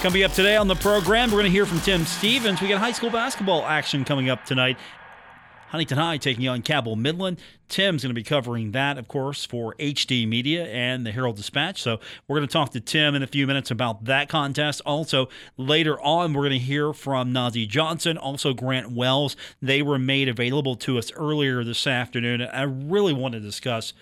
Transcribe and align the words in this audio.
Coming 0.00 0.22
up 0.22 0.32
today 0.32 0.56
on 0.56 0.68
the 0.68 0.76
program, 0.76 1.28
we're 1.28 1.38
going 1.38 1.46
to 1.46 1.50
hear 1.50 1.66
from 1.66 1.80
Tim 1.80 2.04
Stephens. 2.04 2.60
We 2.60 2.68
got 2.68 2.78
high 2.78 2.92
school 2.92 3.10
basketball 3.10 3.64
action 3.64 4.04
coming 4.04 4.30
up 4.30 4.44
tonight. 4.44 4.78
Huntington 5.70 5.98
High 5.98 6.18
taking 6.18 6.46
on 6.46 6.62
Cabell 6.62 6.94
Midland. 6.94 7.40
Tim's 7.68 8.04
going 8.04 8.10
to 8.10 8.14
be 8.14 8.22
covering 8.22 8.70
that, 8.70 8.96
of 8.96 9.08
course, 9.08 9.44
for 9.44 9.74
HD 9.80 10.26
Media 10.26 10.66
and 10.66 11.04
the 11.04 11.10
Herald 11.10 11.34
Dispatch. 11.34 11.82
So 11.82 11.98
we're 12.28 12.36
going 12.36 12.46
to 12.46 12.52
talk 12.52 12.70
to 12.70 12.80
Tim 12.80 13.16
in 13.16 13.24
a 13.24 13.26
few 13.26 13.44
minutes 13.44 13.72
about 13.72 14.04
that 14.04 14.28
contest. 14.28 14.80
Also, 14.86 15.28
later 15.56 16.00
on, 16.00 16.32
we're 16.32 16.42
going 16.42 16.60
to 16.60 16.64
hear 16.64 16.92
from 16.92 17.34
Nazeeh 17.34 17.66
Johnson, 17.66 18.16
also 18.16 18.54
Grant 18.54 18.92
Wells. 18.92 19.34
They 19.60 19.82
were 19.82 19.98
made 19.98 20.28
available 20.28 20.76
to 20.76 20.96
us 20.96 21.10
earlier 21.16 21.64
this 21.64 21.88
afternoon. 21.88 22.42
I 22.42 22.62
really 22.62 23.12
want 23.12 23.34
to 23.34 23.40
discuss, 23.40 23.94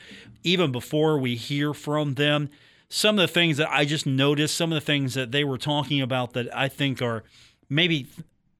even 0.44 0.72
before 0.72 1.16
we 1.16 1.36
hear 1.36 1.72
from 1.72 2.14
them, 2.14 2.50
some 2.88 3.18
of 3.18 3.28
the 3.28 3.32
things 3.32 3.56
that 3.56 3.70
I 3.70 3.84
just 3.84 4.06
noticed, 4.06 4.54
some 4.54 4.72
of 4.72 4.76
the 4.76 4.84
things 4.84 5.14
that 5.14 5.32
they 5.32 5.44
were 5.44 5.58
talking 5.58 6.00
about 6.00 6.32
that 6.34 6.54
I 6.56 6.68
think 6.68 7.02
are 7.02 7.24
maybe 7.68 8.06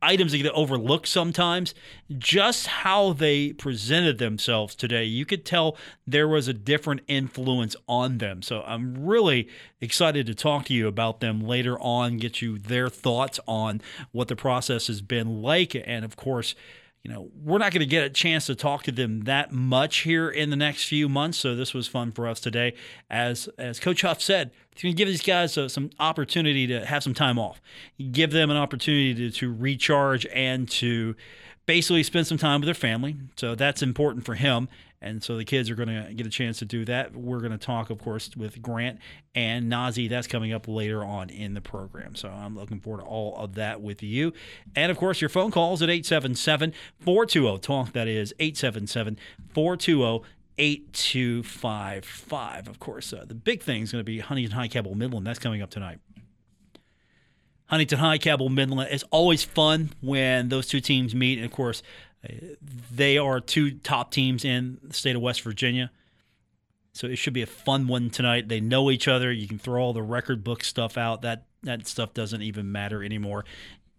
items 0.03 0.33
that 0.33 0.39
get 0.39 0.53
overlooked 0.53 1.09
sometimes. 1.09 1.75
Just 2.17 2.67
how 2.67 3.13
they 3.13 3.53
presented 3.53 4.19
themselves 4.19 4.75
today, 4.75 5.05
you 5.05 5.25
could 5.25 5.45
tell 5.45 5.77
there 6.07 6.29
was 6.29 6.49
a 6.49 6.53
different 6.53 7.01
influence 7.09 7.75
on 7.89 8.19
them. 8.19 8.43
So 8.43 8.63
I'm 8.67 9.07
really 9.07 9.49
excited 9.81 10.27
to 10.27 10.35
talk 10.35 10.67
to 10.67 10.75
you 10.75 10.87
about 10.87 11.21
them 11.21 11.41
later 11.41 11.79
on, 11.81 12.19
get 12.19 12.43
you 12.43 12.59
their 12.59 12.89
thoughts 12.89 13.41
on 13.47 13.81
what 14.13 14.29
the 14.29 14.37
process 14.37 14.89
has 14.89 15.01
been 15.01 15.43
like, 15.43 15.75
and 15.75 16.05
of 16.05 16.17
course 16.17 16.55
you 17.07 17.13
know, 17.13 17.31
we're 17.45 17.59
not 17.59 17.71
going 17.71 17.83
to 17.83 17.87
get 17.87 18.03
a 18.03 18.11
chance 18.11 18.47
to 18.47 18.57
talk 18.57 18.83
to 18.83 18.91
them 18.91 19.21
that 19.27 19.53
much 19.53 19.99
here 19.99 20.29
in 20.29 20.51
the 20.51 20.57
next 20.57 20.89
few 20.89 21.09
months. 21.09 21.39
So 21.39 21.55
this 21.55 21.73
was 21.73 21.87
fun 21.87 22.11
for 22.11 22.27
us 22.27 22.41
today. 22.41 22.75
As 23.09 23.49
as 23.59 23.79
Coach 23.79 24.03
Huff 24.03 24.21
said, 24.21 24.51
it's 24.73 24.83
going 24.83 24.93
to 24.93 24.97
give 24.97 25.07
these 25.07 25.23
guys 25.23 25.57
uh, 25.57 25.69
some 25.69 25.91
opportunity 26.01 26.67
to 26.67 26.85
have 26.85 27.05
some 27.05 27.15
time 27.15 27.39
off, 27.39 27.61
give 28.11 28.33
them 28.33 28.51
an 28.51 28.57
opportunity 28.57 29.15
to, 29.15 29.31
to 29.39 29.55
recharge 29.55 30.27
and 30.35 30.69
to 30.71 31.15
basically 31.65 32.03
spend 32.03 32.27
some 32.27 32.39
time 32.39 32.61
with 32.61 32.67
their 32.67 32.75
family. 32.75 33.15
So 33.37 33.55
that's 33.55 33.83
important 33.83 34.25
for 34.25 34.35
him. 34.35 34.69
And 35.01 35.23
so 35.23 35.37
the 35.37 35.45
kids 35.45 35.71
are 35.71 35.75
going 35.75 35.89
to 35.89 36.15
get 36.15 36.27
a 36.27 36.31
chance 36.31 36.59
to 36.61 36.65
do 36.65 36.85
that. 36.87 37.15
We're 37.15 37.41
going 37.41 37.53
to 37.53 37.59
talk, 37.59 37.91
of 37.91 37.99
course, 37.99 38.31
with 38.37 38.63
Grant 38.63 38.99
and 39.35 39.71
Nazeeh. 39.71 40.09
That's 40.09 40.27
coming 40.27 40.53
up 40.53 40.67
later 40.67 41.05
on 41.05 41.31
in 41.31 41.55
the 41.55 41.61
program. 41.61 42.15
So 42.15 42.29
I'm 42.29 42.57
looking 42.57 42.81
forward 42.81 43.03
to 43.03 43.07
all 43.07 43.37
of 43.37 43.55
that 43.55 43.83
with 43.83 44.03
you. 44.03 44.33
And 44.75 44.91
of 44.91 44.99
course, 44.99 45.21
your 45.21 45.29
phone 45.29 45.51
calls 45.51 45.83
at 45.83 45.91
877 45.91 46.73
420 47.01 47.59
TALK. 47.59 47.93
That 47.93 48.09
is 48.09 48.35
877 48.39 49.19
420 49.53 50.25
8255. 50.59 52.69
Of 52.69 52.79
course, 52.79 53.13
uh, 53.13 53.27
the 53.27 53.35
big 53.35 53.63
thing 53.63 53.83
is 53.83 53.93
going 53.93 54.01
to 54.01 54.05
be 54.05 54.21
Huntington 54.21 54.57
High 54.57 54.69
Cabell 54.69 54.95
Midland. 54.95 55.27
That's 55.27 55.39
coming 55.39 55.61
up 55.61 55.69
tonight. 55.69 55.99
Huntington 57.67 57.99
High, 57.99 58.19
Cabell 58.19 58.49
Midland. 58.49 58.89
It's 58.93 59.05
always 59.11 59.43
fun 59.43 59.91
when 60.01 60.49
those 60.49 60.69
two 60.69 60.81
teams 60.81 61.15
meet. 61.15 61.39
And 61.39 61.45
of 61.45 61.53
course, 61.53 61.83
they 62.95 63.19
are 63.19 63.41
two 63.41 63.73
top 63.73 64.11
teams 64.11 64.45
in 64.45 64.79
the 64.83 64.95
state 64.95 65.17
of 65.17 65.23
West 65.23 65.43
Virginia. 65.43 65.91
So 66.93 67.07
it 67.07 67.17
should 67.17 67.35
be 67.35 67.43
a 67.43 67.47
fun 67.47 67.89
one 67.89 68.09
tonight. 68.09 68.49
They 68.49 68.61
know 68.61 68.91
each 68.91 69.07
other. 69.07 69.31
You 69.31 69.47
can 69.47 69.59
throw 69.59 69.83
all 69.83 69.93
the 69.93 70.03
record 70.03 70.43
book 70.43 70.65
stuff 70.65 70.97
out. 70.97 71.23
That 71.23 71.45
that 71.63 71.87
stuff 71.87 72.15
doesn't 72.15 72.43
even 72.43 72.73
matter 72.73 73.03
anymore 73.03 73.45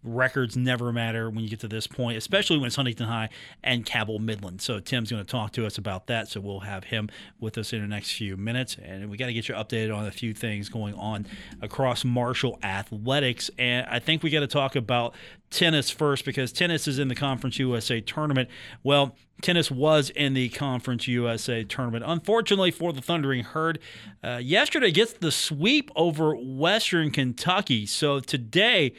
records 0.03 0.55
never 0.55 0.91
matter 0.91 1.29
when 1.29 1.43
you 1.43 1.49
get 1.49 1.59
to 1.61 1.67
this 1.67 1.87
point, 1.87 2.17
especially 2.17 2.57
when 2.57 2.67
it's 2.67 2.75
Huntington 2.75 3.07
High 3.07 3.29
and 3.63 3.85
Cabell 3.85 4.19
Midland. 4.19 4.61
So 4.61 4.79
Tim's 4.79 5.11
going 5.11 5.23
to 5.23 5.29
talk 5.29 5.51
to 5.53 5.65
us 5.65 5.77
about 5.77 6.07
that. 6.07 6.27
So 6.27 6.39
we'll 6.39 6.61
have 6.61 6.85
him 6.85 7.09
with 7.39 7.57
us 7.57 7.73
in 7.73 7.81
the 7.81 7.87
next 7.87 8.11
few 8.11 8.37
minutes, 8.37 8.77
and 8.81 9.09
we 9.09 9.17
got 9.17 9.27
to 9.27 9.33
get 9.33 9.49
you 9.49 9.55
updated 9.55 9.95
on 9.95 10.05
a 10.05 10.11
few 10.11 10.33
things 10.33 10.69
going 10.69 10.93
on 10.95 11.25
across 11.61 12.05
Marshall 12.05 12.59
athletics. 12.63 13.49
And 13.57 13.85
I 13.87 13.99
think 13.99 14.23
we 14.23 14.29
got 14.29 14.41
to 14.41 14.47
talk 14.47 14.75
about 14.75 15.15
tennis 15.49 15.89
first 15.89 16.25
because 16.25 16.51
tennis 16.51 16.87
is 16.87 16.99
in 16.99 17.07
the 17.07 17.15
Conference 17.15 17.57
USA 17.59 18.01
tournament. 18.01 18.49
Well, 18.83 19.15
tennis 19.41 19.71
was 19.71 20.09
in 20.09 20.33
the 20.33 20.49
Conference 20.49 21.07
USA 21.07 21.63
tournament. 21.63 22.03
Unfortunately 22.05 22.71
for 22.71 22.93
the 22.93 23.01
Thundering 23.01 23.43
Herd, 23.43 23.79
uh, 24.23 24.39
yesterday 24.41 24.91
gets 24.91 25.13
the 25.13 25.31
sweep 25.31 25.89
over 25.95 26.35
Western 26.35 27.11
Kentucky. 27.11 27.85
So 27.85 28.19
today 28.19 28.93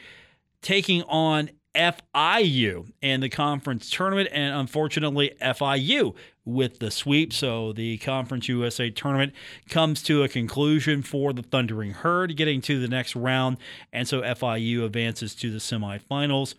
taking 0.62 1.02
on 1.04 1.50
FIU 1.74 2.91
in 3.00 3.20
the 3.20 3.28
conference 3.28 3.91
tournament, 3.91 4.28
and 4.32 4.54
unfortunately, 4.54 5.32
FIU 5.41 6.14
with 6.44 6.78
the 6.78 6.91
sweep. 6.91 7.32
So 7.32 7.72
the 7.72 7.98
Conference 7.98 8.48
USA 8.48 8.91
tournament 8.91 9.32
comes 9.69 10.02
to 10.04 10.22
a 10.22 10.28
conclusion 10.28 11.02
for 11.02 11.32
the 11.32 11.42
Thundering 11.42 11.92
Herd, 11.92 12.36
getting 12.36 12.60
to 12.62 12.80
the 12.80 12.88
next 12.88 13.14
round, 13.14 13.58
and 13.92 14.08
so 14.08 14.22
FIU 14.22 14.84
advances 14.84 15.34
to 15.36 15.50
the 15.50 15.58
semifinals. 15.58 16.54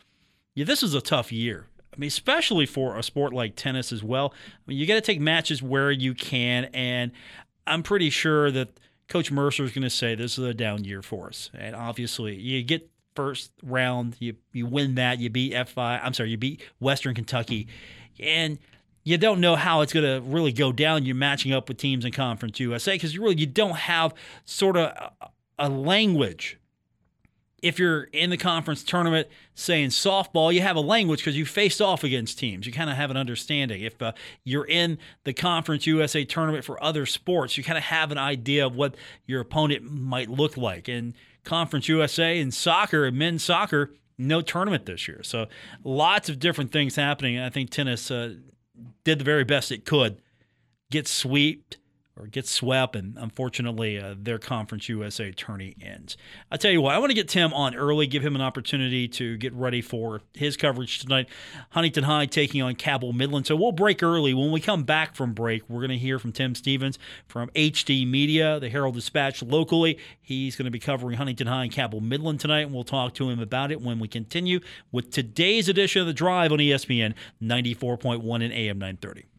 Yeah, 0.56 0.66
this 0.66 0.84
is 0.84 0.94
a 0.94 1.02
tough 1.02 1.32
year. 1.32 1.68
I 1.94 1.98
mean, 1.98 2.08
especially 2.08 2.66
for 2.66 2.98
a 2.98 3.04
sport 3.04 3.34
like 3.34 3.56
tennis 3.56 3.92
as 3.92 4.04
well. 4.04 4.34
I 4.34 4.62
mean, 4.68 4.78
you 4.78 4.86
got 4.86 4.96
to 4.96 5.02
take 5.02 5.20
matches 5.20 5.62
where 5.62 5.92
you 5.92 6.14
can, 6.14 6.66
and 6.66 7.12
I'm 7.68 7.84
pretty 7.84 8.10
sure 8.10 8.52
that 8.52 8.80
Coach 9.10 9.32
Mercer 9.32 9.64
is 9.64 9.72
going 9.72 9.84
to 9.84 9.90
say 9.90 10.16
this 10.16 10.38
is 10.38 10.46
a 10.46 10.54
down 10.54 10.86
year 10.86 11.02
for 11.02 11.28
us. 11.28 11.50
And 11.54 11.76
obviously, 11.76 12.36
you 12.36 12.64
get 12.64 12.90
first 13.20 13.52
round. 13.64 14.16
You 14.20 14.36
you 14.54 14.66
win 14.66 14.96
that. 14.96 15.20
You 15.20 15.30
beat 15.30 15.54
FI. 15.68 16.00
I'm 16.00 16.14
sorry, 16.14 16.30
you 16.30 16.38
beat 16.38 16.62
Western 16.80 17.14
Kentucky, 17.14 17.68
and 18.18 18.58
you 19.04 19.18
don't 19.18 19.42
know 19.42 19.58
how 19.58 19.82
it's 19.82 19.92
going 19.92 20.06
to 20.06 20.26
really 20.26 20.54
go 20.54 20.72
down. 20.72 21.06
You're 21.06 21.16
matching 21.18 21.52
up 21.52 21.68
with 21.68 21.78
teams 21.78 22.06
in 22.06 22.14
Conference 22.14 22.62
USA 22.62 22.94
because 22.94 23.14
you 23.14 23.22
really 23.22 23.38
you 23.38 23.46
don't 23.46 23.76
have 23.76 24.14
sort 24.46 24.78
of 24.78 25.12
a, 25.22 25.30
a 25.58 25.70
language. 25.70 26.58
If 27.62 27.78
you're 27.78 28.04
in 28.04 28.30
the 28.30 28.38
conference 28.38 28.84
tournament, 28.84 29.28
saying 29.54 29.90
softball, 29.90 30.54
you 30.54 30.62
have 30.62 30.78
a 30.78 30.82
language 30.82 31.20
because 31.20 31.36
you 31.36 31.46
faced 31.46 31.82
off 31.82 32.06
against 32.06 32.40
teams. 32.40 32.66
You 32.66 32.72
kind 32.72 32.90
of 32.90 32.96
have 32.96 33.12
an 33.12 33.18
understanding. 33.18 33.82
If 33.82 34.02
uh, 34.02 34.14
you're 34.46 34.66
in 34.66 34.98
the 35.26 35.34
Conference 35.34 35.86
USA 35.86 36.24
tournament 36.24 36.64
for 36.64 36.82
other 36.82 37.06
sports, 37.06 37.58
you 37.58 37.66
kind 37.66 37.78
of 37.78 37.84
have 37.84 38.14
an 38.14 38.18
idea 38.18 38.66
of 38.66 38.78
what 38.78 38.96
your 39.26 39.42
opponent 39.42 39.84
might 39.92 40.30
look 40.30 40.56
like. 40.56 40.88
And 40.88 41.16
Conference 41.50 41.88
USA 41.88 42.40
in 42.40 42.52
soccer 42.52 43.06
and 43.06 43.18
men's 43.18 43.44
soccer, 43.44 43.92
no 44.20 44.40
tournament 44.40 44.86
this 44.86 45.08
year. 45.08 45.24
So 45.24 45.48
lots 45.84 46.30
of 46.30 46.38
different 46.38 46.72
things 46.72 46.96
happening. 46.96 47.40
I 47.40 47.50
think 47.50 47.72
tennis 47.72 48.12
uh, 48.12 48.36
did 49.04 49.18
the 49.18 49.24
very 49.24 49.44
best 49.44 49.72
it 49.72 49.84
could 49.84 50.22
get 50.92 51.08
swept 51.08 51.79
or 52.20 52.28
get 52.28 52.48
swept, 52.48 52.96
and 52.96 53.18
unfortunately, 53.18 54.00
uh, 54.00 54.16
their 54.18 54.38
Conference 54.38 54.90
USA 54.90 55.32
tourney 55.32 55.76
ends. 55.82 56.18
I 56.52 56.58
tell 56.58 56.72
you 56.72 56.82
what, 56.82 56.94
I 56.94 57.00
want 57.00 57.12
to 57.12 57.16
get 57.16 57.30
Tim 57.30 57.54
on 57.54 57.76
early, 57.76 58.08
give 58.08 58.24
him 58.24 58.36
an 58.36 58.42
opportunity 58.42 59.08
to 59.08 59.38
get 59.38 59.54
ready 59.54 59.82
for 59.82 60.22
his 60.34 60.58
coverage 60.58 61.00
tonight. 61.00 61.30
Huntington 61.70 62.04
High 62.04 62.26
taking 62.26 62.62
on 62.62 62.76
Cabell 62.76 63.14
Midland. 63.14 63.48
So 63.48 63.56
we'll 63.56 63.72
break 63.72 64.04
early. 64.04 64.34
When 64.34 64.52
we 64.52 64.60
come 64.60 64.84
back 64.84 65.16
from 65.16 65.34
break, 65.34 65.68
we're 65.70 65.80
going 65.80 65.90
to 65.92 65.98
hear 65.98 66.20
from 66.20 66.32
Tim 66.32 66.56
Stephens 66.56 67.00
from 67.28 67.50
HD 67.52 68.06
Media, 68.06 68.60
the 68.60 68.70
Herald 68.70 68.96
Dispatch 68.96 69.42
locally. 69.42 69.98
He's 70.22 70.56
going 70.56 70.66
to 70.66 70.72
be 70.72 70.80
covering 70.80 71.18
Huntington 71.18 71.48
High 71.48 71.64
and 71.64 71.72
Cabell 71.72 72.02
Midland 72.02 72.40
tonight, 72.40 72.62
and 72.62 72.74
we'll 72.74 72.84
talk 72.84 73.14
to 73.16 73.30
him 73.30 73.40
about 73.40 73.72
it 73.72 73.82
when 73.82 74.00
we 74.00 74.08
continue 74.08 74.60
with 74.92 75.12
today's 75.12 75.70
edition 75.70 76.02
of 76.02 76.08
The 76.08 76.14
Drive 76.14 76.52
on 76.52 76.60
ESPN 76.60 77.14
94.1 77.42 78.44
and 78.44 78.54
AM 78.54 78.78
930. 78.78 79.39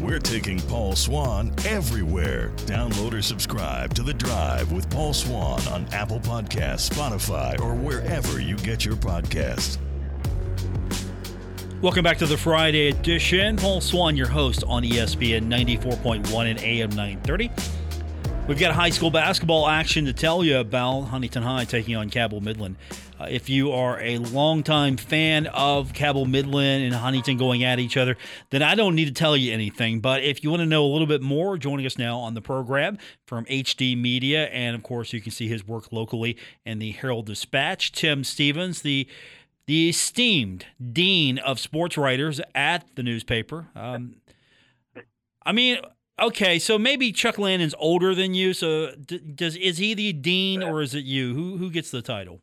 We're 0.00 0.18
taking 0.18 0.60
Paul 0.60 0.94
Swann 0.94 1.54
everywhere. 1.64 2.50
Download 2.66 3.14
or 3.14 3.22
subscribe 3.22 3.94
to 3.94 4.02
The 4.02 4.12
Drive 4.12 4.70
with 4.70 4.90
Paul 4.90 5.14
Swann 5.14 5.66
on 5.68 5.86
Apple 5.92 6.20
Podcasts, 6.20 6.90
Spotify, 6.90 7.58
or 7.60 7.74
wherever 7.74 8.38
you 8.38 8.56
get 8.58 8.84
your 8.84 8.96
podcasts. 8.96 9.78
Welcome 11.80 12.04
back 12.04 12.18
to 12.18 12.26
the 12.26 12.36
Friday 12.36 12.88
edition. 12.88 13.56
Paul 13.56 13.80
Swann, 13.80 14.16
your 14.16 14.28
host 14.28 14.64
on 14.66 14.82
ESPN 14.82 15.46
94.1 15.46 16.50
and 16.50 16.60
AM 16.60 16.90
930. 16.90 17.50
We've 18.48 18.60
got 18.60 18.76
high 18.76 18.90
school 18.90 19.10
basketball 19.10 19.66
action 19.66 20.04
to 20.04 20.12
tell 20.12 20.44
you 20.44 20.58
about. 20.58 21.06
Huntington 21.06 21.42
High 21.42 21.64
taking 21.64 21.96
on 21.96 22.10
Cabell 22.10 22.40
Midland. 22.40 22.76
Uh, 23.18 23.26
if 23.28 23.48
you 23.48 23.72
are 23.72 24.00
a 24.00 24.18
longtime 24.18 24.98
fan 24.98 25.48
of 25.48 25.92
Cabell 25.92 26.26
Midland 26.26 26.84
and 26.84 26.94
Huntington 26.94 27.38
going 27.38 27.64
at 27.64 27.80
each 27.80 27.96
other, 27.96 28.16
then 28.50 28.62
I 28.62 28.76
don't 28.76 28.94
need 28.94 29.06
to 29.06 29.12
tell 29.12 29.36
you 29.36 29.52
anything. 29.52 29.98
But 29.98 30.22
if 30.22 30.44
you 30.44 30.50
want 30.50 30.60
to 30.60 30.66
know 30.66 30.86
a 30.86 30.92
little 30.92 31.08
bit 31.08 31.22
more, 31.22 31.58
joining 31.58 31.86
us 31.86 31.98
now 31.98 32.18
on 32.18 32.34
the 32.34 32.40
program 32.40 32.98
from 33.26 33.46
HD 33.46 34.00
Media, 34.00 34.46
and 34.46 34.76
of 34.76 34.84
course, 34.84 35.12
you 35.12 35.20
can 35.20 35.32
see 35.32 35.48
his 35.48 35.66
work 35.66 35.90
locally 35.90 36.36
in 36.64 36.78
the 36.78 36.92
Herald 36.92 37.26
Dispatch, 37.26 37.90
Tim 37.90 38.22
Stephens, 38.22 38.82
the 38.82 39.08
the 39.66 39.88
esteemed 39.88 40.66
dean 40.92 41.38
of 41.38 41.58
sports 41.58 41.98
writers 41.98 42.40
at 42.54 42.86
the 42.94 43.02
newspaper. 43.02 43.66
Um, 43.74 44.18
I 45.44 45.50
mean, 45.50 45.78
Okay, 46.20 46.58
so 46.58 46.78
maybe 46.78 47.12
Chuck 47.12 47.38
Landon's 47.38 47.74
older 47.78 48.14
than 48.14 48.32
you. 48.32 48.54
So 48.54 48.94
d- 48.94 49.18
does 49.18 49.56
is 49.56 49.78
he 49.78 49.94
the 49.94 50.12
dean 50.12 50.62
or 50.62 50.80
is 50.80 50.94
it 50.94 51.04
you? 51.04 51.34
Who 51.34 51.58
who 51.58 51.70
gets 51.70 51.90
the 51.90 52.00
title? 52.02 52.40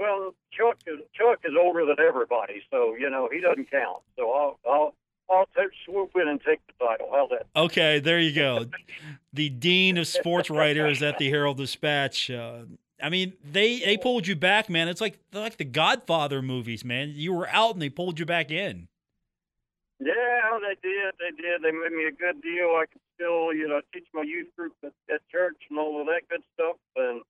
Well, 0.00 0.34
Chuck 0.52 0.78
is 0.86 1.00
Chuck 1.12 1.40
is 1.44 1.54
older 1.58 1.84
than 1.84 1.96
everybody, 1.98 2.62
so 2.70 2.94
you 2.94 3.10
know 3.10 3.28
he 3.32 3.40
doesn't 3.40 3.70
count. 3.70 4.02
So 4.16 4.30
I'll 4.30 4.58
I'll 4.64 4.94
I'll 5.28 5.48
take, 5.56 5.70
swoop 5.84 6.12
in 6.14 6.28
and 6.28 6.40
take 6.40 6.60
the 6.68 6.84
title. 6.84 7.08
How's 7.12 7.30
that? 7.30 7.46
Okay, 7.56 7.98
there 7.98 8.20
you 8.20 8.32
go. 8.32 8.66
the 9.32 9.48
dean 9.48 9.98
of 9.98 10.06
sports 10.06 10.50
writers 10.50 11.02
at 11.02 11.18
the 11.18 11.28
Herald 11.28 11.56
Dispatch. 11.56 12.30
Uh, 12.30 12.60
I 13.02 13.08
mean, 13.08 13.32
they 13.44 13.80
they 13.80 13.96
pulled 13.96 14.26
you 14.28 14.36
back, 14.36 14.70
man. 14.70 14.86
It's 14.88 15.00
like 15.00 15.18
like 15.32 15.56
the 15.56 15.64
Godfather 15.64 16.42
movies, 16.42 16.84
man. 16.84 17.12
You 17.14 17.32
were 17.32 17.48
out 17.48 17.72
and 17.72 17.82
they 17.82 17.90
pulled 17.90 18.20
you 18.20 18.26
back 18.26 18.52
in. 18.52 18.86
Yeah, 20.26 20.58
they 20.58 20.76
did. 20.82 21.14
They 21.22 21.30
did. 21.38 21.62
They 21.62 21.70
made 21.70 21.92
me 21.92 22.06
a 22.06 22.12
good 22.12 22.42
deal. 22.42 22.74
I 22.74 22.86
could 22.90 23.02
still, 23.14 23.54
you 23.54 23.68
know, 23.68 23.80
teach 23.94 24.06
my 24.12 24.22
youth 24.22 24.48
group 24.56 24.74
at, 24.82 24.92
at 25.12 25.20
church 25.30 25.56
and 25.70 25.78
all 25.78 26.00
of 26.00 26.06
that 26.08 26.22
good 26.28 26.42
stuff. 26.54 26.76
And 26.96 27.22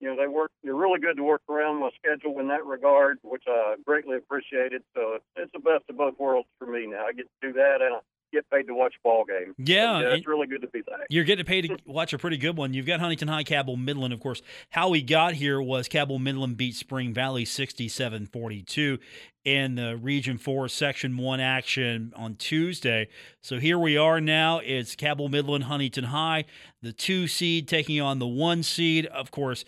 you 0.00 0.08
know, 0.08 0.16
they 0.16 0.26
work. 0.26 0.50
They're 0.64 0.74
really 0.74 0.98
good 0.98 1.16
to 1.16 1.22
work 1.22 1.42
around 1.48 1.80
my 1.80 1.90
schedule 2.02 2.40
in 2.40 2.48
that 2.48 2.64
regard, 2.66 3.18
which 3.22 3.44
I 3.46 3.76
greatly 3.86 4.16
appreciated. 4.16 4.82
So 4.96 5.14
it's, 5.14 5.24
it's 5.36 5.52
the 5.52 5.60
best 5.60 5.84
of 5.90 5.96
both 5.98 6.18
worlds 6.18 6.48
for 6.58 6.66
me 6.66 6.86
now. 6.86 7.04
I 7.06 7.12
get 7.12 7.26
to 7.28 7.48
do 7.48 7.52
that, 7.54 7.82
and 7.82 7.96
I 7.96 8.00
get 8.32 8.48
paid 8.50 8.64
to 8.64 8.74
watch 8.74 8.94
ball 9.02 9.24
games. 9.24 9.54
Yeah, 9.58 10.00
yeah 10.00 10.14
it's 10.14 10.26
really 10.26 10.46
good 10.46 10.62
to 10.62 10.68
be 10.68 10.82
back. 10.82 11.06
You're 11.08 11.24
getting 11.24 11.44
paid 11.44 11.62
to 11.62 11.76
watch 11.84 12.12
a 12.12 12.18
pretty 12.18 12.36
good 12.36 12.56
one. 12.56 12.74
You've 12.74 12.86
got 12.86 13.00
Huntington 13.00 13.28
High, 13.28 13.44
Cabell 13.44 13.76
Midland, 13.76 14.12
of 14.12 14.20
course. 14.20 14.42
How 14.70 14.88
we 14.88 15.02
got 15.02 15.34
here 15.34 15.60
was 15.60 15.88
Cabell 15.88 16.18
Midland 16.18 16.56
beat 16.56 16.74
Spring 16.74 17.12
Valley 17.12 17.44
67-42 17.44 18.98
in 19.44 19.74
the 19.74 19.96
Region 19.96 20.38
4 20.38 20.68
Section 20.68 21.16
1 21.16 21.40
action 21.40 22.12
on 22.16 22.36
Tuesday. 22.36 23.08
So 23.40 23.58
here 23.58 23.78
we 23.78 23.96
are 23.96 24.20
now. 24.20 24.58
It's 24.58 24.94
Cabell 24.94 25.28
Midland, 25.28 25.64
Huntington 25.64 26.04
High, 26.04 26.44
the 26.82 26.92
two 26.92 27.26
seed 27.26 27.68
taking 27.68 28.00
on 28.00 28.18
the 28.18 28.26
one 28.26 28.62
seed. 28.62 29.06
Of 29.06 29.30
course, 29.30 29.64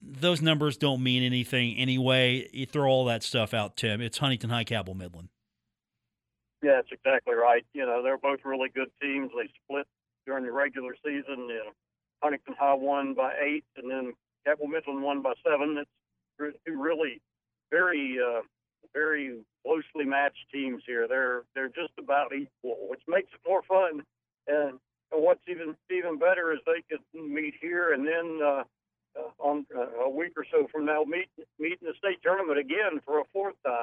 those 0.00 0.42
numbers 0.42 0.76
don't 0.76 1.02
mean 1.02 1.22
anything 1.22 1.76
anyway. 1.76 2.48
You 2.52 2.66
throw 2.66 2.90
all 2.90 3.04
that 3.06 3.22
stuff 3.22 3.54
out, 3.54 3.76
Tim. 3.76 4.00
It's 4.00 4.18
Huntington 4.18 4.50
High, 4.50 4.64
Cabell 4.64 4.94
Midland. 4.94 5.28
Yeah, 6.62 6.76
that's 6.76 6.92
exactly 6.92 7.34
right. 7.34 7.64
You 7.74 7.86
know, 7.86 8.02
they're 8.02 8.18
both 8.18 8.40
really 8.44 8.68
good 8.68 8.90
teams. 9.02 9.30
They 9.36 9.50
split 9.64 9.86
during 10.26 10.44
the 10.44 10.52
regular 10.52 10.94
season. 11.04 11.48
You 11.48 11.62
know, 11.66 11.72
Huntington 12.22 12.54
High 12.58 12.74
won 12.74 13.14
by 13.14 13.34
eight, 13.42 13.64
and 13.76 13.90
then 13.90 14.12
Cabell 14.46 14.68
Midland 14.68 15.02
won 15.02 15.22
by 15.22 15.34
seven. 15.44 15.76
It's 15.78 16.58
two 16.66 16.80
really 16.80 17.20
very, 17.70 18.18
uh, 18.20 18.42
very 18.94 19.40
closely 19.66 20.04
matched 20.04 20.46
teams 20.52 20.82
here. 20.86 21.08
They're 21.08 21.42
they're 21.54 21.68
just 21.68 21.92
about 21.98 22.32
equal, 22.32 22.78
which 22.88 23.02
makes 23.08 23.30
it 23.34 23.40
more 23.48 23.62
fun. 23.62 24.02
And, 24.46 24.78
and 25.12 25.22
what's 25.22 25.42
even 25.48 25.74
even 25.90 26.18
better 26.18 26.52
is 26.52 26.60
they 26.64 26.82
could 26.88 27.00
meet 27.14 27.54
here, 27.60 27.92
and 27.92 28.06
then 28.06 28.40
uh, 28.44 28.62
uh, 29.18 29.30
on 29.40 29.66
uh, 29.76 30.04
a 30.04 30.10
week 30.10 30.32
or 30.36 30.46
so 30.50 30.68
from 30.70 30.86
now 30.86 31.02
meet 31.04 31.28
meet 31.58 31.78
in 31.82 31.88
the 31.88 31.94
state 31.98 32.22
tournament 32.22 32.58
again 32.58 33.00
for 33.04 33.18
a 33.20 33.24
fourth 33.32 33.56
time. 33.66 33.81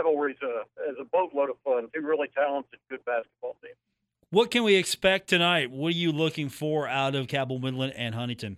It's 0.00 0.42
uh, 0.42 0.46
uh, 0.46 0.90
is 0.90 0.96
a 1.00 1.04
boatload 1.04 1.50
of 1.50 1.56
fun. 1.64 1.88
Two 1.94 2.00
really 2.00 2.28
talented, 2.34 2.78
good 2.88 3.04
basketball 3.04 3.56
teams. 3.62 3.76
What 4.30 4.50
can 4.50 4.64
we 4.64 4.76
expect 4.76 5.28
tonight? 5.28 5.70
What 5.70 5.88
are 5.88 5.96
you 5.96 6.12
looking 6.12 6.48
for 6.48 6.88
out 6.88 7.14
of 7.14 7.28
Cabell 7.28 7.58
Midland 7.58 7.92
and 7.96 8.14
Huntington? 8.14 8.56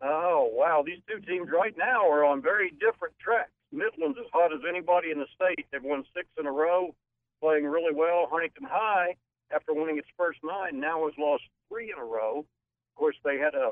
Oh 0.00 0.48
wow, 0.52 0.84
these 0.86 1.00
two 1.08 1.20
teams 1.20 1.48
right 1.50 1.76
now 1.76 2.08
are 2.08 2.24
on 2.24 2.42
very 2.42 2.70
different 2.70 3.18
tracks. 3.18 3.50
Midland's 3.72 4.18
as 4.20 4.26
hot 4.32 4.52
as 4.52 4.60
anybody 4.68 5.10
in 5.10 5.18
the 5.18 5.26
state. 5.34 5.66
They've 5.72 5.82
won 5.82 6.04
six 6.14 6.28
in 6.38 6.46
a 6.46 6.52
row, 6.52 6.94
playing 7.40 7.66
really 7.66 7.94
well. 7.94 8.28
Huntington 8.30 8.68
High, 8.70 9.16
after 9.50 9.74
winning 9.74 9.98
its 9.98 10.08
first 10.16 10.38
nine, 10.44 10.78
now 10.78 11.04
has 11.06 11.14
lost 11.18 11.42
three 11.68 11.92
in 11.92 11.98
a 11.98 12.04
row. 12.04 12.40
Of 12.40 12.94
course, 12.94 13.16
they 13.24 13.38
had 13.38 13.54
a 13.54 13.70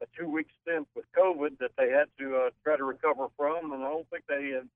a 0.00 0.06
two 0.16 0.28
week 0.28 0.46
stint 0.62 0.88
with 0.94 1.04
COVID 1.16 1.58
that 1.58 1.72
they 1.76 1.90
had 1.90 2.06
to 2.18 2.36
uh, 2.36 2.50
try 2.64 2.76
to 2.76 2.84
recover 2.84 3.26
from, 3.36 3.72
and 3.72 3.82
I 3.82 3.88
don't 3.88 4.08
think 4.10 4.24
they 4.28 4.50
had 4.54 4.68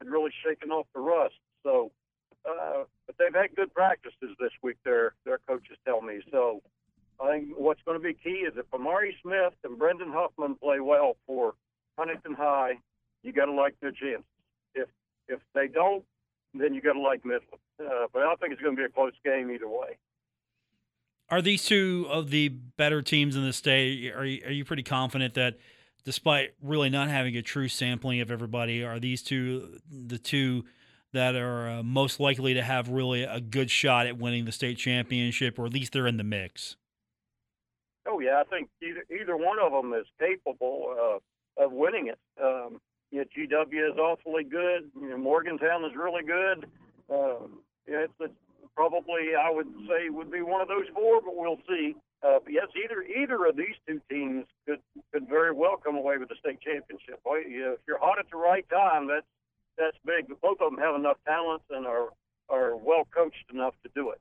had 0.00 0.08
really 0.08 0.30
shaking 0.44 0.70
off 0.70 0.86
the 0.94 1.00
rust. 1.00 1.34
So, 1.62 1.90
uh, 2.48 2.84
but 3.06 3.16
they've 3.18 3.34
had 3.34 3.54
good 3.54 3.72
practices 3.74 4.36
this 4.40 4.52
week. 4.62 4.76
Their 4.84 5.14
their 5.24 5.38
coaches 5.46 5.76
tell 5.86 6.00
me. 6.00 6.20
So, 6.30 6.62
I 7.22 7.30
think 7.30 7.48
what's 7.56 7.80
going 7.84 7.98
to 7.98 8.02
be 8.02 8.14
key 8.14 8.44
is 8.46 8.54
if 8.56 8.66
Amari 8.72 9.16
Smith 9.22 9.52
and 9.64 9.78
Brendan 9.78 10.12
Huffman 10.12 10.54
play 10.56 10.80
well 10.80 11.16
for 11.26 11.54
Huntington 11.98 12.34
High, 12.34 12.78
you 13.22 13.32
got 13.32 13.46
to 13.46 13.52
like 13.52 13.74
their 13.80 13.92
chances. 13.92 14.24
If 14.74 14.88
if 15.28 15.40
they 15.54 15.68
don't, 15.68 16.04
then 16.54 16.74
you 16.74 16.80
got 16.80 16.94
to 16.94 17.00
like 17.00 17.24
Midland. 17.24 17.60
Uh, 17.78 18.06
but 18.12 18.22
I 18.22 18.34
think 18.36 18.52
it's 18.52 18.62
going 18.62 18.76
to 18.76 18.80
be 18.80 18.86
a 18.86 18.88
close 18.88 19.12
game 19.24 19.50
either 19.50 19.68
way. 19.68 19.98
Are 21.28 21.40
these 21.40 21.64
two 21.64 22.06
of 22.10 22.30
the 22.30 22.48
better 22.48 23.02
teams 23.02 23.36
in 23.36 23.44
the 23.44 23.52
state? 23.52 24.12
Are 24.12 24.24
you, 24.24 24.42
are 24.44 24.50
you 24.50 24.64
pretty 24.64 24.82
confident 24.82 25.34
that? 25.34 25.58
Despite 26.04 26.54
really 26.62 26.90
not 26.90 27.08
having 27.08 27.36
a 27.36 27.42
true 27.42 27.68
sampling 27.68 28.20
of 28.20 28.30
everybody, 28.30 28.82
are 28.82 28.98
these 28.98 29.22
two 29.22 29.80
the 29.90 30.18
two 30.18 30.64
that 31.12 31.34
are 31.34 31.68
uh, 31.68 31.82
most 31.82 32.20
likely 32.20 32.54
to 32.54 32.62
have 32.62 32.88
really 32.88 33.22
a 33.22 33.40
good 33.40 33.70
shot 33.70 34.06
at 34.06 34.16
winning 34.16 34.44
the 34.44 34.52
state 34.52 34.78
championship, 34.78 35.58
or 35.58 35.66
at 35.66 35.72
least 35.72 35.92
they're 35.92 36.06
in 36.06 36.16
the 36.16 36.24
mix? 36.24 36.76
Oh 38.06 38.20
yeah, 38.20 38.40
I 38.40 38.44
think 38.44 38.68
either 38.82 39.04
either 39.10 39.36
one 39.36 39.58
of 39.58 39.72
them 39.72 39.92
is 39.92 40.06
capable 40.18 40.94
uh, 41.58 41.64
of 41.64 41.72
winning 41.72 42.08
it. 42.08 42.18
Um, 42.42 42.80
you 43.10 43.18
know, 43.18 43.24
GW 43.36 43.92
is 43.92 43.98
awfully 43.98 44.44
good. 44.44 44.90
You 45.00 45.10
know, 45.10 45.18
Morgantown 45.18 45.84
is 45.84 45.92
really 45.96 46.22
good. 46.22 46.66
Um, 47.12 47.60
it's, 47.86 48.12
it's 48.20 48.32
probably 48.74 49.34
I 49.38 49.50
would 49.50 49.68
say 49.88 50.08
would 50.08 50.30
be 50.30 50.42
one 50.42 50.60
of 50.60 50.68
those 50.68 50.86
four, 50.94 51.20
but 51.20 51.36
we'll 51.36 51.58
see. 51.68 51.96
Uh, 52.22 52.38
yes, 52.48 52.66
either 52.76 53.02
either 53.02 53.46
of 53.46 53.56
these 53.56 53.76
two 53.86 54.00
teams 54.10 54.44
could 54.66 54.80
could 55.12 55.26
very 55.28 55.52
well 55.52 55.76
come 55.82 55.96
away 55.96 56.18
with 56.18 56.28
the 56.28 56.34
state 56.38 56.60
championship. 56.60 57.22
Boy, 57.24 57.40
if 57.46 57.78
you're 57.86 57.98
hot 57.98 58.18
at 58.18 58.26
the 58.30 58.36
right 58.36 58.68
time, 58.68 59.08
that's 59.08 59.26
that's 59.78 59.96
big. 60.04 60.28
But 60.28 60.40
both 60.42 60.60
of 60.60 60.70
them 60.70 60.80
have 60.80 60.94
enough 60.94 61.16
talent 61.26 61.62
and 61.70 61.86
are 61.86 62.08
are 62.50 62.76
well 62.76 63.06
coached 63.14 63.50
enough 63.52 63.74
to 63.84 63.90
do 63.94 64.10
it. 64.10 64.20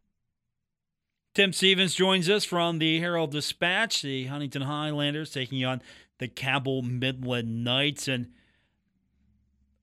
Tim 1.34 1.52
Stephens 1.52 1.94
joins 1.94 2.30
us 2.30 2.46
from 2.46 2.80
the 2.80 3.00
Herald 3.00 3.32
Dispatch. 3.32 4.02
The 4.02 4.26
Huntington 4.26 4.62
Highlanders 4.62 5.32
taking 5.32 5.64
on 5.66 5.82
the 6.20 6.30
Cabell 6.30 6.82
Midland 6.82 7.66
Knights, 7.66 8.08
and 8.08 8.28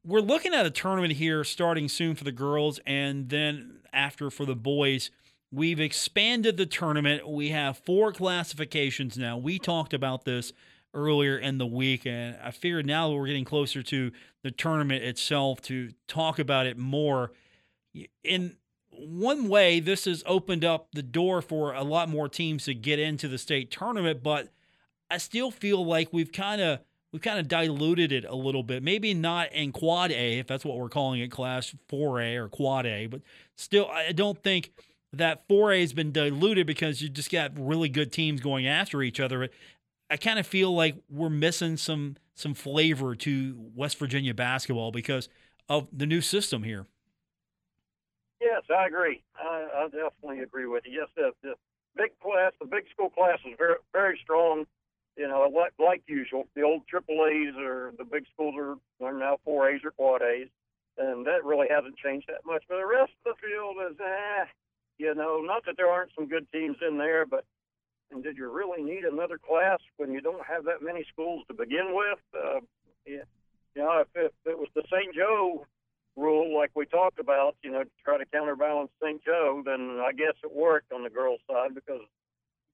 we're 0.04 0.20
looking 0.20 0.54
at 0.54 0.64
a 0.64 0.70
tournament 0.70 1.14
here 1.14 1.44
starting 1.44 1.88
soon 1.88 2.14
for 2.14 2.24
the 2.24 2.32
girls, 2.32 2.80
and 2.86 3.28
then 3.28 3.80
after 3.92 4.30
for 4.30 4.46
the 4.46 4.56
boys. 4.56 5.10
We've 5.56 5.80
expanded 5.80 6.58
the 6.58 6.66
tournament. 6.66 7.26
We 7.26 7.48
have 7.48 7.78
four 7.78 8.12
classifications 8.12 9.16
now. 9.16 9.38
We 9.38 9.58
talked 9.58 9.94
about 9.94 10.26
this 10.26 10.52
earlier 10.92 11.38
in 11.38 11.56
the 11.56 11.66
week, 11.66 12.04
and 12.04 12.36
I 12.44 12.50
figured 12.50 12.84
now 12.84 13.08
that 13.08 13.16
we're 13.16 13.26
getting 13.26 13.46
closer 13.46 13.82
to 13.84 14.12
the 14.42 14.50
tournament 14.50 15.02
itself 15.02 15.62
to 15.62 15.92
talk 16.08 16.38
about 16.38 16.66
it 16.66 16.76
more. 16.76 17.32
In 18.22 18.58
one 18.90 19.48
way, 19.48 19.80
this 19.80 20.04
has 20.04 20.22
opened 20.26 20.62
up 20.62 20.88
the 20.92 21.02
door 21.02 21.40
for 21.40 21.72
a 21.72 21.82
lot 21.82 22.10
more 22.10 22.28
teams 22.28 22.66
to 22.66 22.74
get 22.74 22.98
into 22.98 23.26
the 23.26 23.38
state 23.38 23.70
tournament, 23.70 24.22
but 24.22 24.52
I 25.10 25.16
still 25.16 25.50
feel 25.50 25.82
like 25.86 26.12
we've 26.12 26.32
kind 26.32 26.60
of 26.60 26.80
we've 27.12 27.22
kind 27.22 27.38
of 27.38 27.48
diluted 27.48 28.12
it 28.12 28.26
a 28.26 28.36
little 28.36 28.62
bit. 28.62 28.82
Maybe 28.82 29.14
not 29.14 29.54
in 29.54 29.72
quad 29.72 30.12
A, 30.12 30.38
if 30.38 30.46
that's 30.46 30.66
what 30.66 30.76
we're 30.76 30.90
calling 30.90 31.22
it, 31.22 31.30
class 31.30 31.74
4A 31.90 32.36
or 32.36 32.50
quad 32.50 32.84
A, 32.84 33.06
but 33.06 33.22
still, 33.56 33.86
I 33.86 34.12
don't 34.12 34.42
think 34.42 34.72
that 35.18 35.48
4A 35.48 35.80
has 35.80 35.92
been 35.92 36.12
diluted 36.12 36.66
because 36.66 37.02
you 37.02 37.08
just 37.08 37.30
got 37.30 37.52
really 37.56 37.88
good 37.88 38.12
teams 38.12 38.40
going 38.40 38.66
after 38.66 39.02
each 39.02 39.20
other. 39.20 39.48
I 40.10 40.16
kind 40.16 40.38
of 40.38 40.46
feel 40.46 40.74
like 40.74 40.96
we're 41.10 41.30
missing 41.30 41.76
some 41.76 42.16
some 42.34 42.54
flavor 42.54 43.14
to 43.14 43.56
West 43.74 43.98
Virginia 43.98 44.34
basketball 44.34 44.92
because 44.92 45.28
of 45.68 45.88
the 45.90 46.06
new 46.06 46.20
system 46.20 46.62
here. 46.62 46.86
Yes, 48.40 48.62
I 48.70 48.86
agree. 48.86 49.22
I, 49.34 49.66
I 49.74 49.84
definitely 49.84 50.40
agree 50.40 50.66
with 50.66 50.84
you. 50.86 51.00
Yes, 51.00 51.08
the, 51.16 51.32
the 51.42 51.54
big 51.96 52.18
class, 52.20 52.52
the 52.60 52.66
big 52.66 52.84
school 52.92 53.10
class 53.10 53.38
is 53.46 53.54
very 53.58 53.76
very 53.92 54.18
strong. 54.22 54.66
You 55.16 55.28
know, 55.28 55.50
like, 55.50 55.72
like 55.78 56.02
usual, 56.06 56.46
the 56.54 56.60
old 56.60 56.86
triple 56.86 57.24
A's 57.26 57.54
or 57.58 57.92
the 57.96 58.04
big 58.04 58.26
schools 58.34 58.54
are, 58.58 58.76
are 59.04 59.14
now 59.14 59.38
four 59.44 59.70
A's 59.70 59.80
or 59.82 59.90
quad 59.92 60.20
A's, 60.20 60.48
and 60.98 61.26
that 61.26 61.42
really 61.42 61.68
hasn't 61.70 61.96
changed 61.96 62.28
that 62.28 62.44
much. 62.44 62.64
But 62.68 62.76
the 62.76 62.86
rest 62.86 63.12
of 63.24 63.34
the 63.34 63.48
field 63.48 63.76
is, 63.90 63.96
eh, 63.98 64.44
you 64.98 65.14
know, 65.14 65.40
not 65.42 65.64
that 65.66 65.76
there 65.76 65.88
aren't 65.88 66.12
some 66.14 66.28
good 66.28 66.46
teams 66.52 66.76
in 66.86 66.98
there, 66.98 67.26
but 67.26 67.44
and 68.10 68.22
did 68.22 68.36
you 68.36 68.50
really 68.50 68.82
need 68.82 69.04
another 69.04 69.38
class 69.38 69.80
when 69.96 70.12
you 70.12 70.20
don't 70.20 70.44
have 70.46 70.64
that 70.64 70.82
many 70.82 71.04
schools 71.12 71.42
to 71.48 71.54
begin 71.54 71.88
with? 71.90 72.18
Uh, 72.34 72.60
yeah, 73.04 73.24
you 73.74 73.82
know, 73.82 74.00
if, 74.00 74.08
if 74.14 74.32
it 74.44 74.58
was 74.58 74.68
the 74.74 74.82
St. 74.90 75.14
Joe 75.14 75.66
rule, 76.16 76.56
like 76.56 76.70
we 76.74 76.86
talked 76.86 77.18
about, 77.18 77.56
you 77.62 77.70
know, 77.70 77.82
to 77.82 77.90
try 78.04 78.16
to 78.16 78.24
counterbalance 78.26 78.90
St. 79.02 79.22
Joe, 79.24 79.62
then 79.64 80.00
I 80.02 80.12
guess 80.12 80.34
it 80.42 80.54
worked 80.54 80.92
on 80.92 81.02
the 81.02 81.10
girls' 81.10 81.40
side 81.50 81.74
because 81.74 82.00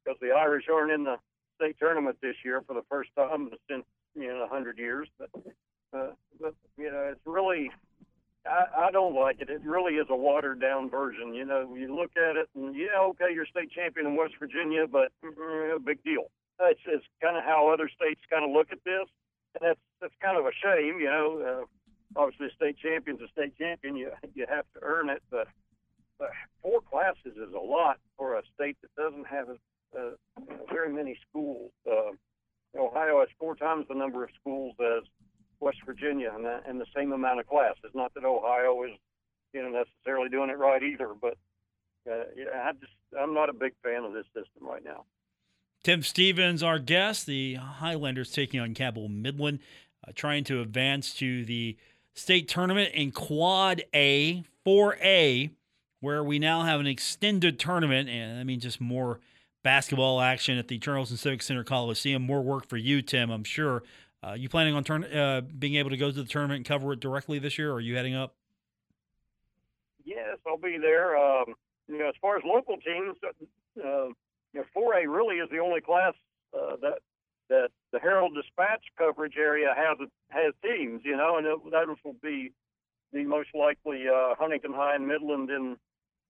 because 0.05 0.19
the 0.21 0.33
Irish 0.33 0.65
aren't 0.73 0.93
in 0.93 1.05
the 1.05 1.17
state 1.57 1.77
tournament 1.79 2.17
this 2.21 2.37
year 2.45 2.63
for 2.67 2.75
the 2.75 2.85
first 2.89 3.11
time 3.17 3.51
since 3.71 3.85
you 4.15 4.29
know 4.29 4.45
a 4.45 4.49
hundred 4.49 4.79
years. 4.79 5.09
But 5.19 5.31
uh, 5.93 6.11
but 6.41 6.55
you 6.77 6.91
know, 6.91 7.11
it's 7.13 7.27
really 7.27 7.71
I, 8.47 8.89
I 8.89 8.91
don't 8.91 9.15
like 9.15 9.41
it. 9.41 9.49
It 9.49 9.63
really 9.65 9.95
is 9.95 10.07
a 10.11 10.17
watered 10.17 10.61
down 10.61 10.91
version. 10.91 11.35
You 11.35 11.45
know, 11.45 11.75
you 11.75 11.95
look 11.95 12.11
at 12.17 12.37
it 12.37 12.49
and 12.55 12.75
yeah, 12.75 12.99
okay, 13.11 13.33
you're 13.33 13.47
state 13.47 13.71
champion 13.71 14.07
in 14.07 14.17
West 14.17 14.35
Virginia, 14.39 14.87
but 14.91 15.13
mm, 15.25 15.85
big 15.85 16.03
deal. 16.03 16.31
It's, 16.61 16.81
it's 16.87 17.05
kind 17.21 17.37
of 17.37 17.45
how 17.45 17.69
other 17.73 17.89
states 17.89 18.21
kind 18.31 18.45
of 18.45 18.51
look 18.51 18.69
at 18.71 18.79
this, 18.85 19.09
and 19.55 19.69
that's 19.69 19.81
that's 20.01 20.15
kind 20.21 20.39
of 20.39 20.47
a 20.47 20.53
shame. 20.63 20.99
You 21.01 21.11
know, 21.11 21.67
uh, 22.17 22.21
obviously, 22.21 22.49
a 22.49 22.55
state 22.55 22.77
champion's 22.79 23.21
a 23.21 23.29
state 23.29 23.57
champion. 23.59 23.97
You 23.97 24.11
you 24.35 24.47
have 24.49 24.65
to 24.75 24.81
earn 24.83 25.09
it, 25.11 25.23
but, 25.31 25.49
but 26.19 26.31
four 26.63 26.81
classes 26.81 27.35
is 27.37 27.55
a 27.55 27.59
lot 27.59 27.99
for 28.17 28.37
a 28.39 28.43
state 28.55 28.77
that 28.83 28.95
doesn't 29.01 29.27
have 29.27 29.49
uh, 29.99 30.11
very 30.71 30.93
many 30.93 31.19
schools. 31.29 31.73
Uh, 31.91 32.13
Ohio 32.79 33.21
has 33.21 33.29
four 33.39 33.55
times 33.55 33.87
the 33.89 33.95
number 33.95 34.25
of 34.25 34.31
schools 34.41 34.75
as 34.81 35.05
West 35.63 35.79
Virginia, 35.87 36.33
and, 36.35 36.45
that, 36.45 36.65
and 36.67 36.81
the 36.81 36.87
same 36.95 37.13
amount 37.13 37.39
of 37.41 37.47
class. 37.47 37.75
It's 37.85 37.95
Not 37.95 38.13
that 38.15 38.25
Ohio 38.25 38.83
is, 38.83 38.91
you 39.53 39.63
know, 39.63 39.69
necessarily 39.69 40.29
doing 40.29 40.51
it 40.51 40.59
right 40.59 40.83
either, 40.83 41.11
but 41.19 41.37
uh, 42.11 42.25
I 42.55 42.73
just 42.73 42.93
I'm 43.19 43.33
not 43.33 43.49
a 43.49 43.53
big 43.53 43.73
fan 43.83 44.03
of 44.05 44.13
this 44.13 44.27
system 44.35 44.67
right 44.67 44.85
now. 44.85 45.05
Tim 45.85 46.03
Stephens, 46.03 46.63
our 46.63 46.79
guest, 46.79 47.27
the 47.27 47.55
Highlanders 47.55 48.33
taking 48.33 48.61
on 48.61 48.75
Cabell 48.75 49.09
Midland, 49.09 49.61
uh, 50.07 50.13
trying 50.15 50.45
to 50.45 50.61
advance 50.61 51.15
to 51.15 51.45
the 51.45 51.77
state 52.15 52.49
tournament 52.49 52.93
in 52.95 53.13
Quad 53.13 53.83
A, 53.95 54.45
4A, 54.67 55.51
where 56.01 56.25
we 56.25 56.39
now 56.39 56.63
have 56.63 56.81
an 56.81 56.87
extended 56.87 57.59
tournament, 57.59 58.09
and 58.09 58.41
I 58.41 58.45
mean 58.45 58.59
just 58.59 58.81
more 58.81 59.21
basketball 59.63 60.21
action 60.21 60.59
at 60.59 60.67
the 60.67 60.79
Charleston 60.79 61.17
Civic 61.17 61.43
Center 61.43 61.63
Coliseum. 61.63 62.23
More 62.23 62.43
work 62.43 62.69
for 62.69 62.77
you, 62.77 63.01
Tim, 63.01 63.31
I'm 63.31 63.45
sure. 63.45 63.85
Uh, 64.25 64.35
you 64.35 64.49
planning 64.49 64.75
on 64.75 64.85
turn, 64.85 65.05
uh, 65.05 65.41
being 65.41 65.75
able 65.75 65.91
to 65.91 65.97
go 65.97 66.11
to 66.11 66.23
the 66.23 66.29
tournament 66.29 66.59
and 66.59 66.67
cover 66.67 66.93
it 66.93 67.01
directly 67.01 67.39
this 67.39 67.59
year, 67.59 67.71
or 67.71 67.75
are 67.75 67.81
you 67.81 67.97
heading 67.97 68.15
up? 68.15 68.35
Yes, 70.05 70.39
I'll 70.47 70.59
be 70.59 70.79
there. 70.81 71.17
Um, 71.17 71.55
you 71.89 71.99
know, 71.99 72.09
as 72.09 72.15
far 72.21 72.37
as 72.37 72.43
local 72.45 72.77
teams, 72.77 73.17
uh, 73.25 73.33
you 73.77 74.15
know, 74.55 74.65
4A 74.77 75.13
really 75.13 75.37
is 75.37 75.49
the 75.51 75.59
only 75.59 75.81
class 75.81 76.15
uh, 76.55 76.77
that 76.83 76.99
that 77.49 77.69
the 77.91 77.99
Herald 77.99 78.35
Dispatch 78.35 78.85
coverage 78.97 79.35
area 79.37 79.75
has 79.77 79.99
has 80.29 80.55
teams. 80.63 81.03
You 81.05 81.17
know, 81.17 81.39
and 81.39 81.47
it, 81.47 81.59
that 81.73 81.87
will 82.05 82.17
be 82.23 82.53
the 83.13 83.25
most 83.25 83.49
likely 83.55 84.05
uh, 84.09 84.35
Huntington 84.39 84.73
High 84.73 84.95
and 84.95 85.07
Midland 85.07 85.51
in 85.51 85.77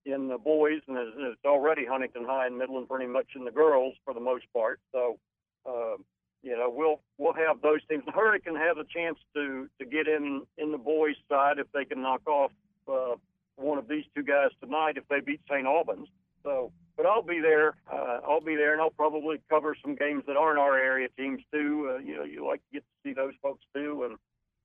in 0.05 0.27
the 0.27 0.37
boys, 0.37 0.81
and 0.87 0.97
it's, 0.97 1.15
it's 1.17 1.45
already 1.45 1.85
Huntington 1.85 2.25
High 2.25 2.47
and 2.47 2.57
Midland 2.57 2.89
pretty 2.89 3.07
much 3.07 3.27
in 3.35 3.45
the 3.45 3.51
girls 3.51 3.93
for 4.03 4.13
the 4.13 4.19
most 4.19 4.45
part. 4.53 4.79
So, 4.91 5.17
uh, 5.65 5.95
you 6.43 6.57
know, 6.57 6.69
we'll 6.69 6.99
we'll 7.17 7.33
have 7.33 7.61
those 7.61 7.79
teams. 7.89 8.03
Hurricane 8.13 8.55
has 8.55 8.77
a 8.77 8.83
chance 8.83 9.17
to 9.33 9.69
to 9.79 9.85
get 9.85 10.07
in 10.07 10.43
in 10.57 10.71
the 10.71 10.77
boys' 10.77 11.15
side 11.29 11.57
if 11.57 11.67
they 11.73 11.85
can 11.85 12.01
knock 12.01 12.27
off 12.27 12.51
uh, 12.87 13.15
one 13.55 13.77
of 13.77 13.87
these 13.87 14.03
two 14.15 14.23
guys 14.23 14.49
tonight 14.61 14.97
if 14.97 15.07
they 15.07 15.21
beat 15.21 15.41
St. 15.49 15.65
Albans. 15.65 16.07
So 16.43 16.71
but 16.95 17.05
I'll 17.05 17.23
be 17.23 17.39
there. 17.39 17.75
Uh, 17.91 18.19
I'll 18.27 18.41
be 18.41 18.55
there, 18.55 18.73
and 18.73 18.81
I'll 18.81 18.91
probably 18.91 19.41
cover 19.49 19.75
some 19.81 19.95
games 19.95 20.23
that 20.27 20.37
aren't 20.37 20.59
our 20.59 20.77
area 20.77 21.07
teams 21.17 21.41
too. 21.51 21.93
Uh, 21.95 21.97
you 21.99 22.15
know, 22.15 22.23
you 22.23 22.45
like 22.45 22.59
to 22.59 22.73
get 22.73 22.83
to 22.83 23.09
see 23.09 23.13
those 23.13 23.33
folks 23.41 23.63
too, 23.73 24.03
and 24.07 24.17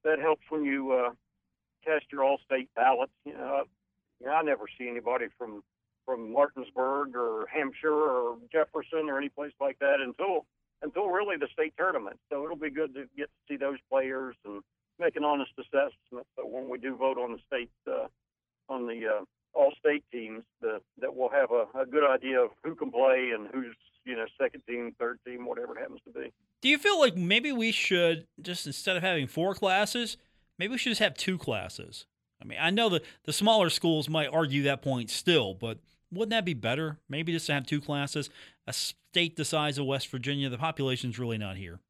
that 0.05 0.19
helps 0.19 0.43
when 0.51 0.65
you 0.65 0.93
uh, 0.93 1.11
cast 1.85 2.07
your 2.13 2.25
all-state 2.25 2.69
ballots. 2.75 3.13
You 3.25 3.33
know, 3.33 3.63
you 4.21 4.27
know, 4.27 4.33
I 4.33 4.43
never 4.43 4.65
see 4.79 4.89
anybody 4.89 5.27
from 5.39 5.63
from 6.05 6.33
Martinsburg 6.33 7.15
or 7.15 7.47
Hampshire 7.53 7.93
or 7.93 8.37
Jefferson 8.51 9.11
or 9.11 9.19
any 9.19 9.29
place 9.29 9.53
like 9.61 9.79
that 9.79 10.01
until 10.01 10.47
until 10.83 11.09
really 11.09 11.37
the 11.37 11.49
state 11.53 11.75
tournament. 11.77 12.19
So 12.31 12.45
it'll 12.45 12.57
be 12.57 12.71
good 12.71 12.95
to 12.95 13.05
get 13.17 13.27
to 13.27 13.41
see 13.49 13.57
those 13.57 13.79
players 13.91 14.37
and 14.45 14.63
make 14.99 15.17
an 15.17 15.25
honest 15.25 15.53
assessment. 15.59 16.27
So 16.37 16.47
when 16.47 16.69
we 16.69 16.79
do 16.79 16.97
vote 16.97 17.19
on 17.19 17.33
the 17.33 17.39
state 17.47 17.71
uh, 17.87 18.07
on 18.69 18.87
the 18.87 19.07
uh, 19.07 19.25
all 19.55 19.73
state 19.79 20.05
teams 20.13 20.43
that 20.61 20.81
that 21.01 21.15
will 21.15 21.31
have 21.31 21.51
a, 21.51 21.67
a 21.79 21.87
good 21.87 22.09
idea 22.09 22.41
of 22.41 22.51
who 22.65 22.75
can 22.75 22.91
play 22.91 23.31
and 23.35 23.49
who's 23.53 23.75
you 24.05 24.17
know 24.17 24.27
second 24.41 24.63
team, 24.69 24.95
third 24.99 25.19
team, 25.27 25.47
whatever 25.47 25.77
it 25.77 25.81
happens 25.81 26.01
to 26.07 26.13
be. 26.13 26.33
Do 26.63 26.69
you 26.69 26.79
feel 26.79 26.99
like 26.99 27.17
maybe 27.17 27.53
we 27.53 27.73
should 27.73 28.27
just 28.41 28.67
instead 28.67 28.97
of 28.97 29.03
having 29.03 29.27
four 29.27 29.55
classes, 29.55 30.17
maybe 30.59 30.73
we 30.73 30.79
should 30.79 30.91
just 30.91 31.01
have 31.01 31.15
two 31.15 31.39
classes? 31.39 32.07
I 32.41 32.45
mean, 32.45 32.59
I 32.61 32.71
know 32.71 32.89
that 32.91 33.05
the 33.25 33.33
smaller 33.33 33.69
schools 33.69 34.09
might 34.09 34.29
argue 34.29 34.63
that 34.65 34.81
point 34.81 35.11
still, 35.11 35.55
but 35.55 35.79
wouldn't 36.13 36.31
that 36.31 36.45
be 36.45 36.55
better? 36.55 36.99
Maybe 37.09 37.33
just 37.33 37.47
to 37.47 37.55
have 37.55 37.67
two 37.67 37.81
classes. 37.81 38.31
State 39.19 39.35
the 39.35 39.45
size 39.45 39.79
of 39.79 39.85
West 39.85 40.07
Virginia, 40.13 40.49
the 40.49 40.59
population's 40.59 41.19
really 41.19 41.39
not 41.39 41.57
here. 41.57 41.81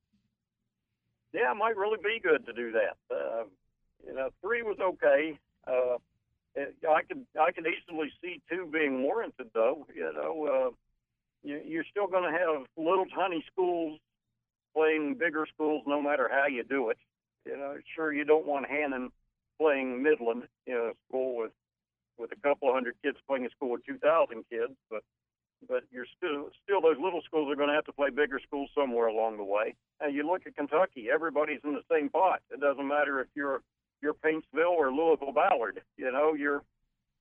Yeah, 1.35 1.53
it 1.53 1.57
might 1.57 1.77
really 1.77 1.99
be 2.03 2.19
good 2.23 2.47
to 2.47 2.55
do 2.55 2.73
that. 2.73 2.97
Uh, 3.15 3.45
you 4.07 4.15
know, 4.15 4.31
three 4.41 4.63
was 4.63 4.79
okay. 4.81 5.39
Uh, 5.67 5.99
I 6.89 7.03
could 7.03 7.27
I 7.39 7.53
could 7.53 7.67
easily 7.67 8.11
see 8.23 8.41
two 8.49 8.67
being 8.73 9.03
warranted, 9.03 9.51
though. 9.53 9.87
You 9.95 10.11
know, 10.11 10.47
uh, 10.47 10.71
you, 11.47 11.61
you're 11.67 11.85
still 11.91 12.07
going 12.07 12.33
to 12.33 12.39
have 12.39 12.65
little 12.79 13.05
tiny 13.15 13.45
schools 13.53 14.01
playing 14.75 15.17
bigger 15.17 15.47
schools, 15.55 15.83
no 15.87 16.01
matter 16.01 16.31
how 16.33 16.47
you 16.47 16.65
do 16.65 16.89
it. 16.89 16.97
You 17.45 17.59
know, 17.59 17.77
sure 17.95 18.11
you 18.11 18.25
don't 18.25 18.47
want 18.47 18.71
Hannan 18.71 19.11
playing 19.61 20.03
Midland, 20.03 20.45
you 20.67 20.73
know, 20.73 20.93
school 21.07 21.37
with 21.37 21.53
with 22.17 22.33
a 22.33 22.37
couple 22.37 22.73
hundred 22.73 22.95
kids 23.05 23.19
playing 23.29 23.45
a 23.45 23.51
school 23.51 23.73
with 23.73 23.85
2,000 23.85 24.45
kids, 24.51 24.73
but 24.91 25.03
but 25.67 25.85
you're 25.91 26.07
still 26.17 26.51
still 26.63 26.81
those 26.81 26.99
little 27.03 27.23
schools 27.23 27.51
are 27.51 27.57
going 27.57 27.69
to 27.69 27.75
have 27.75 27.85
to 27.87 27.93
play 27.93 28.11
bigger 28.11 28.41
schools 28.47 28.71
somewhere 28.75 29.07
along 29.07 29.37
the 29.37 29.45
way. 29.45 29.75
And 30.01 30.15
you 30.15 30.27
look 30.27 30.47
at 30.47 30.57
Kentucky, 30.57 31.09
everybody's 31.13 31.61
in 31.65 31.73
the 31.73 31.83
same 31.91 32.09
pot. 32.09 32.41
It 32.51 32.61
doesn't 32.61 32.87
matter 32.87 33.21
if 33.21 33.29
you're 33.35 33.63
you're 34.01 34.15
Paintsville 34.15 34.71
or 34.71 34.93
Louisville 34.93 35.33
Ballard. 35.33 35.83
You 35.97 36.13
know, 36.13 36.35
you're 36.35 36.63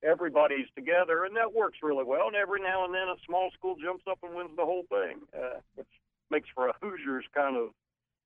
everybody's 0.03 0.67
together, 0.75 1.25
and 1.25 1.35
that 1.35 1.53
works 1.53 1.79
really 1.81 2.03
well. 2.03 2.27
And 2.27 2.35
every 2.35 2.61
now 2.61 2.85
and 2.85 2.93
then, 2.93 3.09
a 3.09 3.15
small 3.25 3.49
school 3.57 3.75
jumps 3.81 4.03
up 4.09 4.19
and 4.23 4.35
wins 4.35 4.51
the 4.55 4.65
whole 4.65 4.83
thing, 4.89 5.21
uh, 5.35 5.59
which 5.75 5.87
makes 6.29 6.49
for 6.53 6.67
a 6.69 6.73
Hoosiers 6.81 7.25
kind 7.33 7.57
of 7.57 7.69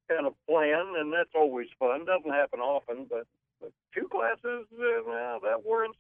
kind 0.10 0.28
of 0.28 0.34
plan, 0.48 0.94
and 0.98 1.14
that's 1.14 1.32
always 1.36 1.68
fun. 1.80 2.06
Doesn't 2.06 2.32
happen 2.32 2.60
often, 2.60 3.06
but, 3.10 3.26
but 3.62 3.72
two 3.96 4.10
classes, 4.10 4.68
uh, 4.74 5.02
well, 5.08 5.40
that 5.40 5.64
warrants 5.64 5.98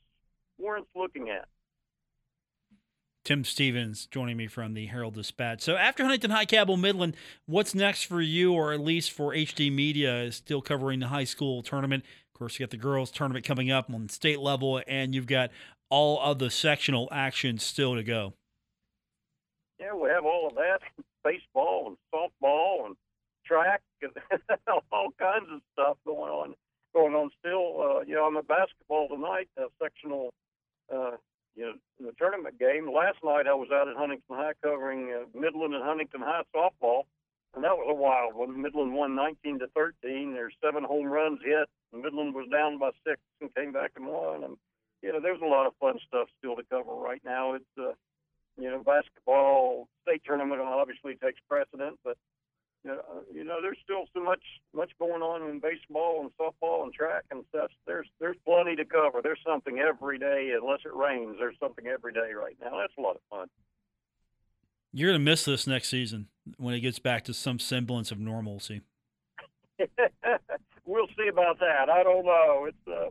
warrants 0.60 0.90
looking 0.96 1.30
at. 1.30 1.48
Tim 3.24 3.44
Stephens 3.44 4.08
joining 4.08 4.36
me 4.36 4.48
from 4.48 4.74
the 4.74 4.88
Herald 4.88 5.14
Dispatch. 5.14 5.62
So 5.62 5.76
after 5.76 6.04
Huntington 6.04 6.32
High 6.32 6.46
Cabell 6.46 6.78
Midland, 6.78 7.16
what's 7.46 7.76
next 7.76 8.04
for 8.04 8.20
you, 8.20 8.54
or 8.54 8.74
at 8.74 8.80
least 8.80 9.12
for 9.12 9.34
HD 9.34 9.72
Media, 9.72 10.24
is 10.24 10.38
still 10.38 10.62
covering 10.62 11.00
the 11.00 11.08
high 11.08 11.26
school 11.26 11.62
tournament 11.62 12.04
Of 12.34 12.40
course, 12.40 12.60
you 12.60 12.66
got 12.66 12.72
the 12.72 12.78
girls 12.78 13.12
tournament 13.12 13.46
coming 13.46 13.70
up 13.70 13.92
on 13.94 14.10
state 14.10 14.40
level, 14.40 14.82
and 14.88 15.14
you've 15.14 15.28
got 15.28 15.52
all 15.90 16.20
of 16.20 16.40
the 16.40 16.50
sectional 16.50 17.08
action 17.12 17.60
still 17.60 17.96
to 17.96 18.04
go. 18.04 18.34
Yeah, 19.80 19.94
we 19.94 20.10
have 20.10 20.26
all 20.26 20.48
of 20.48 20.56
that: 20.56 20.80
baseball 21.24 21.88
and 21.88 21.98
softball 22.14 22.88
and 22.88 22.96
track 23.46 23.82
and 24.02 24.12
all 24.92 25.10
kinds 25.20 25.46
of 25.54 25.62
stuff 25.74 25.98
going 26.06 26.32
on. 26.32 26.56
Going 26.94 27.14
on 27.14 27.30
still. 27.40 27.82
Uh, 27.82 28.02
you 28.02 28.16
know, 28.16 28.26
I'm 28.26 28.36
at 28.38 28.48
basketball 28.48 29.10
tonight, 29.10 29.48
a 29.58 29.66
sectional. 29.82 30.34
Uh, 30.92 31.18
you 31.56 31.66
know, 31.66 31.74
the 32.00 32.14
tournament 32.18 32.60
game. 32.60 32.92
Last 32.92 33.18
night 33.24 33.48
I 33.48 33.54
was 33.54 33.70
out 33.74 33.88
at 33.88 33.96
Huntington 33.96 34.36
High 34.36 34.54
covering 34.64 35.14
uh, 35.14 35.26
Midland 35.38 35.74
and 35.74 35.84
Huntington 35.84 36.22
High 36.22 36.44
softball, 36.56 37.04
and 37.56 37.64
that 37.64 37.76
was 37.76 37.88
a 37.90 37.94
wild 37.94 38.36
one. 38.36 38.62
Midland 38.62 38.94
won 38.94 39.16
19 39.16 39.60
to 39.60 39.68
13. 39.68 40.34
There's 40.34 40.54
seven 40.64 40.84
home 40.84 41.08
runs 41.08 41.40
hit. 41.44 41.68
Midland 41.94 42.34
was 42.34 42.48
down 42.52 42.80
by 42.80 42.92
six 43.06 43.20
and 43.42 43.54
came 43.54 43.74
back 43.74 43.92
and 43.96 44.08
won. 44.08 44.44
And 44.44 44.58
you 45.02 45.12
know, 45.12 45.20
there's 45.20 45.42
a 45.42 45.46
lot 45.46 45.68
of 45.68 45.74
fun 45.80 46.00
stuff 46.08 46.28
still 46.40 46.56
to 46.56 46.64
cover 46.70 46.94
right 46.94 47.22
now. 47.26 47.54
It's 47.54 47.78
uh, 47.78 47.94
you 48.58 48.70
know, 48.70 48.84
basketball 48.84 49.88
state 50.04 50.22
tournament 50.26 50.62
obviously 50.62 51.16
takes 51.16 51.40
precedent, 51.50 52.00
but 52.04 52.18
you 52.84 52.92
know, 52.92 53.02
you 53.34 53.44
know, 53.44 53.58
there's 53.62 53.78
still 53.84 54.06
so 54.14 54.24
much 54.24 54.42
much 54.74 54.92
going 55.00 55.22
on 55.22 55.48
in 55.50 55.60
baseball 55.60 56.22
and 56.22 56.32
softball 56.40 56.84
and 56.84 56.94
track 56.94 57.24
and 57.32 57.44
stuff. 57.50 57.70
There's 57.86 58.08
there's 58.20 58.38
plenty 58.46 58.76
to 58.76 58.86
cover. 58.86 59.22
There's 59.22 59.40
something 59.46 59.80
every 59.80 60.18
day, 60.18 60.54
unless 60.60 60.80
it 60.86 60.96
rains. 60.96 61.36
There's 61.40 61.56
something 61.60 61.86
every 61.88 62.14
day 62.14 62.34
right 62.34 62.58
now. 62.62 62.80
That's 62.80 62.94
a 62.98 63.02
lot 63.02 63.16
of 63.16 63.22
fun. 63.30 63.48
You're 64.94 65.10
gonna 65.12 65.20
miss 65.20 65.46
this 65.46 65.68
next 65.68 65.90
season 65.90 66.28
when 66.58 66.74
it 66.74 66.80
gets 66.80 67.00
back 67.00 67.24
to 67.26 67.34
some 67.34 67.60
semblance 67.60 68.12
of 68.12 68.20
normalcy. 68.20 68.82
we'll 70.86 71.08
see 71.18 71.28
about 71.28 71.60
that. 71.60 71.90
I 71.90 72.04
don't 72.04 72.26
know. 72.26 72.68
It's 72.68 72.88
uh, 72.88 73.10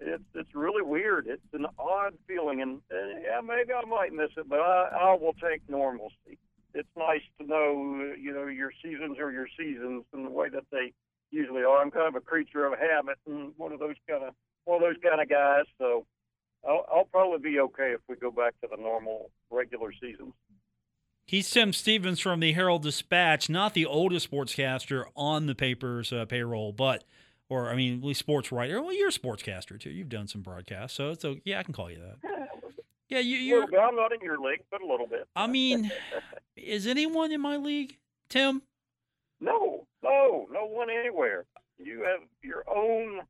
it's 0.00 0.24
it's 0.34 0.54
really 0.54 0.82
weird. 0.82 1.26
It's 1.26 1.42
an 1.52 1.66
odd 1.78 2.14
feeling, 2.26 2.62
and, 2.62 2.80
and 2.90 3.22
yeah, 3.22 3.40
maybe 3.40 3.72
I 3.72 3.84
might 3.84 4.12
miss 4.12 4.30
it, 4.36 4.48
but 4.48 4.60
I, 4.60 4.90
I 5.00 5.14
will 5.14 5.34
take 5.34 5.68
normalcy. 5.68 6.38
It's 6.74 6.88
nice 6.96 7.22
to 7.40 7.46
know, 7.46 8.12
you 8.18 8.32
know, 8.32 8.46
your 8.46 8.72
seasons 8.82 9.18
are 9.18 9.32
your 9.32 9.48
seasons, 9.58 10.04
and 10.12 10.26
the 10.26 10.30
way 10.30 10.48
that 10.50 10.64
they 10.70 10.92
usually 11.30 11.62
are. 11.62 11.78
I'm 11.78 11.90
kind 11.90 12.08
of 12.08 12.14
a 12.14 12.20
creature 12.20 12.66
of 12.66 12.78
habit, 12.78 13.18
and 13.26 13.52
one 13.56 13.72
of 13.72 13.80
those 13.80 13.96
kind 14.08 14.24
of 14.24 14.34
one 14.64 14.82
of 14.82 14.82
those 14.82 15.02
kind 15.02 15.20
of 15.20 15.28
guys. 15.28 15.64
So 15.78 16.06
I'll, 16.66 16.84
I'll 16.92 17.04
probably 17.04 17.50
be 17.50 17.60
okay 17.60 17.92
if 17.92 18.00
we 18.08 18.16
go 18.16 18.30
back 18.30 18.54
to 18.60 18.68
the 18.70 18.80
normal 18.80 19.30
regular 19.50 19.92
seasons. 20.00 20.34
He's 21.24 21.50
Tim 21.50 21.74
Stephens 21.74 22.20
from 22.20 22.40
the 22.40 22.52
Herald 22.52 22.82
Dispatch, 22.82 23.50
not 23.50 23.74
the 23.74 23.84
oldest 23.84 24.30
sportscaster 24.30 25.04
on 25.14 25.46
the 25.46 25.54
paper's 25.54 26.10
uh, 26.10 26.24
payroll, 26.24 26.72
but, 26.72 27.04
or 27.50 27.70
I 27.70 27.76
mean, 27.76 27.98
at 27.98 28.04
least 28.04 28.20
sports 28.20 28.50
writer. 28.50 28.80
Well, 28.80 28.94
you're 28.94 29.08
a 29.08 29.12
sportscaster 29.12 29.78
too. 29.78 29.90
You've 29.90 30.08
done 30.08 30.26
some 30.26 30.40
broadcasts, 30.40 30.96
so 30.96 31.12
so 31.14 31.36
yeah, 31.44 31.58
I 31.58 31.64
can 31.64 31.74
call 31.74 31.90
you 31.90 31.98
that. 31.98 32.16
Yeah, 33.08 33.20
you, 33.20 33.36
you're. 33.38 33.62
I'm 33.64 33.96
not 33.96 34.12
in 34.12 34.20
your 34.20 34.38
league, 34.38 34.62
but 34.70 34.82
a 34.82 34.86
little 34.86 35.06
bit. 35.06 35.26
I 35.34 35.46
mean, 35.46 35.90
is 36.56 36.86
anyone 36.86 37.32
in 37.32 37.40
my 37.40 37.56
league, 37.56 37.96
Tim? 38.28 38.62
No, 39.40 39.86
no, 40.02 40.46
no 40.52 40.66
one 40.66 40.90
anywhere. 40.90 41.46
You 41.78 42.02
have 42.02 42.20
your 42.42 42.64
own. 42.68 43.20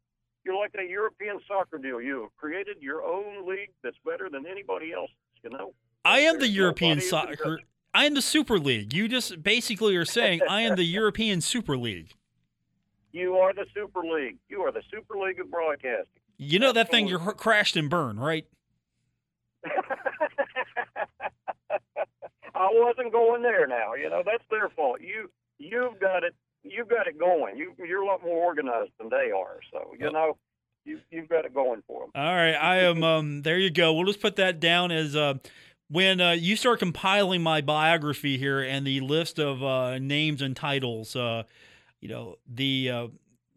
You're 0.45 0.59
like 0.59 0.75
a 0.79 0.89
European 0.89 1.39
soccer 1.47 1.79
deal. 1.79 2.01
You 2.01 2.23
have 2.23 2.37
created 2.37 2.79
your 2.81 3.03
own 3.03 3.49
league 3.49 3.71
that's 3.83 3.97
better 4.05 4.29
than 4.31 4.47
anybody 4.47 4.93
else. 4.93 5.11
You 5.45 5.51
know. 5.51 5.75
I 6.05 6.21
am 6.21 6.39
the 6.39 6.49
European 6.49 7.01
soccer. 7.01 7.61
I 7.95 8.05
am 8.05 8.15
the 8.15 8.23
Super 8.23 8.59
League. 8.59 8.93
You 8.93 9.09
just 9.09 9.43
basically 9.43 9.97
are 9.97 10.05
saying 10.05 10.41
I 10.49 10.63
am 10.63 10.77
the 10.77 10.85
European 10.99 11.41
Super 11.41 11.77
League. 11.77 12.15
You 13.13 13.37
are 13.37 13.53
the 13.53 13.67
Super 13.75 14.03
League. 14.03 14.37
You 14.49 14.63
are 14.63 14.73
the 14.73 14.83
Super 14.91 15.19
League 15.19 15.41
of 15.41 15.51
broadcasting. 15.51 16.07
You 16.37 16.59
know 16.59 16.73
that 16.73 16.91
thing 16.91 17.09
you 17.09 17.19
crashed 17.19 17.77
and 17.77 17.91
burned, 17.91 18.21
right? 18.21 18.47
I 22.55 22.69
wasn't 22.73 23.13
going 23.13 23.43
there 23.43 23.67
now. 23.67 23.95
You 23.95 24.11
know, 24.11 24.23
that's 24.25 24.45
their 24.51 24.69
fault. 24.71 25.01
You 25.01 25.31
you've 25.59 25.99
got 26.01 26.25
it 26.25 26.35
you've 26.65 26.89
got 26.89 27.07
it 27.07 27.19
going. 27.19 27.57
You 27.57 27.73
you're 27.79 28.03
a 28.03 28.07
lot 28.07 28.23
more 28.23 28.45
organized 28.45 28.93
than 28.99 29.09
they 29.09 29.31
are. 29.31 29.61
So, 29.73 29.95
you 29.99 30.11
know, 30.11 30.37
you 30.85 31.01
you've 31.11 31.29
got 31.29 31.45
it 31.45 31.55
going 31.55 31.83
for 31.87 32.03
them. 32.03 32.11
All 32.15 32.35
right, 32.35 32.55
I 32.55 32.79
am 32.79 33.03
um 33.03 33.43
there 33.43 33.59
you 33.59 33.71
go. 33.71 33.93
We'll 33.95 34.07
just 34.07 34.21
put 34.21 34.37
that 34.37 34.61
down 34.61 34.91
as 34.91 35.15
uh 35.17 35.35
when 35.91 36.21
uh, 36.21 36.33
you 36.33 36.55
start 36.57 36.79
compiling 36.81 37.43
my 37.43 37.61
biography 37.61 38.37
here 38.37 38.61
and 38.61 38.87
the 38.87 39.01
list 39.01 39.39
of 39.39 39.65
uh, 39.65 39.99
names 39.99 40.43
and 40.43 40.55
titles, 40.55 41.17
uh, 41.17 41.45
you 42.01 42.09
know 42.09 42.37
the 42.47 42.91
uh, 42.91 43.07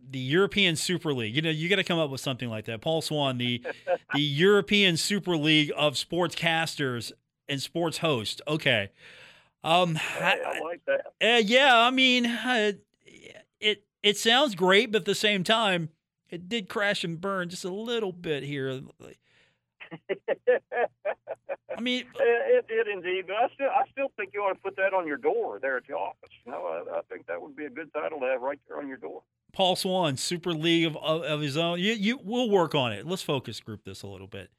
the 0.09 0.19
European 0.19 0.75
Super 0.75 1.13
League. 1.13 1.35
You 1.35 1.41
know, 1.41 1.49
you 1.49 1.69
got 1.69 1.77
to 1.77 1.83
come 1.83 1.99
up 1.99 2.09
with 2.09 2.21
something 2.21 2.49
like 2.49 2.65
that. 2.65 2.81
Paul 2.81 3.01
Swann, 3.01 3.37
the 3.37 3.61
the 4.13 4.21
European 4.21 4.97
Super 4.97 5.37
League 5.37 5.71
of 5.75 5.93
sportscasters 5.93 7.11
and 7.47 7.61
sports 7.61 7.99
hosts. 7.99 8.41
Okay. 8.47 8.91
Um, 9.63 9.95
Hey, 9.95 10.41
I 10.45 10.59
like 10.59 10.81
that. 10.85 11.05
uh, 11.21 11.37
yeah, 11.43 11.77
I 11.77 11.91
mean, 11.91 12.25
uh, 12.25 12.71
it 13.59 13.83
it 14.01 14.17
sounds 14.17 14.55
great, 14.55 14.91
but 14.91 15.01
at 15.01 15.05
the 15.05 15.15
same 15.15 15.43
time, 15.43 15.89
it 16.29 16.49
did 16.49 16.67
crash 16.67 17.03
and 17.03 17.21
burn 17.21 17.49
just 17.49 17.63
a 17.65 17.69
little 17.71 18.11
bit 18.11 18.43
here. 18.43 18.81
I 21.77 21.81
mean, 21.81 22.05
It 22.19 22.67
did 22.67 22.87
indeed, 22.87 23.25
but 23.27 23.35
I 23.37 23.47
still 23.53 23.69
I 23.69 23.83
still 23.91 24.11
think 24.17 24.31
you 24.33 24.41
ought 24.41 24.53
to 24.53 24.59
put 24.59 24.75
that 24.77 24.93
on 24.93 25.07
your 25.07 25.17
door 25.17 25.59
there 25.61 25.77
at 25.77 25.87
the 25.87 25.93
office. 25.93 26.29
You 26.45 26.51
know, 26.51 26.65
I, 26.65 26.97
I 26.97 27.01
think 27.09 27.27
that 27.27 27.41
would 27.41 27.55
be 27.55 27.65
a 27.65 27.69
good 27.69 27.91
title 27.93 28.19
to 28.19 28.25
have 28.25 28.41
right 28.41 28.59
there 28.67 28.77
on 28.77 28.87
your 28.87 28.97
door. 28.97 29.21
Paul 29.53 29.75
Swann, 29.75 30.17
Super 30.17 30.53
League 30.53 30.85
of, 30.85 30.97
of, 30.97 31.23
of 31.23 31.41
his 31.41 31.57
own. 31.57 31.79
You, 31.79 31.93
you, 31.93 32.19
we'll 32.23 32.49
work 32.49 32.75
on 32.75 32.91
it. 32.91 33.05
Let's 33.05 33.21
focus 33.21 33.59
group 33.59 33.83
this 33.83 34.03
a 34.03 34.07
little 34.07 34.27
bit. 34.27 34.49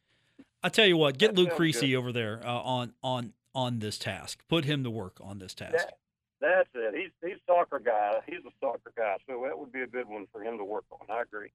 I 0.62 0.68
tell 0.68 0.86
you 0.86 0.96
what, 0.96 1.18
get 1.18 1.34
That 1.34 1.40
Luke 1.40 1.56
Creasy 1.56 1.96
over 1.96 2.12
there 2.12 2.40
uh, 2.44 2.60
on 2.60 2.92
on 3.02 3.32
on 3.54 3.80
this 3.80 3.98
task. 3.98 4.42
Put 4.48 4.64
him 4.64 4.84
to 4.84 4.90
work 4.90 5.16
on 5.20 5.38
this 5.38 5.54
task. 5.54 5.72
That, 5.72 5.98
that's 6.40 6.68
it. 6.74 6.94
He's 6.94 7.10
he's 7.20 7.38
a 7.48 7.52
soccer 7.52 7.80
guy. 7.80 8.20
He's 8.26 8.44
a 8.46 8.52
soccer 8.60 8.92
guy, 8.96 9.16
so 9.26 9.42
that 9.44 9.58
would 9.58 9.72
be 9.72 9.82
a 9.82 9.86
good 9.86 10.08
one 10.08 10.26
for 10.32 10.42
him 10.42 10.58
to 10.58 10.64
work 10.64 10.84
on. 10.92 11.06
I 11.08 11.22
agree. 11.22 11.50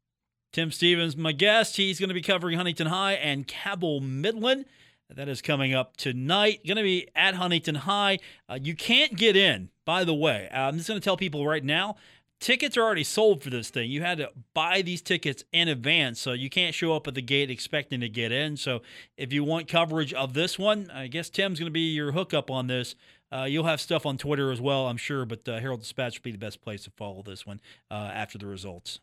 Tim 0.51 0.71
Stephens, 0.71 1.15
my 1.15 1.31
guest. 1.31 1.77
He's 1.77 1.99
going 1.99 2.09
to 2.09 2.13
be 2.13 2.21
covering 2.21 2.57
Huntington 2.57 2.87
High 2.87 3.13
and 3.13 3.47
Cabell 3.47 3.99
Midland. 3.99 4.65
That 5.09 5.29
is 5.29 5.41
coming 5.41 5.73
up 5.73 5.95
tonight. 5.95 6.65
Going 6.65 6.77
to 6.77 6.83
be 6.83 7.07
at 7.15 7.35
Huntington 7.35 7.75
High. 7.75 8.19
Uh, 8.49 8.59
you 8.61 8.75
can't 8.75 9.15
get 9.15 9.37
in, 9.37 9.69
by 9.85 10.03
the 10.03 10.13
way. 10.13 10.49
Uh, 10.51 10.67
I'm 10.67 10.77
just 10.77 10.89
going 10.89 10.99
to 10.99 11.03
tell 11.03 11.15
people 11.15 11.47
right 11.47 11.63
now 11.63 11.95
tickets 12.39 12.77
are 12.77 12.83
already 12.83 13.03
sold 13.03 13.43
for 13.43 13.49
this 13.49 13.69
thing. 13.69 13.89
You 13.89 14.01
had 14.01 14.17
to 14.19 14.31
buy 14.53 14.81
these 14.81 15.01
tickets 15.01 15.43
in 15.51 15.67
advance, 15.67 16.19
so 16.19 16.33
you 16.33 16.49
can't 16.49 16.75
show 16.75 16.93
up 16.93 17.07
at 17.07 17.15
the 17.15 17.21
gate 17.21 17.49
expecting 17.49 17.99
to 18.01 18.09
get 18.09 18.31
in. 18.31 18.57
So 18.57 18.81
if 19.17 19.33
you 19.33 19.43
want 19.43 19.67
coverage 19.67 20.13
of 20.13 20.33
this 20.33 20.57
one, 20.57 20.89
I 20.91 21.07
guess 21.07 21.29
Tim's 21.29 21.59
going 21.59 21.67
to 21.67 21.71
be 21.71 21.93
your 21.93 22.11
hookup 22.11 22.51
on 22.51 22.67
this. 22.67 22.95
Uh, 23.31 23.43
you'll 23.43 23.65
have 23.65 23.81
stuff 23.81 24.05
on 24.05 24.17
Twitter 24.17 24.51
as 24.51 24.61
well, 24.61 24.87
I'm 24.87 24.97
sure, 24.97 25.25
but 25.25 25.47
uh, 25.49 25.59
Herald 25.59 25.81
Dispatch 25.81 26.19
will 26.19 26.23
be 26.23 26.31
the 26.31 26.37
best 26.37 26.61
place 26.61 26.83
to 26.83 26.91
follow 26.91 27.21
this 27.23 27.45
one 27.45 27.59
uh, 27.91 28.11
after 28.13 28.37
the 28.37 28.47
results. 28.47 28.99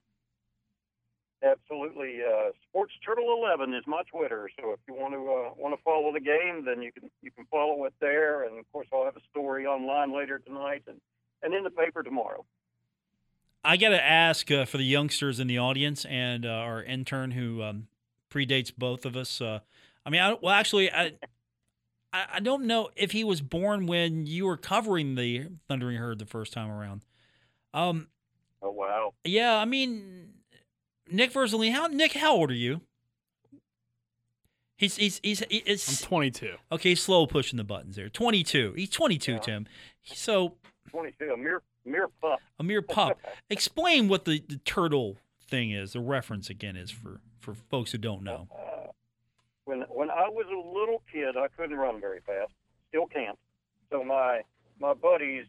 Absolutely. 1.45 2.21
Uh, 2.23 2.53
Sports 2.71 2.95
Turtle 3.05 3.37
Eleven 3.39 3.75
is 3.75 3.85
my 3.87 4.03
Twitter, 4.11 4.49
so 4.59 4.73
if 4.73 4.81
you 4.89 4.95
want 4.95 5.13
to 5.13 5.19
uh, 5.19 5.63
want 5.63 5.77
to 5.77 5.83
follow 5.85 6.11
the 6.11 6.21
game, 6.21 6.65
then 6.65 6.81
you 6.81 6.91
can 6.91 7.11
you 7.21 7.31
can 7.31 7.45
follow 7.51 7.85
it 7.85 7.93
there. 8.01 8.45
And 8.45 8.59
of 8.59 8.65
course, 8.73 8.87
I'll 8.95 9.05
have 9.05 9.17
a 9.17 9.27
story 9.31 9.67
online 9.67 10.17
later 10.17 10.39
tonight 10.39 10.85
and 10.87 10.99
and 11.43 11.53
in 11.53 11.63
the 11.63 11.71
paper 11.71 12.03
tomorrow. 12.03 12.47
I 13.65 13.77
got 13.77 13.91
to 13.91 14.03
ask 14.05 14.51
uh, 14.51 14.65
for 14.67 14.77
the 14.77 14.85
youngsters 14.85 15.41
in 15.41 15.47
the 15.47 15.59
audience 15.59 16.05
and 16.05 16.45
uh, 16.45 16.51
our 16.51 16.83
intern 16.83 17.31
who 17.33 17.63
um, 17.63 17.87
predates 18.31 18.73
both 18.77 19.07
of 19.07 19.17
us. 19.17 19.41
Uh, 19.41 19.61
I 20.05 20.11
mean, 20.11 20.21
I, 20.21 20.35
well, 20.41 20.53
actually, 20.53 20.91
I, 20.93 21.13
I 22.13 22.27
I 22.35 22.41
don't 22.41 22.65
know 22.67 22.91
if 22.97 23.13
he 23.13 23.25
was 23.25 23.41
born 23.41 23.87
when 23.87 24.27
you 24.27 24.45
were 24.47 24.57
covering 24.59 25.15
the 25.15 25.47
Thundering 25.69 25.97
Herd 25.97 26.19
the 26.19 26.27
first 26.27 26.53
time 26.53 26.71
around. 26.71 27.03
Um, 27.73 28.09
Oh 28.63 28.71
wow! 28.71 29.15
yeah, 29.25 29.57
I 29.57 29.65
mean, 29.65 30.35
Nick 31.11 31.33
Verzolini, 31.33 31.73
how 31.73 31.87
Nick, 31.87 32.13
how 32.15 32.35
old 32.35 32.51
are 32.51 32.55
you? 32.55 32.81
He's 34.77 34.97
he's 34.97 35.21
he's 35.23 35.43
I'm 35.43 36.07
22. 36.07 36.55
okay. 36.73 36.95
Slow 36.95 37.27
pushing 37.27 37.57
the 37.57 37.65
buttons 37.65 37.97
there. 37.97 38.09
Twenty 38.09 38.43
two. 38.43 38.73
He's 38.77 38.91
twenty 38.91 39.19
two, 39.19 39.33
Yeah. 39.33 39.39
Tim. 39.39 39.67
So 40.03 40.55
Twenty 40.91 41.13
two, 41.19 41.31
a 41.33 41.37
mere 41.37 41.63
mere 41.85 42.09
pup. 42.21 42.41
a 42.59 42.65
mere 42.65 42.83
pup. 42.83 43.19
Explain 43.51 44.09
what 44.09 44.25
the, 44.25 44.43
the 44.49 44.57
turtle 44.59 45.17
thing 45.41 45.71
is. 45.71 45.93
The 45.93 46.01
reference 46.01 46.51
again 46.51 46.77
is 46.77 46.91
for 46.91 47.21
for 47.39 47.55
folks 47.55 47.93
who 47.93 47.99
don't 47.99 48.23
know. 48.23 48.49
Uh, 48.51 48.89
when 49.65 49.81
when 49.91 50.11
I 50.11 50.29
was 50.29 50.47
a 50.47 50.79
little 50.79 51.03
kid, 51.13 51.37
I 51.37 51.49
couldn't 51.57 51.77
run 51.77 52.01
very 52.01 52.21
fast. 52.27 52.53
Still 52.89 53.07
can't. 53.07 53.39
So 53.91 54.03
my 54.05 54.43
my 54.81 54.95
buddies 54.95 55.47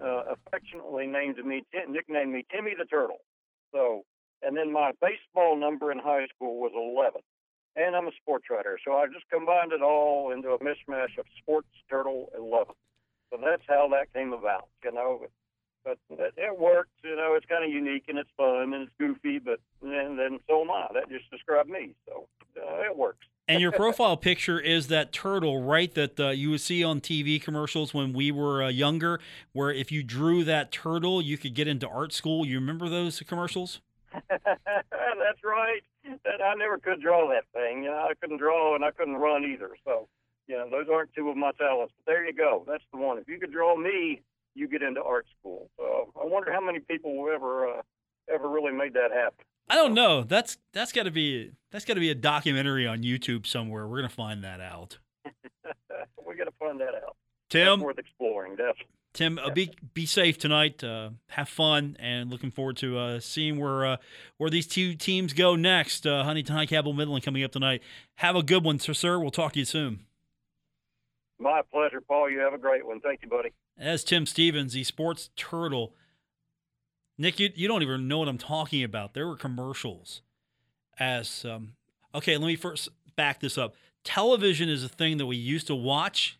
uh, 0.00 0.22
affectionately 0.32 1.06
named 1.06 1.36
me 1.44 1.64
nicknamed 1.88 2.32
me 2.32 2.44
Timmy 2.50 2.74
the 2.78 2.84
Turtle. 2.84 3.18
So 3.72 4.04
and 4.42 4.56
then 4.56 4.72
my 4.72 4.92
baseball 5.00 5.56
number 5.56 5.90
in 5.90 5.98
high 5.98 6.26
school 6.34 6.60
was 6.60 6.72
11. 6.74 7.20
And 7.76 7.94
I'm 7.94 8.06
a 8.06 8.12
sports 8.22 8.46
writer, 8.50 8.78
so 8.84 8.92
I 8.94 9.06
just 9.06 9.28
combined 9.30 9.72
it 9.72 9.82
all 9.82 10.32
into 10.32 10.50
a 10.50 10.58
mishmash 10.60 11.18
of 11.18 11.26
Sports 11.42 11.68
Turtle 11.90 12.30
11. 12.36 12.72
So 13.30 13.38
that's 13.44 13.62
how 13.68 13.88
that 13.92 14.12
came 14.14 14.32
about, 14.32 14.68
you 14.82 14.92
know. 14.92 15.26
But 15.86 15.98
it, 16.10 16.34
it 16.36 16.58
works, 16.58 16.90
you 17.04 17.14
know. 17.14 17.34
It's 17.34 17.46
kind 17.46 17.64
of 17.64 17.70
unique 17.70 18.06
and 18.08 18.18
it's 18.18 18.30
fun 18.36 18.74
and 18.74 18.82
it's 18.82 18.92
goofy, 18.98 19.38
but 19.38 19.60
and 19.82 20.18
then 20.18 20.40
so 20.48 20.62
am 20.62 20.70
I. 20.70 20.88
That 20.92 21.08
just 21.08 21.30
described 21.30 21.70
me, 21.70 21.94
so 22.08 22.26
uh, 22.58 22.82
it 22.82 22.96
works. 22.96 23.24
And 23.46 23.60
your 23.60 23.70
profile 23.84 24.16
picture 24.16 24.58
is 24.58 24.88
that 24.88 25.12
turtle, 25.12 25.62
right? 25.62 25.94
That 25.94 26.18
uh, 26.18 26.30
you 26.30 26.50
would 26.50 26.60
see 26.60 26.82
on 26.82 27.00
TV 27.00 27.40
commercials 27.40 27.94
when 27.94 28.12
we 28.12 28.32
were 28.32 28.64
uh, 28.64 28.68
younger, 28.68 29.20
where 29.52 29.70
if 29.70 29.92
you 29.92 30.02
drew 30.02 30.42
that 30.44 30.72
turtle, 30.72 31.22
you 31.22 31.38
could 31.38 31.54
get 31.54 31.68
into 31.68 31.88
art 31.88 32.12
school. 32.12 32.44
You 32.44 32.58
remember 32.58 32.88
those 32.88 33.20
commercials? 33.20 33.80
That's 34.28 35.44
right. 35.44 35.82
That 36.24 36.42
I 36.42 36.54
never 36.54 36.78
could 36.78 37.00
draw 37.00 37.28
that 37.28 37.44
thing. 37.52 37.84
You 37.84 37.90
know, 37.90 38.06
I 38.10 38.14
couldn't 38.20 38.38
draw 38.38 38.74
and 38.74 38.84
I 38.84 38.90
couldn't 38.90 39.16
run 39.16 39.44
either. 39.44 39.70
So, 39.84 40.08
you 40.48 40.56
know, 40.56 40.68
those 40.70 40.86
aren't 40.92 41.12
two 41.14 41.28
of 41.28 41.36
my 41.36 41.52
talents. 41.52 41.92
But 41.96 42.10
there 42.10 42.24
you 42.24 42.32
go. 42.32 42.64
That's 42.66 42.84
the 42.92 42.98
one. 42.98 43.18
If 43.18 43.28
you 43.28 43.38
could 43.38 43.52
draw 43.52 43.76
me, 43.76 44.22
you 44.56 44.68
get 44.68 44.82
into 44.82 45.02
art 45.02 45.26
school. 45.38 45.70
So 45.76 46.12
I 46.20 46.24
wonder 46.24 46.52
how 46.52 46.60
many 46.60 46.80
people 46.80 47.28
ever 47.32 47.68
uh, 47.68 47.82
ever 48.32 48.48
really 48.48 48.72
made 48.72 48.94
that 48.94 49.12
happen. 49.12 49.44
I 49.68 49.74
don't 49.74 49.94
know. 49.94 50.22
That's 50.22 50.58
that's 50.72 50.92
got 50.92 51.04
to 51.04 51.10
be 51.10 51.52
that's 51.70 51.84
got 51.84 51.94
to 51.94 52.00
be 52.00 52.10
a 52.10 52.14
documentary 52.14 52.86
on 52.86 53.02
YouTube 53.02 53.46
somewhere. 53.46 53.86
We're 53.86 53.98
gonna 53.98 54.08
find 54.08 54.42
that 54.44 54.60
out. 54.60 54.98
we 56.26 56.36
got 56.36 56.44
to 56.44 56.52
find 56.58 56.80
that 56.80 56.94
out. 56.94 57.16
Tim, 57.48 57.78
That's 57.78 57.82
worth 57.82 57.98
exploring, 57.98 58.56
definitely. 58.56 58.86
Tim, 59.12 59.38
uh, 59.38 59.50
be 59.50 59.72
be 59.94 60.04
safe 60.04 60.36
tonight. 60.36 60.84
Uh, 60.84 61.10
have 61.28 61.48
fun, 61.48 61.96
and 61.98 62.30
looking 62.30 62.50
forward 62.50 62.76
to 62.78 62.98
uh, 62.98 63.20
seeing 63.20 63.58
where 63.58 63.86
uh, 63.86 63.96
where 64.36 64.50
these 64.50 64.66
two 64.66 64.94
teams 64.94 65.32
go 65.32 65.56
next. 65.56 66.06
Uh, 66.06 66.22
Huntington 66.22 66.54
High, 66.54 66.66
Cabell 66.66 66.92
Midland 66.92 67.24
coming 67.24 67.42
up 67.42 67.52
tonight. 67.52 67.82
Have 68.16 68.36
a 68.36 68.42
good 68.42 68.62
one, 68.62 68.78
sir. 68.78 68.92
Sir, 68.92 69.18
we'll 69.18 69.30
talk 69.30 69.52
to 69.54 69.58
you 69.58 69.64
soon. 69.64 70.00
My 71.38 71.62
pleasure, 71.72 72.00
Paul. 72.00 72.30
You 72.30 72.40
have 72.40 72.54
a 72.54 72.58
great 72.58 72.86
one. 72.86 73.00
Thank 73.00 73.20
you, 73.22 73.28
buddy. 73.28 73.52
As 73.78 74.04
Tim 74.04 74.26
Stephens, 74.26 74.72
the 74.72 74.84
sports 74.84 75.30
turtle. 75.36 75.94
Nick, 77.18 77.38
you, 77.38 77.50
you 77.54 77.68
don't 77.68 77.82
even 77.82 78.08
know 78.08 78.18
what 78.18 78.28
I'm 78.28 78.38
talking 78.38 78.82
about. 78.82 79.14
There 79.14 79.26
were 79.26 79.36
commercials. 79.36 80.22
As 80.98 81.44
um, 81.44 81.72
okay, 82.14 82.36
let 82.36 82.46
me 82.46 82.56
first 82.56 82.88
back 83.16 83.40
this 83.40 83.58
up. 83.58 83.74
Television 84.04 84.68
is 84.68 84.84
a 84.84 84.88
thing 84.88 85.18
that 85.18 85.26
we 85.26 85.36
used 85.36 85.66
to 85.66 85.74
watch. 85.74 86.38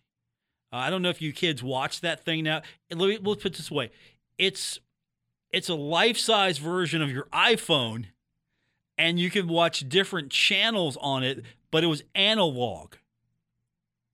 Uh, 0.73 0.77
I 0.77 0.91
don't 0.91 1.03
know 1.03 1.11
if 1.11 1.21
you 1.21 1.33
kids 1.33 1.63
watch 1.63 2.01
that 2.01 2.25
thing 2.25 2.45
now. 2.45 2.63
Let 2.91 3.09
me 3.09 3.19
let's 3.23 3.43
put 3.43 3.55
this 3.55 3.71
way: 3.71 3.91
it's 4.39 4.81
it's 5.51 5.69
a 5.69 5.75
life 5.75 6.17
size 6.17 6.59
version 6.59 7.03
of 7.03 7.11
your 7.11 7.25
iPhone, 7.33 8.07
and 8.97 9.19
you 9.19 9.31
can 9.31 9.49
watch 9.49 9.89
different 9.89 10.31
channels 10.31 10.97
on 11.01 11.23
it. 11.23 11.43
But 11.71 11.85
it 11.85 11.89
was 11.89 12.03
analog, 12.15 12.95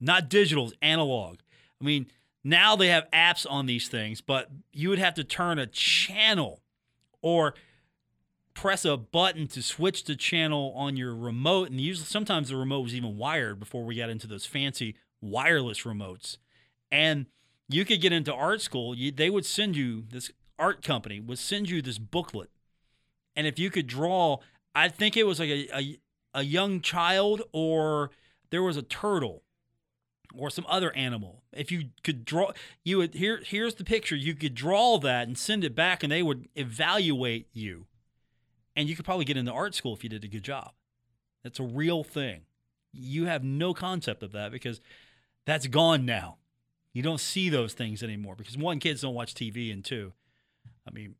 not 0.03 0.29
digital. 0.29 0.73
Analog. 0.83 1.39
I 1.81 1.85
mean, 1.85 2.07
now 2.45 2.77
they 2.77 2.89
have 2.89 3.11
apps 3.13 3.47
on 3.49 3.67
these 3.67 3.89
things, 3.89 4.21
but 4.21 4.51
you 4.73 4.89
would 4.89 4.99
have 4.99 5.15
to 5.15 5.25
turn 5.25 5.59
a 5.59 5.67
channel 5.67 6.63
or 7.23 7.55
press 8.55 8.85
a 8.85 8.97
button 8.97 9.47
to 9.49 9.63
switch 9.63 10.05
the 10.05 10.17
channel 10.17 10.75
on 10.77 10.97
your 10.97 11.15
remote. 11.15 11.71
And 11.71 11.81
usually, 11.81 12.07
sometimes 12.07 12.51
the 12.51 12.57
remote 12.57 12.81
was 12.81 12.95
even 12.95 13.17
wired 13.17 13.59
before 13.59 13.85
we 13.85 13.95
got 13.95 14.11
into 14.11 14.27
those 14.27 14.45
fancy 14.45 14.97
wireless 15.21 15.83
remotes. 15.83 16.37
And 16.91 17.27
you 17.69 17.85
could 17.87 18.03
get 18.03 18.13
into 18.13 18.35
art 18.35 18.61
school. 18.61 18.95
You, 18.95 19.11
they 19.11 19.31
would 19.31 19.47
send 19.47 19.77
you 19.77 20.05
this 20.11 20.31
art 20.63 20.83
company 20.83 21.19
would 21.19 21.39
send 21.39 21.69
you 21.69 21.83
this 21.83 21.99
booklet, 21.99 22.49
and 23.35 23.47
if 23.47 23.59
you 23.59 23.69
could 23.69 23.87
draw, 23.87 24.39
I 24.75 24.89
think 24.89 25.17
it 25.17 25.25
was 25.25 25.41
like 25.41 25.49
a, 25.49 25.77
a, 25.77 25.99
a 26.35 26.43
young 26.43 26.81
child 26.81 27.43
or 27.53 28.11
there 28.51 28.63
was 28.63 28.77
a 28.77 28.83
turtle 28.83 29.43
or 30.37 30.51
some 30.51 30.67
other 30.69 30.95
animal. 30.95 31.43
If 31.53 31.71
you 31.71 31.91
could 32.03 32.25
draw, 32.25 32.53
you 32.85 32.99
would 32.99 33.15
here. 33.15 33.41
Here's 33.45 33.75
the 33.75 33.85
picture. 33.85 34.17
You 34.17 34.35
could 34.35 34.55
draw 34.55 34.99
that 34.99 35.27
and 35.27 35.37
send 35.37 35.65
it 35.65 35.75
back, 35.75 36.03
and 36.03 36.13
they 36.13 36.23
would 36.23 36.49
evaluate 36.55 37.49
you. 37.53 37.87
And 38.75 38.89
you 38.89 38.97
could 38.97 39.05
probably 39.05 39.25
get 39.25 39.37
into 39.37 39.53
art 39.53 39.75
school 39.75 39.95
if 39.95 40.03
you 40.03 40.11
did 40.11 40.25
a 40.25 40.29
good 40.29 40.43
job. 40.43 40.73
That's 41.43 41.61
a 41.61 41.65
real 41.65 42.05
thing. 42.05 42.43
You 42.93 43.27
have 43.27 43.45
no 43.45 43.75
concept 43.75 44.23
of 44.23 44.33
that 44.33 44.53
because 44.53 44.81
that's 45.45 45.67
gone 45.67 46.07
now. 46.07 46.37
You 46.93 47.03
don't 47.03 47.21
see 47.21 47.49
those 47.49 47.73
things 47.75 48.03
anymore 48.03 48.37
because 48.37 48.57
one, 48.57 48.79
kids 48.79 49.03
don't 49.03 49.15
watch 49.15 49.35
TV, 49.35 49.73
and 49.73 49.85
two, 49.85 50.13
I 50.87 50.91
mean, 50.91 51.15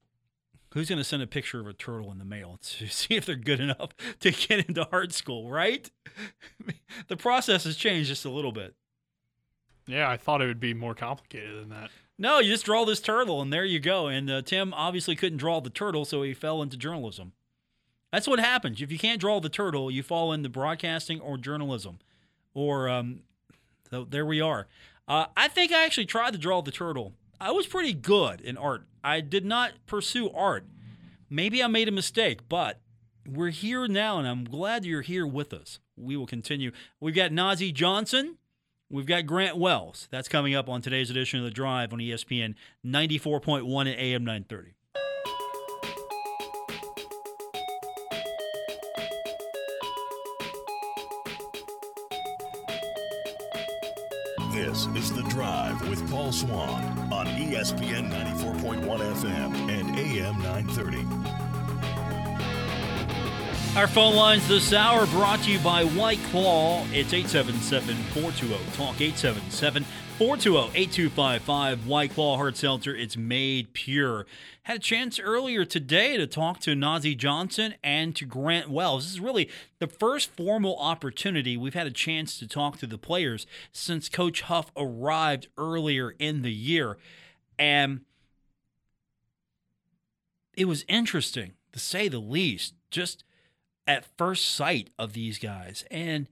who's 0.73 0.89
going 0.89 0.99
to 0.99 1.05
send 1.05 1.23
a 1.23 1.27
picture 1.27 1.61
of 1.61 1.67
a 1.67 1.73
turtle 1.73 2.11
in 2.11 2.19
the 2.19 2.25
mail 2.25 2.59
to 2.79 2.89
see 2.89 3.15
if 3.15 3.27
they're 3.27 3.37
good 3.37 3.61
enough 3.61 3.91
to 4.21 4.31
get 4.31 4.69
into 4.69 4.87
art 4.91 5.13
school, 5.13 5.51
right? 5.51 5.91
the 7.09 7.17
process 7.17 7.65
has 7.65 7.77
changed 7.77 8.09
just 8.09 8.25
a 8.25 8.31
little 8.31 8.53
bit. 8.53 8.75
Yeah, 9.87 10.09
I 10.09 10.17
thought 10.17 10.43
it 10.43 10.47
would 10.47 10.61
be 10.61 10.75
more 10.75 10.95
complicated 10.95 11.61
than 11.61 11.69
that. 11.71 11.91
No, 12.19 12.39
you 12.39 12.53
just 12.53 12.65
draw 12.65 12.85
this 12.85 13.01
turtle, 13.01 13.43
and 13.43 13.53
there 13.53 13.65
you 13.65 13.81
go. 13.81 14.07
And 14.07 14.31
uh, 14.31 14.43
Tim 14.43 14.73
obviously 14.75 15.17
couldn't 15.17 15.39
draw 15.39 15.61
the 15.61 15.71
turtle, 15.71 16.05
so 16.05 16.23
he 16.23 16.35
fell 16.35 16.63
into 16.63 16.77
journalism. 16.77 17.33
That's 18.13 18.29
what 18.29 18.39
happens. 18.39 18.81
If 18.81 18.93
you 18.93 18.99
can't 18.99 19.21
draw 19.21 19.41
the 19.41 19.49
turtle, 19.49 19.91
you 19.91 20.03
fall 20.03 20.33
into 20.33 20.49
broadcasting 20.49 21.21
or 21.21 21.39
journalism. 21.39 21.99
Or, 22.55 22.89
um, 22.89 23.21
so 23.91 24.05
there 24.05 24.27
we 24.27 24.41
are. 24.41 24.69
Uh, 25.09 25.27
I 25.37 25.49
think 25.49 25.73
I 25.73 25.85
actually 25.85 26.07
tried 26.07 26.33
to 26.33 26.39
draw 26.39 26.61
the 26.61 26.71
turtle. 26.71 27.15
I 27.41 27.51
was 27.51 27.67
pretty 27.67 27.93
good 27.93 28.41
in 28.41 28.57
art. 28.57 28.85
I 29.03 29.21
did 29.21 29.45
not 29.45 29.73
pursue 29.87 30.31
art. 30.31 30.65
Maybe 31.29 31.63
I 31.63 31.67
made 31.67 31.89
a 31.89 31.93
mistake, 31.93 32.49
but 32.49 32.81
we're 33.27 33.51
here 33.51 33.89
now, 33.89 34.19
and 34.19 34.29
I'm 34.29 34.45
glad 34.45 34.85
you're 34.85 35.03
here 35.03 35.27
with 35.27 35.53
us. 35.53 35.81
We 35.97 36.17
will 36.17 36.27
continue. 36.27 36.71
We've 37.01 37.15
got 37.15 37.31
Nazeeh 37.31 37.75
Johnson. 37.75 38.37
We've 38.93 39.07
got 39.07 39.25
Grant 39.25 39.57
Wells. 39.57 40.07
That's 40.11 40.29
coming 40.29 40.55
up 40.55 40.69
on 40.69 40.83
today's 40.83 41.09
edition 41.09 41.39
of 41.39 41.47
The 41.47 41.51
Drive 41.51 41.95
on 41.95 41.99
ESPN 41.99 42.55
94.1 42.85 43.81
and 43.81 43.99
AM 43.99 44.23
930. 44.23 44.75
This 54.53 54.87
is 54.95 55.11
The 55.11 55.23
Drive 55.31 55.89
with 55.89 56.07
Paul 56.11 56.31
Swann 56.31 56.85
on 57.11 57.27
ESPN 57.29 58.11
94.1 58.11 58.85
FM 58.85 59.71
and 59.71 59.99
AM 59.99 60.39
930. 60.43 61.62
Our 63.75 63.87
phone 63.87 64.15
lines 64.15 64.47
this 64.49 64.75
hour 64.75 65.07
brought 65.07 65.41
to 65.45 65.51
you 65.51 65.59
by 65.61 65.83
White 65.85 66.23
Claw. 66.25 66.85
It's 66.93 67.15
877 67.15 67.97
420 68.13 68.55
Talk 68.77 69.01
877 69.01 69.85
420 70.19 70.79
8255. 70.79 71.87
White 71.87 72.11
Claw 72.11 72.37
Hard 72.37 72.55
Seltzer. 72.55 72.95
It's 72.95 73.17
made 73.17 73.73
pure. 73.73 74.27
Had 74.65 74.77
a 74.77 74.79
chance 74.79 75.19
earlier 75.19 75.65
today 75.65 76.19
to 76.19 76.27
talk 76.27 76.61
to 76.61 76.73
Nazeeh 76.73 77.17
Johnson 77.17 77.75
and 77.83 78.15
to 78.15 78.27
Grant 78.27 78.69
Wells. 78.69 79.05
This 79.05 79.13
is 79.15 79.21
really 79.21 79.49
the 79.79 79.87
first 79.87 80.31
formal 80.33 80.77
opportunity 80.79 81.57
we've 81.57 81.73
had 81.73 81.87
a 81.87 81.91
chance 81.91 82.39
to 82.41 82.47
talk 82.47 82.77
to 82.81 82.87
the 82.87 82.99
players 82.99 83.47
since 83.73 84.11
Coach 84.11 84.43
Huff 84.43 84.71
arrived 84.77 85.49
earlier 85.57 86.15
in 86.19 86.43
the 86.43 86.53
year. 86.53 86.99
And 87.59 88.03
it 90.59 90.67
was 90.67 90.85
interesting, 90.89 91.53
to 91.73 91.79
say 91.79 92.09
the 92.09 92.19
least. 92.19 92.75
Just 92.91 93.25
at 93.87 94.07
first 94.17 94.55
sight 94.55 94.91
of 94.99 95.13
these 95.13 95.39
guys. 95.39 95.85
And 95.91 96.29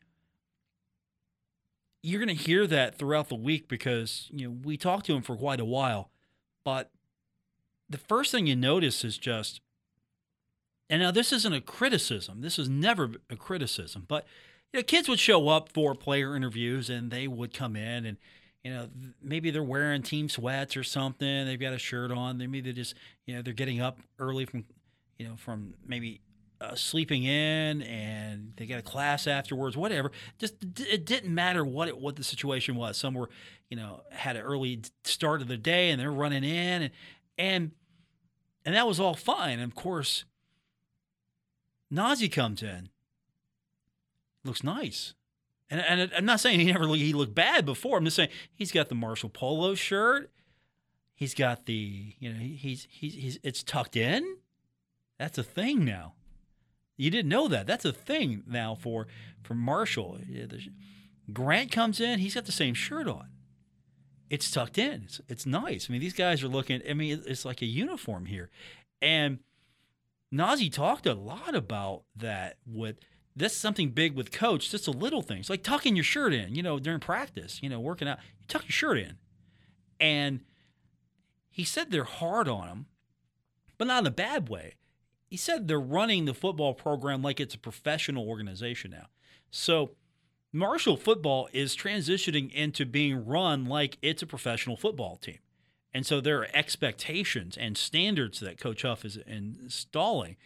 you're 2.02 2.24
going 2.24 2.36
to 2.36 2.42
hear 2.42 2.66
that 2.66 2.96
throughout 2.96 3.28
the 3.28 3.34
week 3.34 3.68
because, 3.68 4.28
you 4.32 4.48
know, 4.48 4.56
we 4.62 4.76
talked 4.76 5.06
to 5.06 5.14
him 5.14 5.22
for 5.22 5.36
quite 5.36 5.60
a 5.60 5.64
while. 5.64 6.10
But 6.64 6.90
the 7.88 7.98
first 7.98 8.30
thing 8.30 8.46
you 8.46 8.56
notice 8.56 9.04
is 9.04 9.18
just, 9.18 9.60
and 10.88 11.02
now 11.02 11.10
this 11.10 11.32
isn't 11.32 11.52
a 11.52 11.60
criticism, 11.60 12.40
this 12.40 12.58
is 12.58 12.68
never 12.68 13.10
a 13.28 13.36
criticism, 13.36 14.04
but, 14.08 14.26
you 14.72 14.78
know, 14.78 14.84
kids 14.84 15.08
would 15.08 15.18
show 15.18 15.48
up 15.48 15.68
for 15.68 15.94
player 15.94 16.36
interviews 16.36 16.88
and 16.88 17.10
they 17.10 17.26
would 17.26 17.52
come 17.52 17.76
in 17.76 18.06
and, 18.06 18.16
you 18.62 18.70
know, 18.70 18.88
maybe 19.22 19.50
they're 19.50 19.62
wearing 19.62 20.02
team 20.02 20.28
sweats 20.28 20.76
or 20.76 20.84
something. 20.84 21.46
They've 21.46 21.58
got 21.58 21.72
a 21.72 21.78
shirt 21.78 22.12
on. 22.12 22.38
They 22.38 22.46
maybe 22.46 22.70
they 22.70 22.74
just, 22.74 22.94
you 23.26 23.34
know, 23.34 23.42
they're 23.42 23.54
getting 23.54 23.80
up 23.80 23.98
early 24.18 24.44
from, 24.44 24.64
you 25.18 25.26
know, 25.26 25.36
from 25.36 25.74
maybe 25.86 26.20
uh, 26.60 26.74
sleeping 26.74 27.24
in 27.24 27.82
and 27.82 28.52
they 28.56 28.66
got 28.66 28.78
a 28.78 28.82
class 28.82 29.26
afterwards, 29.26 29.76
whatever. 29.76 30.12
Just 30.38 30.54
it 30.78 31.06
didn't 31.06 31.34
matter 31.34 31.64
what 31.64 31.88
it, 31.88 31.98
what 31.98 32.16
the 32.16 32.24
situation 32.24 32.76
was. 32.76 32.96
Some 32.96 33.14
were, 33.14 33.30
you 33.68 33.76
know, 33.76 34.02
had 34.10 34.36
an 34.36 34.42
early 34.42 34.82
start 35.04 35.40
of 35.40 35.48
the 35.48 35.56
day 35.56 35.90
and 35.90 36.00
they're 36.00 36.12
running 36.12 36.44
in 36.44 36.82
and 36.82 36.90
and 37.38 37.70
and 38.64 38.74
that 38.74 38.86
was 38.86 39.00
all 39.00 39.14
fine. 39.14 39.58
And 39.58 39.70
of 39.70 39.74
course, 39.74 40.24
Nazeeh 41.92 42.30
comes 42.30 42.62
in, 42.62 42.90
looks 44.44 44.62
nice. 44.62 45.14
And, 45.70 45.80
and 45.80 46.12
I'm 46.16 46.24
not 46.24 46.40
saying 46.40 46.60
he 46.60 46.70
never 46.72 46.86
he 46.88 47.12
looked 47.12 47.34
bad 47.34 47.64
before. 47.64 47.96
I'm 47.96 48.04
just 48.04 48.16
saying 48.16 48.30
he's 48.52 48.72
got 48.72 48.88
the 48.88 48.94
Marshall 48.94 49.30
Polo 49.30 49.74
shirt. 49.74 50.30
He's 51.14 51.34
got 51.34 51.66
the 51.66 52.14
you 52.18 52.32
know 52.32 52.38
he's 52.38 52.86
he's 52.90 53.14
he's 53.14 53.38
it's 53.42 53.62
tucked 53.62 53.96
in. 53.96 54.36
That's 55.18 55.38
a 55.38 55.42
thing 55.42 55.84
now. 55.84 56.14
You 57.00 57.10
didn't 57.10 57.30
know 57.30 57.48
that. 57.48 57.66
That's 57.66 57.86
a 57.86 57.94
thing 57.94 58.42
now 58.46 58.74
for 58.74 59.06
for 59.42 59.54
Marshall. 59.54 60.18
Grant 61.32 61.72
comes 61.72 61.98
in, 61.98 62.18
he's 62.18 62.34
got 62.34 62.44
the 62.44 62.52
same 62.52 62.74
shirt 62.74 63.08
on. 63.08 63.28
It's 64.28 64.50
tucked 64.50 64.76
in. 64.76 65.04
It's 65.04 65.20
it's 65.26 65.46
nice. 65.46 65.86
I 65.88 65.92
mean, 65.92 66.02
these 66.02 66.12
guys 66.12 66.42
are 66.42 66.48
looking. 66.48 66.82
I 66.88 66.92
mean, 66.92 67.22
it's 67.26 67.46
like 67.46 67.62
a 67.62 67.66
uniform 67.66 68.26
here, 68.26 68.50
and 69.00 69.38
Nazeeh 70.32 70.70
talked 70.70 71.06
a 71.06 71.14
lot 71.14 71.54
about 71.54 72.02
that. 72.16 72.58
With 72.66 72.98
this 73.34 73.56
something 73.56 73.92
big 73.92 74.14
with 74.14 74.30
coach, 74.30 74.70
just 74.70 74.86
a 74.86 74.90
little 74.90 75.22
things 75.22 75.48
like 75.48 75.62
tucking 75.62 75.96
your 75.96 76.04
shirt 76.04 76.34
in. 76.34 76.54
You 76.54 76.62
know, 76.62 76.78
during 76.78 77.00
practice, 77.00 77.60
you 77.62 77.70
know, 77.70 77.80
working 77.80 78.08
out, 78.08 78.18
you 78.38 78.44
tuck 78.46 78.64
your 78.64 78.72
shirt 78.72 78.98
in, 78.98 79.16
and 79.98 80.40
he 81.48 81.64
said 81.64 81.90
they're 81.90 82.04
hard 82.04 82.46
on 82.46 82.68
him, 82.68 82.86
but 83.78 83.86
not 83.86 84.02
in 84.02 84.06
a 84.06 84.10
bad 84.10 84.50
way 84.50 84.74
he 85.30 85.36
said 85.36 85.68
they're 85.68 85.80
running 85.80 86.24
the 86.24 86.34
football 86.34 86.74
program 86.74 87.22
like 87.22 87.38
it's 87.38 87.54
a 87.54 87.58
professional 87.58 88.28
organization 88.28 88.90
now. 88.90 89.06
So 89.50 89.92
Marshall 90.52 90.96
football 90.96 91.48
is 91.52 91.76
transitioning 91.76 92.52
into 92.52 92.84
being 92.84 93.24
run 93.24 93.64
like 93.64 93.96
it's 94.02 94.22
a 94.22 94.26
professional 94.26 94.76
football 94.76 95.16
team. 95.16 95.38
And 95.94 96.04
so 96.04 96.20
there 96.20 96.40
are 96.40 96.48
expectations 96.52 97.56
and 97.56 97.78
standards 97.78 98.40
that 98.40 98.58
Coach 98.58 98.82
Huff 98.82 99.04
is 99.04 99.16
installing. 99.16 100.36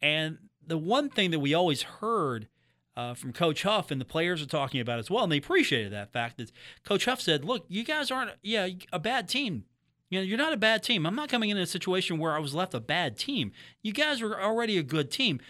And 0.00 0.38
the 0.66 0.78
one 0.78 1.10
thing 1.10 1.30
that 1.32 1.40
we 1.40 1.52
always 1.52 1.82
heard 1.82 2.48
uh, 2.96 3.14
from 3.14 3.32
Coach 3.32 3.62
Huff 3.62 3.90
and 3.90 4.00
the 4.00 4.06
players 4.06 4.42
are 4.42 4.46
talking 4.46 4.80
about 4.80 4.98
as 4.98 5.10
well, 5.10 5.22
and 5.22 5.32
they 5.32 5.38
appreciated 5.38 5.92
that 5.92 6.12
fact 6.12 6.38
that 6.38 6.50
Coach 6.84 7.04
Huff 7.04 7.20
said, 7.20 7.44
"Look, 7.44 7.64
you 7.68 7.84
guys 7.84 8.10
aren't 8.10 8.32
yeah 8.42 8.68
a 8.92 8.98
bad 8.98 9.28
team. 9.28 9.64
You 10.10 10.18
know, 10.18 10.24
you're 10.24 10.38
not 10.38 10.52
a 10.52 10.58
bad 10.58 10.82
team. 10.82 11.06
I'm 11.06 11.14
not 11.14 11.28
coming 11.28 11.50
in 11.50 11.56
a 11.56 11.66
situation 11.66 12.18
where 12.18 12.34
I 12.34 12.40
was 12.40 12.54
left 12.54 12.74
a 12.74 12.80
bad 12.80 13.16
team. 13.16 13.52
You 13.80 13.92
guys 13.92 14.20
are 14.20 14.40
already 14.40 14.76
a 14.76 14.82
good 14.82 15.10
team. 15.10 15.40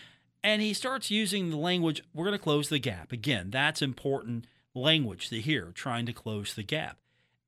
And 0.42 0.62
he 0.62 0.72
starts 0.72 1.10
using 1.10 1.50
the 1.50 1.56
language, 1.56 2.02
we're 2.14 2.24
going 2.26 2.38
to 2.38 2.42
close 2.42 2.68
the 2.68 2.78
gap. 2.78 3.12
Again, 3.12 3.50
that's 3.50 3.82
important 3.82 4.46
language 4.74 5.28
to 5.30 5.40
hear, 5.40 5.72
trying 5.74 6.06
to 6.06 6.12
close 6.12 6.54
the 6.54 6.62
gap. 6.62 6.98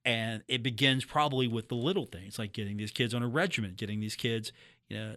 And 0.04 0.42
it 0.48 0.62
begins 0.62 1.04
probably 1.04 1.46
with 1.46 1.68
the 1.68 1.74
little 1.74 2.06
things, 2.06 2.38
like 2.38 2.52
getting 2.52 2.76
these 2.76 2.90
kids 2.90 3.14
on 3.14 3.22
a 3.22 3.28
regimen, 3.28 3.74
getting 3.76 4.00
these 4.00 4.16
kids, 4.16 4.52
you 4.88 4.98
know, 4.98 5.16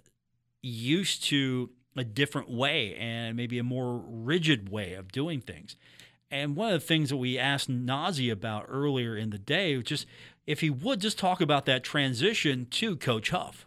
used 0.61 1.23
to 1.25 1.71
a 1.97 2.03
different 2.03 2.49
way 2.49 2.95
and 2.95 3.35
maybe 3.35 3.57
a 3.57 3.63
more 3.63 4.03
rigid 4.07 4.69
way 4.69 4.93
of 4.93 5.11
doing 5.11 5.41
things. 5.41 5.75
And 6.31 6.55
one 6.55 6.73
of 6.73 6.81
the 6.81 6.85
things 6.85 7.09
that 7.09 7.17
we 7.17 7.37
asked 7.37 7.69
Nazeeh 7.69 8.31
about 8.31 8.65
earlier 8.67 9.15
in 9.15 9.29
the 9.29 9.37
day 9.37 9.81
just 9.81 10.05
if 10.47 10.61
he 10.61 10.69
would 10.69 11.01
just 11.01 11.17
talk 11.17 11.41
about 11.41 11.65
that 11.65 11.83
transition 11.83 12.67
to 12.71 12.95
Coach 12.95 13.31
Huff. 13.31 13.65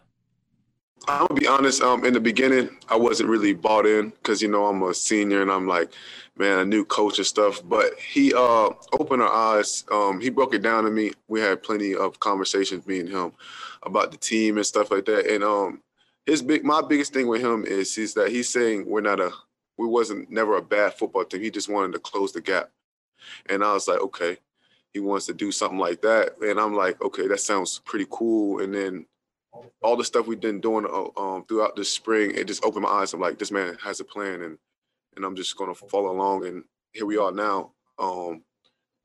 I'm 1.07 1.27
gonna 1.27 1.39
be 1.39 1.47
honest. 1.47 1.81
Um, 1.81 2.05
in 2.05 2.13
the 2.13 2.19
beginning, 2.19 2.69
I 2.89 2.95
wasn't 2.95 3.29
really 3.29 3.53
bought 3.53 3.85
in 3.85 4.09
because 4.09 4.41
you 4.41 4.47
know 4.47 4.65
I'm 4.65 4.83
a 4.83 4.93
senior 4.93 5.41
and 5.41 5.51
I'm 5.51 5.67
like, 5.67 5.93
man, 6.37 6.59
a 6.59 6.65
new 6.65 6.83
coach 6.85 7.17
and 7.17 7.25
stuff. 7.25 7.61
But 7.63 7.97
he 7.97 8.33
uh, 8.33 8.69
opened 8.91 9.21
our 9.21 9.31
eyes. 9.31 9.85
Um, 9.91 10.19
he 10.19 10.29
broke 10.29 10.53
it 10.53 10.61
down 10.61 10.83
to 10.83 10.91
me. 10.91 11.11
We 11.27 11.39
had 11.39 11.63
plenty 11.63 11.95
of 11.95 12.19
conversations, 12.19 12.85
me 12.85 12.99
and 12.99 13.09
him, 13.09 13.31
about 13.83 14.11
the 14.11 14.17
team 14.17 14.57
and 14.57 14.65
stuff 14.65 14.91
like 14.91 15.05
that. 15.05 15.25
And 15.25 15.43
um, 15.43 15.81
his 16.25 16.41
big, 16.41 16.63
my 16.63 16.81
biggest 16.81 17.13
thing 17.13 17.27
with 17.27 17.41
him 17.41 17.65
is 17.65 17.97
is 17.97 18.13
that 18.15 18.29
he's 18.29 18.49
saying 18.49 18.85
we're 18.85 19.01
not 19.01 19.19
a, 19.19 19.31
we 19.77 19.87
wasn't 19.87 20.29
never 20.29 20.57
a 20.57 20.61
bad 20.61 20.93
football 20.93 21.23
team. 21.23 21.41
He 21.41 21.49
just 21.49 21.69
wanted 21.69 21.93
to 21.93 21.99
close 21.99 22.33
the 22.33 22.41
gap. 22.41 22.71
And 23.47 23.63
I 23.63 23.73
was 23.73 23.87
like, 23.87 23.99
okay, 23.99 24.37
he 24.93 24.99
wants 24.99 25.25
to 25.27 25.33
do 25.33 25.51
something 25.51 25.77
like 25.79 26.01
that. 26.01 26.39
And 26.41 26.59
I'm 26.59 26.75
like, 26.75 27.01
okay, 27.01 27.27
that 27.27 27.39
sounds 27.39 27.79
pretty 27.85 28.07
cool. 28.09 28.61
And 28.61 28.73
then 28.73 29.05
all 29.81 29.95
the 29.95 30.03
stuff 30.03 30.27
we've 30.27 30.39
been 30.39 30.61
doing 30.61 30.85
uh, 30.85 31.19
um, 31.19 31.45
throughout 31.45 31.75
the 31.75 31.85
spring, 31.85 32.31
it 32.35 32.47
just 32.47 32.63
opened 32.63 32.83
my 32.83 32.89
eyes. 32.89 33.13
I'm 33.13 33.19
like, 33.19 33.39
this 33.39 33.51
man 33.51 33.77
has 33.83 33.99
a 33.99 34.03
plan, 34.03 34.41
and 34.41 34.57
and 35.15 35.25
I'm 35.25 35.35
just 35.35 35.57
gonna 35.57 35.73
follow 35.75 36.11
along. 36.11 36.45
And 36.45 36.63
here 36.91 37.05
we 37.05 37.17
are 37.17 37.31
now. 37.31 37.71
Um, 37.97 38.43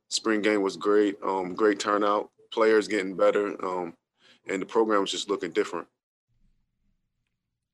spring 0.08 0.42
game 0.42 0.62
was 0.62 0.76
great. 0.76 1.16
Um, 1.24 1.54
great 1.54 1.78
turnout. 1.78 2.30
Players 2.52 2.88
getting 2.88 3.16
better. 3.16 3.62
Um, 3.64 3.94
and 4.48 4.60
the 4.60 4.66
program 4.66 5.00
was 5.00 5.10
just 5.10 5.28
looking 5.28 5.50
different. 5.50 5.88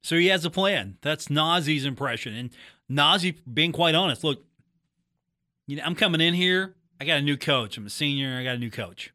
So 0.03 0.17
he 0.17 0.29
has 0.29 0.45
a 0.45 0.51
plan. 0.51 0.97
That's 1.03 1.29
Nazeeh's 1.29 1.85
impression. 1.85 2.35
And 2.35 2.51
Nazeeh 2.91 3.37
being 3.53 3.73
quite 3.73 3.95
honest, 3.95 4.25
look, 4.25 4.43
you 5.67 5.77
know, 5.77 5.83
I'm 5.85 5.95
coming 5.95 6.21
in 6.21 6.35
here. 6.35 6.75
I 7.01 7.05
got 7.05 7.19
a 7.19 7.23
new 7.23 7.39
coach. 7.39 7.79
I'm 7.79 7.87
a 7.87 7.91
senior. 7.91 8.37
I 8.37 8.45
got 8.45 8.57
a 8.57 8.59
new 8.59 8.71
coach. 8.71 9.13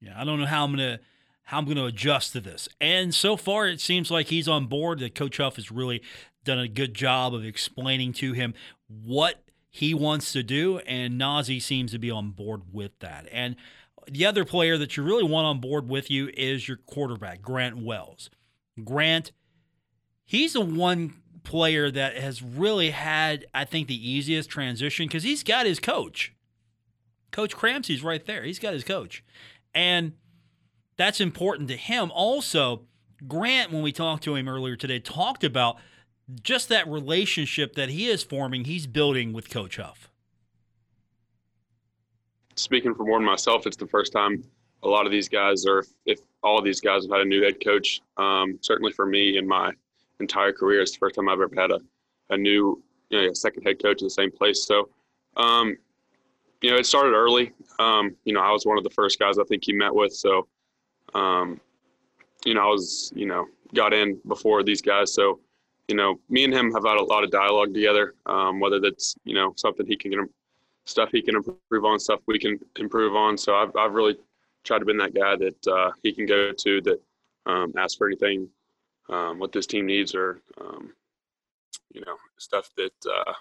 Yeah, 0.00 0.20
I 0.20 0.24
don't 0.24 0.38
know 0.38 0.46
how 0.46 0.64
I'm 0.64 0.72
gonna 0.72 1.00
how 1.44 1.58
I'm 1.58 1.64
gonna 1.64 1.86
adjust 1.86 2.34
to 2.34 2.40
this. 2.40 2.68
And 2.80 3.14
so 3.14 3.36
far, 3.36 3.66
it 3.66 3.80
seems 3.80 4.10
like 4.10 4.26
he's 4.26 4.46
on 4.46 4.66
board. 4.66 4.98
That 5.00 5.14
Coach 5.14 5.38
Huff 5.38 5.56
has 5.56 5.72
really 5.72 6.02
done 6.44 6.58
a 6.58 6.68
good 6.68 6.94
job 6.94 7.34
of 7.34 7.44
explaining 7.44 8.12
to 8.14 8.34
him 8.34 8.52
what 8.86 9.42
he 9.70 9.94
wants 9.94 10.32
to 10.32 10.42
do, 10.42 10.78
and 10.80 11.18
Nazeeh 11.20 11.62
seems 11.62 11.92
to 11.92 11.98
be 11.98 12.10
on 12.10 12.30
board 12.30 12.62
with 12.72 12.98
that. 13.00 13.26
And 13.32 13.56
the 14.06 14.26
other 14.26 14.44
player 14.44 14.76
that 14.78 14.96
you 14.96 15.02
really 15.02 15.24
want 15.24 15.46
on 15.46 15.60
board 15.60 15.88
with 15.88 16.10
you 16.10 16.30
is 16.34 16.68
your 16.68 16.76
quarterback, 16.76 17.42
Grant 17.42 17.78
Wells. 17.78 18.30
Grant, 18.84 19.32
he's 20.24 20.52
the 20.52 20.60
one 20.60 21.14
player 21.42 21.90
that 21.90 22.16
has 22.16 22.42
really 22.42 22.90
had, 22.90 23.46
I 23.54 23.64
think, 23.64 23.88
the 23.88 24.10
easiest 24.10 24.50
transition 24.50 25.06
because 25.06 25.22
he's 25.22 25.42
got 25.42 25.66
his 25.66 25.80
coach. 25.80 26.34
Coach 27.30 27.56
Cramsey's 27.56 28.02
right 28.02 28.24
there. 28.24 28.44
He's 28.44 28.58
got 28.58 28.72
his 28.72 28.84
coach. 28.84 29.24
And 29.74 30.12
that's 30.96 31.20
important 31.20 31.68
to 31.68 31.76
him. 31.76 32.10
Also, 32.12 32.82
Grant, 33.26 33.72
when 33.72 33.82
we 33.82 33.92
talked 33.92 34.24
to 34.24 34.34
him 34.34 34.48
earlier 34.48 34.76
today, 34.76 34.98
talked 34.98 35.44
about 35.44 35.76
just 36.42 36.68
that 36.68 36.86
relationship 36.88 37.74
that 37.74 37.88
he 37.88 38.08
is 38.08 38.22
forming, 38.22 38.64
he's 38.64 38.86
building 38.86 39.32
with 39.32 39.50
Coach 39.50 39.76
Huff. 39.76 40.10
Speaking 42.56 42.94
for 42.94 43.04
more 43.04 43.18
than 43.18 43.26
myself, 43.26 43.66
it's 43.66 43.76
the 43.76 43.86
first 43.86 44.12
time 44.12 44.44
a 44.82 44.88
lot 44.88 45.06
of 45.06 45.12
these 45.12 45.28
guys, 45.28 45.64
or 45.66 45.84
if 46.06 46.20
all 46.42 46.58
of 46.58 46.64
these 46.64 46.80
guys 46.80 47.04
have 47.04 47.10
had 47.10 47.20
a 47.20 47.24
new 47.24 47.42
head 47.42 47.62
coach. 47.62 48.00
Um, 48.16 48.58
certainly 48.60 48.92
for 48.92 49.06
me 49.06 49.38
in 49.38 49.46
my 49.46 49.72
entire 50.20 50.52
career, 50.52 50.82
it's 50.82 50.92
the 50.92 50.98
first 50.98 51.16
time 51.16 51.28
I've 51.28 51.40
ever 51.40 51.50
had 51.56 51.70
a, 51.70 51.80
a 52.30 52.36
new, 52.36 52.82
you 53.10 53.22
know, 53.22 53.30
a 53.30 53.34
second 53.34 53.62
head 53.64 53.82
coach 53.82 54.00
in 54.02 54.06
the 54.06 54.10
same 54.10 54.30
place. 54.30 54.64
So, 54.64 54.88
um, 55.36 55.76
you 56.60 56.70
know, 56.70 56.76
it 56.76 56.86
started 56.86 57.14
early. 57.14 57.52
Um, 57.78 58.16
you 58.24 58.32
know, 58.32 58.40
I 58.40 58.50
was 58.50 58.66
one 58.66 58.78
of 58.78 58.84
the 58.84 58.90
first 58.90 59.18
guys 59.18 59.38
I 59.38 59.44
think 59.44 59.64
he 59.64 59.72
met 59.72 59.94
with. 59.94 60.12
So, 60.12 60.48
um, 61.14 61.60
you 62.44 62.54
know, 62.54 62.62
I 62.62 62.66
was, 62.66 63.12
you 63.14 63.26
know, 63.26 63.46
got 63.74 63.92
in 63.92 64.20
before 64.26 64.62
these 64.62 64.82
guys. 64.82 65.14
So, 65.14 65.40
you 65.86 65.94
know, 65.94 66.20
me 66.28 66.44
and 66.44 66.52
him 66.52 66.72
have 66.72 66.84
had 66.84 66.96
a 66.96 67.02
lot 67.02 67.24
of 67.24 67.30
dialogue 67.30 67.72
together. 67.72 68.14
Um, 68.26 68.60
whether 68.60 68.80
that's 68.80 69.14
you 69.24 69.34
know 69.34 69.54
something 69.56 69.86
he 69.86 69.96
can 69.96 70.10
get, 70.10 70.20
stuff 70.84 71.10
he 71.12 71.22
can 71.22 71.36
improve 71.36 71.84
on, 71.84 71.98
stuff 71.98 72.20
we 72.26 72.38
can 72.38 72.58
improve 72.76 73.14
on. 73.14 73.38
So 73.38 73.54
I've 73.54 73.74
I've 73.76 73.94
really 73.94 74.16
tried 74.64 74.80
to 74.80 74.84
be 74.84 74.96
that 74.98 75.14
guy 75.14 75.36
that 75.36 75.66
uh, 75.66 75.92
he 76.02 76.12
can 76.12 76.26
go 76.26 76.52
to 76.52 76.80
that 76.82 77.00
um, 77.46 77.72
ask 77.78 77.96
for 77.96 78.06
anything 78.06 78.48
um, 79.08 79.38
what 79.38 79.52
this 79.52 79.66
team 79.66 79.86
needs 79.86 80.14
or 80.14 80.42
um, 80.60 80.92
you 81.92 82.02
know 82.02 82.16
stuff 82.38 82.68
that 82.76 82.92
uh, 83.06 83.32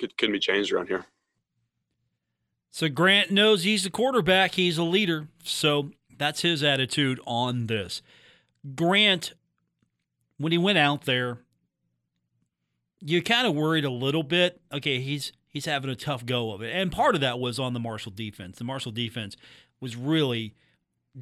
could 0.00 0.16
can 0.16 0.32
be 0.32 0.38
changed 0.38 0.72
around 0.72 0.88
here. 0.88 1.06
So 2.72 2.88
Grant 2.88 3.30
knows 3.30 3.64
he's 3.64 3.84
the 3.84 3.90
quarterback, 3.90 4.52
he's 4.52 4.78
a 4.78 4.82
leader, 4.82 5.28
so 5.44 5.90
that's 6.16 6.40
his 6.40 6.62
attitude 6.62 7.20
on 7.26 7.66
this. 7.66 8.00
Grant, 8.74 9.34
when 10.38 10.52
he 10.52 10.58
went 10.58 10.78
out 10.78 11.02
there, 11.04 11.40
you 12.98 13.22
kind 13.22 13.46
of 13.46 13.54
worried 13.54 13.84
a 13.84 13.90
little 13.90 14.22
bit. 14.22 14.62
Okay, 14.72 15.00
he's 15.00 15.32
he's 15.46 15.66
having 15.66 15.90
a 15.90 15.94
tough 15.94 16.24
go 16.24 16.52
of 16.52 16.62
it, 16.62 16.74
and 16.74 16.90
part 16.90 17.14
of 17.14 17.20
that 17.20 17.38
was 17.38 17.58
on 17.58 17.74
the 17.74 17.80
Marshall 17.80 18.12
defense. 18.12 18.56
The 18.56 18.64
Marshall 18.64 18.92
defense 18.92 19.36
was 19.78 19.94
really 19.94 20.54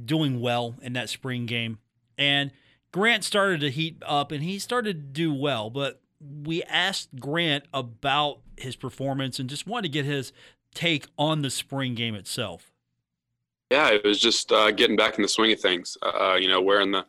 doing 0.04 0.40
well 0.40 0.76
in 0.82 0.92
that 0.92 1.08
spring 1.08 1.46
game, 1.46 1.78
and 2.16 2.52
Grant 2.92 3.24
started 3.24 3.58
to 3.62 3.70
heat 3.70 4.00
up, 4.06 4.30
and 4.30 4.44
he 4.44 4.60
started 4.60 4.92
to 4.92 5.20
do 5.20 5.34
well. 5.34 5.68
But 5.68 6.00
we 6.20 6.62
asked 6.62 7.08
Grant 7.18 7.64
about 7.74 8.38
his 8.56 8.76
performance 8.76 9.40
and 9.40 9.50
just 9.50 9.66
wanted 9.66 9.88
to 9.88 9.92
get 9.92 10.04
his 10.04 10.32
take 10.74 11.06
on 11.18 11.42
the 11.42 11.50
spring 11.50 11.94
game 11.94 12.14
itself. 12.14 12.70
Yeah, 13.70 13.90
it 13.90 14.04
was 14.04 14.18
just 14.18 14.50
uh, 14.50 14.70
getting 14.72 14.96
back 14.96 15.16
in 15.16 15.22
the 15.22 15.28
swing 15.28 15.52
of 15.52 15.60
things. 15.60 15.96
Uh, 16.02 16.34
you 16.34 16.48
know, 16.48 16.60
wearing 16.60 16.90
the 16.90 17.06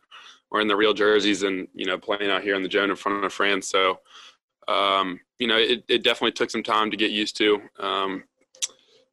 wearing 0.50 0.68
the 0.68 0.76
real 0.76 0.94
jerseys 0.94 1.42
and 1.42 1.66
you 1.74 1.86
know 1.86 1.98
playing 1.98 2.30
out 2.30 2.42
here 2.42 2.54
in 2.54 2.62
the 2.62 2.68
Joan 2.68 2.90
in 2.90 2.96
front 2.96 3.24
of 3.24 3.32
friends. 3.32 3.68
So 3.68 4.00
um, 4.68 5.20
you 5.38 5.46
know, 5.46 5.56
it, 5.56 5.84
it 5.88 6.04
definitely 6.04 6.32
took 6.32 6.50
some 6.50 6.62
time 6.62 6.90
to 6.90 6.96
get 6.96 7.10
used 7.10 7.36
to. 7.38 7.60
Um, 7.78 8.24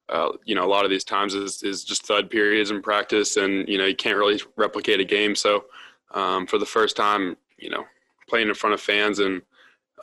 uh, 0.10 0.32
you 0.44 0.56
know, 0.56 0.66
a 0.66 0.68
lot 0.68 0.86
of 0.86 0.92
these 0.92 1.04
times 1.04 1.36
is, 1.36 1.62
is 1.64 1.84
just 1.84 2.06
thud 2.06 2.30
periods 2.30 2.72
in 2.72 2.82
practice, 2.82 3.38
and 3.38 3.68
you 3.68 3.78
know, 3.78 3.86
you 3.86 3.96
can't 3.96 4.18
really 4.18 4.42
replicate 4.56 5.00
a 5.00 5.06
game. 5.06 5.36
So, 5.36 5.66
um, 6.14 6.48
for 6.48 6.58
the 6.58 6.66
first 6.66 6.96
time, 6.96 7.38
you 7.58 7.70
know, 7.70 7.86
playing 8.28 8.48
in 8.48 8.56
front 8.56 8.74
of 8.74 8.82
fans 8.82 9.20
and 9.20 9.42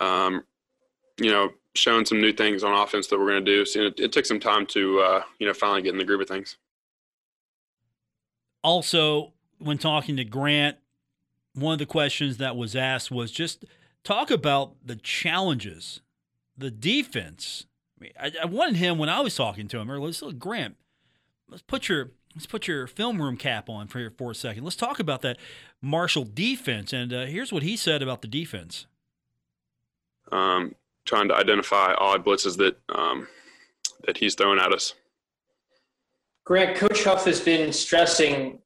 um, 0.00 0.44
you 1.18 1.30
know, 1.30 1.50
showing 1.76 2.04
some 2.04 2.20
new 2.20 2.32
things 2.32 2.64
on 2.64 2.72
offense 2.72 3.06
that 3.08 3.18
we're 3.18 3.30
going 3.30 3.44
to 3.44 3.50
do. 3.50 3.64
So 3.64 3.80
it, 3.82 4.00
it, 4.00 4.12
took 4.12 4.26
some 4.26 4.40
time 4.40 4.66
to 4.66 5.00
uh, 5.00 5.22
you 5.38 5.46
know 5.46 5.54
finally 5.54 5.82
get 5.82 5.92
in 5.92 5.98
the 5.98 6.04
groove 6.04 6.20
of 6.20 6.28
things. 6.28 6.56
Also, 8.62 9.32
when 9.58 9.78
talking 9.78 10.16
to 10.16 10.24
Grant, 10.24 10.76
one 11.54 11.72
of 11.72 11.78
the 11.78 11.86
questions 11.86 12.38
that 12.38 12.56
was 12.56 12.74
asked 12.74 13.10
was 13.10 13.30
just 13.30 13.64
talk 14.04 14.30
about 14.30 14.74
the 14.84 14.96
challenges, 14.96 16.00
the 16.56 16.70
defense. 16.70 17.66
I, 17.98 18.02
mean, 18.02 18.12
I, 18.20 18.32
I 18.42 18.46
wanted 18.46 18.76
him 18.76 18.98
when 18.98 19.08
I 19.08 19.20
was 19.20 19.34
talking 19.34 19.68
to 19.68 19.78
him 19.78 19.90
earlier. 19.90 20.06
Let's 20.06 20.22
look, 20.22 20.38
Grant. 20.38 20.76
Let's 21.48 21.62
put 21.62 21.88
your 21.88 22.10
let's 22.34 22.46
put 22.46 22.68
your 22.68 22.86
film 22.86 23.22
room 23.22 23.36
cap 23.36 23.68
on 23.68 23.88
for 23.88 24.10
for 24.10 24.32
a 24.32 24.34
second. 24.34 24.64
Let's 24.64 24.76
talk 24.76 24.98
about 24.98 25.22
that 25.22 25.38
Marshall 25.80 26.24
defense. 26.24 26.92
And 26.92 27.12
uh, 27.12 27.26
here's 27.26 27.52
what 27.52 27.62
he 27.62 27.76
said 27.76 28.02
about 28.02 28.22
the 28.22 28.28
defense. 28.28 28.86
Um, 30.32 30.74
trying 31.06 31.28
to 31.28 31.34
identify 31.34 31.94
odd 31.94 32.24
blitzes 32.24 32.56
that 32.58 32.76
um, 32.94 33.26
that 34.04 34.18
he's 34.18 34.34
throwing 34.34 34.58
at 34.58 34.72
us. 34.72 34.94
Grant, 36.44 36.76
Coach 36.76 37.02
Huff 37.02 37.24
has 37.24 37.40
been 37.40 37.72
stressing 37.72 38.60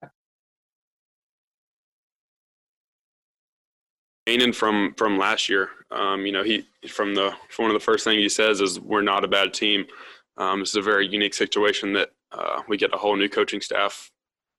Gaining 4.30 4.52
from 4.52 4.94
from 4.96 5.18
last 5.18 5.48
year. 5.48 5.70
Um, 5.90 6.24
you 6.24 6.30
know, 6.30 6.44
he 6.44 6.64
from 6.86 7.16
the 7.16 7.32
from 7.48 7.64
one 7.64 7.74
of 7.74 7.80
the 7.80 7.84
first 7.84 8.04
things 8.04 8.18
he 8.22 8.28
says 8.28 8.60
is 8.60 8.78
we're 8.78 9.02
not 9.02 9.24
a 9.24 9.28
bad 9.28 9.52
team. 9.52 9.86
Um, 10.36 10.60
this 10.60 10.68
is 10.68 10.76
a 10.76 10.82
very 10.82 11.08
unique 11.08 11.34
situation 11.34 11.92
that 11.94 12.10
uh, 12.30 12.62
we 12.68 12.76
get 12.76 12.94
a 12.94 12.96
whole 12.96 13.16
new 13.16 13.28
coaching 13.28 13.60
staff 13.60 14.12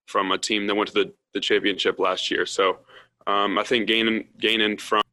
from 0.08 0.32
a 0.32 0.38
team 0.38 0.68
that 0.68 0.76
went 0.76 0.90
to 0.90 0.94
the, 0.94 1.14
the 1.34 1.40
championship 1.40 2.00
last 2.00 2.30
year. 2.30 2.46
So 2.46 2.80
um, 3.28 3.58
I 3.58 3.64
think 3.64 3.88
gaining 3.88 4.28
gaining 4.40 4.78
from. 4.78 5.04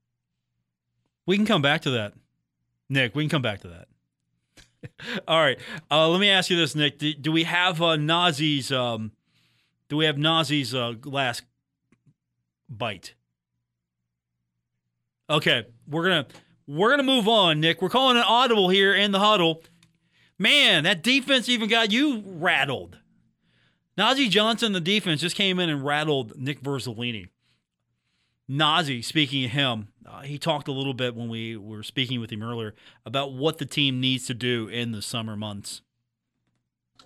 We 1.27 1.37
can 1.37 1.47
come 1.47 1.63
back 1.63 1.83
to 1.83 1.91
that, 1.91 2.15
Nick. 2.89 3.15
We 3.15 3.23
can 3.25 3.31
come 3.31 3.43
back 3.43 3.61
to 3.63 3.69
that. 3.69 3.89
All 5.29 5.41
right. 5.41 5.59
Uh, 5.91 6.09
let 6.09 6.21
me 6.21 6.31
ask 6.31 6.51
you 6.51 6.57
this, 6.57 6.75
Nick. 6.75 6.99
Do, 6.99 7.13
do 7.15 7.33
we 7.33 7.45
have 7.45 7.81
uh, 7.83 7.97
Nazeeh's? 7.97 8.73
Um, 8.73 9.13
do 9.89 9.97
we 9.97 10.05
have 10.05 10.17
Nazeeh's 10.17 10.75
uh, 10.75 10.95
last 11.05 11.43
bite? 12.69 13.15
Okay, 15.31 15.67
we're 15.87 16.05
gonna 16.05 16.27
we're 16.67 16.91
gonna 16.91 17.03
move 17.03 17.29
on, 17.29 17.61
Nick. 17.61 17.83
We're 17.83 17.91
calling 17.91 18.17
an 18.17 18.23
audible 18.23 18.71
here 18.71 18.95
in 18.95 19.13
the 19.13 19.19
huddle. 19.19 19.63
Man, 20.39 20.85
that 20.85 21.03
defense 21.03 21.49
even 21.49 21.69
got 21.69 21.91
you 21.91 22.23
rattled. 22.25 22.99
Nazeeh 23.99 24.31
Johnson, 24.31 24.73
the 24.73 24.81
defense, 24.81 25.21
just 25.21 25.35
came 25.35 25.59
in 25.59 25.69
and 25.69 25.85
rattled 25.85 26.39
Nick 26.39 26.63
Verzolini. 26.63 27.29
Nazeeh, 28.51 29.05
speaking 29.05 29.45
of 29.45 29.51
him, 29.51 29.89
uh, 30.07 30.23
he 30.23 30.39
talked 30.39 30.69
a 30.69 30.73
little 30.73 30.95
bit 30.95 31.15
when 31.15 31.29
we 31.29 31.57
were 31.57 31.83
speaking 31.83 32.21
with 32.21 32.31
him 32.31 32.43
earlier 32.43 32.75
about 33.05 33.33
what 33.33 33.59
the 33.59 33.67
team 33.67 34.01
needs 34.01 34.27
to 34.27 34.35
do 34.35 34.69
in 34.69 34.93
the 34.93 35.03
summer 35.03 35.37
months. 35.37 35.83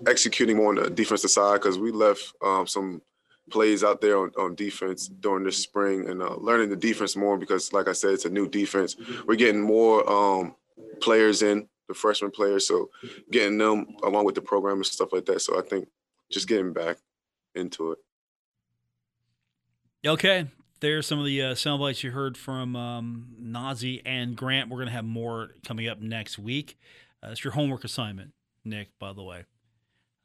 Executing 0.07 0.57
more 0.57 0.69
on 0.69 0.77
the 0.77 0.91
defensive 0.91 1.31
side 1.31 1.61
because 1.61 1.79
we 1.79 1.91
left 1.91 2.33
um, 2.43 2.67
some 2.67 3.03
plays 3.51 3.83
out 3.83 4.01
there 4.01 4.19
on, 4.19 4.31
on 4.39 4.55
defense 4.55 5.09
during 5.09 5.45
this 5.45 5.59
spring 5.59 6.09
and 6.09 6.23
uh, 6.23 6.37
learning 6.37 6.71
the 6.71 6.77
defense 6.77 7.17
more 7.17 7.37
because, 7.37 7.73
like 7.73 7.89
I 7.89 7.93
said, 7.93 8.13
it's 8.13 8.25
a 8.25 8.31
new 8.31 8.49
defense. 8.49 8.97
We're 9.27 9.35
getting 9.35 9.61
more 9.61 10.09
um, 10.11 10.55
players 11.01 11.43
in, 11.43 11.69
the 11.89 11.95
freshman 11.95 12.31
players, 12.31 12.69
so 12.69 12.89
getting 13.31 13.59
them 13.59 13.87
along 14.05 14.25
with 14.25 14.37
the 14.37 14.43
program 14.43 14.77
and 14.77 14.87
stuff 14.87 15.13
like 15.13 15.27
that. 15.27 15.43
So 15.43 15.59
I 15.59 15.63
think 15.63 15.89
just 16.31 16.49
getting 16.49 16.73
back 16.73 16.99
into 17.55 17.93
it. 17.93 17.99
Okay. 20.07 20.47
There's 20.83 21.07
some 21.07 21.21
of 21.21 21.25
the 21.25 21.41
uh, 21.41 21.55
sound 21.55 21.81
bites 21.81 22.03
you 22.03 22.11
heard 22.11 22.37
from 22.37 22.75
um, 22.75 23.29
Nazeeh 23.41 24.03
and 24.05 24.35
Grant. 24.35 24.69
We're 24.69 24.79
going 24.79 24.89
to 24.89 24.93
have 24.93 25.05
more 25.05 25.51
coming 25.65 25.87
up 25.87 26.01
next 26.01 26.41
week. 26.41 26.77
Uh, 27.23 27.29
it's 27.31 27.45
your 27.45 27.53
homework 27.53 27.85
assignment, 27.85 28.33
Nick, 28.65 28.89
by 28.99 29.13
the 29.13 29.23
way. 29.23 29.45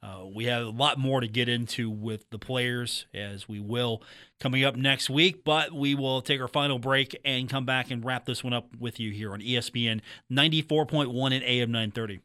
Uh, 0.01 0.25
we 0.33 0.45
have 0.45 0.63
a 0.63 0.69
lot 0.71 0.97
more 0.97 1.21
to 1.21 1.27
get 1.27 1.47
into 1.47 1.91
with 1.91 2.27
the 2.31 2.39
players 2.39 3.05
as 3.13 3.47
we 3.47 3.59
will 3.59 4.01
coming 4.39 4.63
up 4.63 4.75
next 4.75 5.11
week, 5.11 5.43
but 5.43 5.73
we 5.73 5.93
will 5.93 6.23
take 6.23 6.41
our 6.41 6.47
final 6.47 6.79
break 6.79 7.15
and 7.23 7.47
come 7.47 7.67
back 7.67 7.91
and 7.91 8.03
wrap 8.03 8.25
this 8.25 8.43
one 8.43 8.53
up 8.53 8.75
with 8.79 8.99
you 8.99 9.11
here 9.11 9.33
on 9.33 9.41
ESPN 9.41 10.01
94.1 10.31 11.35
and 11.35 11.43
AM 11.43 11.71
930. 11.71 12.19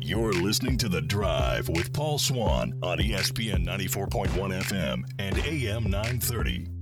You're 0.00 0.32
listening 0.32 0.76
to 0.78 0.88
The 0.88 1.00
Drive 1.00 1.68
with 1.68 1.92
Paul 1.92 2.18
Swann 2.18 2.78
on 2.84 2.98
ESPN 2.98 3.66
94.1 3.66 4.28
FM 4.62 5.02
and 5.18 5.38
AM 5.38 5.90
930. 5.90 6.73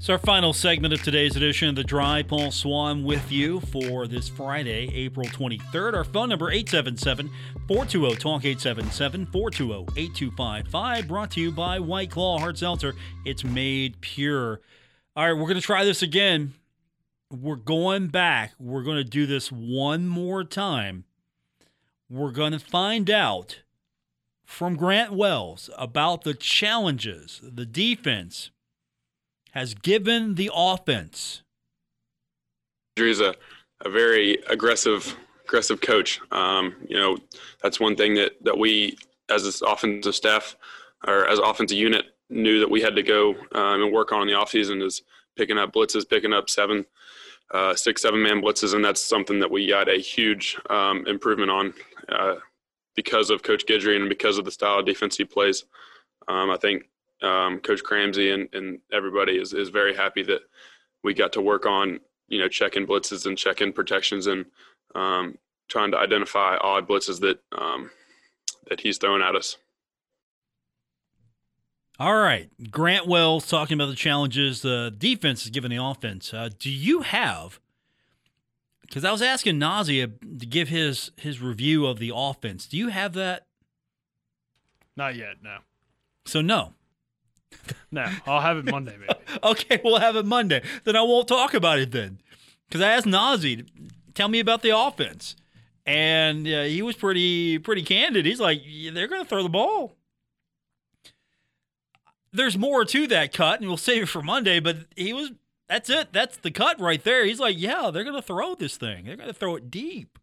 It's 0.00 0.08
our 0.08 0.16
final 0.16 0.54
segment 0.54 0.94
of 0.94 1.02
today's 1.02 1.36
edition 1.36 1.68
of 1.68 1.74
The 1.74 1.84
Drive. 1.84 2.28
Paul 2.28 2.50
Swann 2.50 3.04
with 3.04 3.30
you 3.30 3.60
for 3.60 4.06
this 4.06 4.30
Friday, 4.30 4.90
April 4.94 5.26
23rd. 5.26 5.92
Our 5.92 6.04
phone 6.04 6.30
number 6.30 6.50
877 6.50 7.28
420 7.68 8.16
TALK 8.16 8.44
877 8.46 9.26
420 9.26 10.00
8255. 10.00 11.06
Brought 11.06 11.30
to 11.32 11.40
you 11.42 11.52
by 11.52 11.78
White 11.78 12.10
Claw 12.10 12.38
Hard 12.38 12.56
Seltzer. 12.56 12.94
It's 13.26 13.44
made 13.44 14.00
pure. 14.00 14.62
All 15.14 15.26
right, 15.26 15.38
we're 15.38 15.46
going 15.46 15.56
to 15.56 15.60
try 15.60 15.84
this 15.84 16.00
again. 16.00 16.54
We're 17.30 17.56
going 17.56 18.08
back. 18.08 18.54
We're 18.58 18.84
going 18.84 18.96
to 18.96 19.04
do 19.04 19.26
this 19.26 19.52
one 19.52 20.08
more 20.08 20.44
time. 20.44 21.04
We're 22.08 22.32
going 22.32 22.52
to 22.52 22.58
find 22.58 23.10
out 23.10 23.60
from 24.46 24.76
Grant 24.76 25.12
Wells 25.12 25.68
about 25.76 26.22
the 26.22 26.32
challenges 26.32 27.42
the 27.42 27.66
defense 27.66 28.50
has 29.52 29.74
given 29.74 30.34
the 30.34 30.50
offense. 30.54 31.42
Drew's 32.96 33.20
a, 33.20 33.34
a 33.84 33.90
very 33.90 34.38
aggressive 34.48 35.16
aggressive 35.44 35.80
coach. 35.80 36.20
Um, 36.30 36.76
you 36.88 36.96
know, 36.96 37.18
that's 37.60 37.80
one 37.80 37.96
thing 37.96 38.14
that, 38.14 38.32
that 38.42 38.56
we 38.56 38.96
as 39.28 39.42
this 39.42 39.62
offensive 39.62 40.14
staff 40.14 40.56
or 41.06 41.26
as 41.26 41.40
offensive 41.40 41.76
unit 41.76 42.04
knew 42.28 42.60
that 42.60 42.70
we 42.70 42.80
had 42.80 42.94
to 42.94 43.02
go 43.02 43.30
um, 43.52 43.82
and 43.82 43.92
work 43.92 44.12
on 44.12 44.22
in 44.22 44.28
the 44.28 44.34
offseason 44.34 44.84
is 44.84 45.02
picking 45.36 45.58
up 45.58 45.72
blitzes, 45.72 46.08
picking 46.08 46.32
up 46.32 46.48
seven, 46.48 46.86
uh, 47.52 47.74
six, 47.74 48.02
seven 48.02 48.22
man 48.22 48.40
blitzes. 48.40 48.74
And 48.74 48.84
that's 48.84 49.04
something 49.04 49.40
that 49.40 49.50
we 49.50 49.66
got 49.66 49.88
a 49.88 49.98
huge 49.98 50.56
um, 50.68 51.04
improvement 51.06 51.50
on 51.50 51.74
uh, 52.08 52.36
because 52.94 53.30
of 53.30 53.42
Coach 53.42 53.66
Guidry 53.66 53.96
and 53.96 54.08
because 54.08 54.38
of 54.38 54.44
the 54.44 54.50
style 54.52 54.78
of 54.78 54.86
defense 54.86 55.16
he 55.16 55.24
plays. 55.24 55.64
Um, 56.28 56.50
I 56.50 56.56
think 56.56 56.88
um, 57.22 57.60
Coach 57.60 57.82
Cramsey 57.82 58.32
and, 58.32 58.48
and 58.52 58.78
everybody 58.92 59.38
is, 59.38 59.52
is 59.52 59.68
very 59.68 59.94
happy 59.94 60.22
that 60.24 60.40
we 61.02 61.14
got 61.14 61.32
to 61.34 61.40
work 61.40 61.66
on, 61.66 62.00
you 62.28 62.38
know, 62.38 62.48
checking 62.48 62.86
blitzes 62.86 63.26
and 63.26 63.36
checking 63.36 63.72
protections 63.72 64.26
and 64.26 64.44
um, 64.94 65.36
trying 65.68 65.90
to 65.92 65.98
identify 65.98 66.56
odd 66.56 66.88
blitzes 66.88 67.20
that 67.20 67.40
um, 67.56 67.90
that 68.68 68.80
he's 68.80 68.98
throwing 68.98 69.22
at 69.22 69.34
us. 69.34 69.56
All 71.98 72.16
right, 72.16 72.48
Grant 72.70 73.06
Wells 73.06 73.46
talking 73.46 73.74
about 73.74 73.90
the 73.90 73.94
challenges 73.94 74.62
the 74.62 74.94
defense 74.96 75.44
is 75.44 75.50
giving 75.50 75.70
the 75.70 75.82
offense. 75.82 76.32
Uh, 76.32 76.48
do 76.58 76.70
you 76.70 77.02
have? 77.02 77.60
Because 78.80 79.04
I 79.04 79.12
was 79.12 79.20
asking 79.20 79.60
Nazeeh 79.60 80.40
to 80.40 80.46
give 80.46 80.68
his 80.68 81.10
his 81.16 81.40
review 81.40 81.86
of 81.86 81.98
the 81.98 82.10
offense. 82.14 82.66
Do 82.66 82.76
you 82.78 82.88
have 82.88 83.12
that? 83.14 83.46
Not 84.96 85.14
yet, 85.14 85.36
no. 85.42 85.58
So 86.24 86.40
no. 86.40 86.74
No, 87.92 88.06
I'll 88.24 88.40
have 88.40 88.56
it 88.56 88.66
Monday, 88.66 88.96
maybe. 88.98 89.18
okay, 89.42 89.80
we'll 89.82 89.98
have 89.98 90.14
it 90.14 90.24
Monday. 90.24 90.62
Then 90.84 90.94
I 90.94 91.02
won't 91.02 91.26
talk 91.26 91.54
about 91.54 91.80
it 91.80 91.90
then, 91.90 92.20
because 92.68 92.80
I 92.80 92.92
asked 92.92 93.06
Nazeeh 93.06 93.66
tell 94.14 94.28
me 94.28 94.38
about 94.38 94.62
the 94.62 94.76
offense, 94.76 95.34
and 95.84 96.46
uh, 96.46 96.62
he 96.62 96.82
was 96.82 96.94
pretty 96.94 97.58
pretty 97.58 97.82
candid. 97.82 98.26
He's 98.26 98.40
like, 98.40 98.62
they're 98.92 99.08
going 99.08 99.22
to 99.22 99.28
throw 99.28 99.42
the 99.42 99.48
ball. 99.48 99.96
There's 102.32 102.56
more 102.56 102.84
to 102.84 103.06
that 103.08 103.32
cut, 103.32 103.58
and 103.58 103.68
we'll 103.68 103.76
save 103.76 104.04
it 104.04 104.08
for 104.08 104.22
Monday. 104.22 104.60
But 104.60 104.86
he 104.94 105.12
was 105.12 105.32
that's 105.68 105.88
it. 105.88 106.12
That's 106.12 106.36
the 106.36 106.50
cut 106.50 106.80
right 106.80 107.02
there. 107.02 107.24
He's 107.24 107.40
like, 107.40 107.56
yeah, 107.58 107.90
they're 107.92 108.04
going 108.04 108.16
to 108.16 108.22
throw 108.22 108.56
this 108.56 108.76
thing. 108.76 109.04
They're 109.04 109.16
going 109.16 109.28
to 109.28 109.34
throw 109.34 109.54
it 109.54 109.70
deep. 109.70 110.18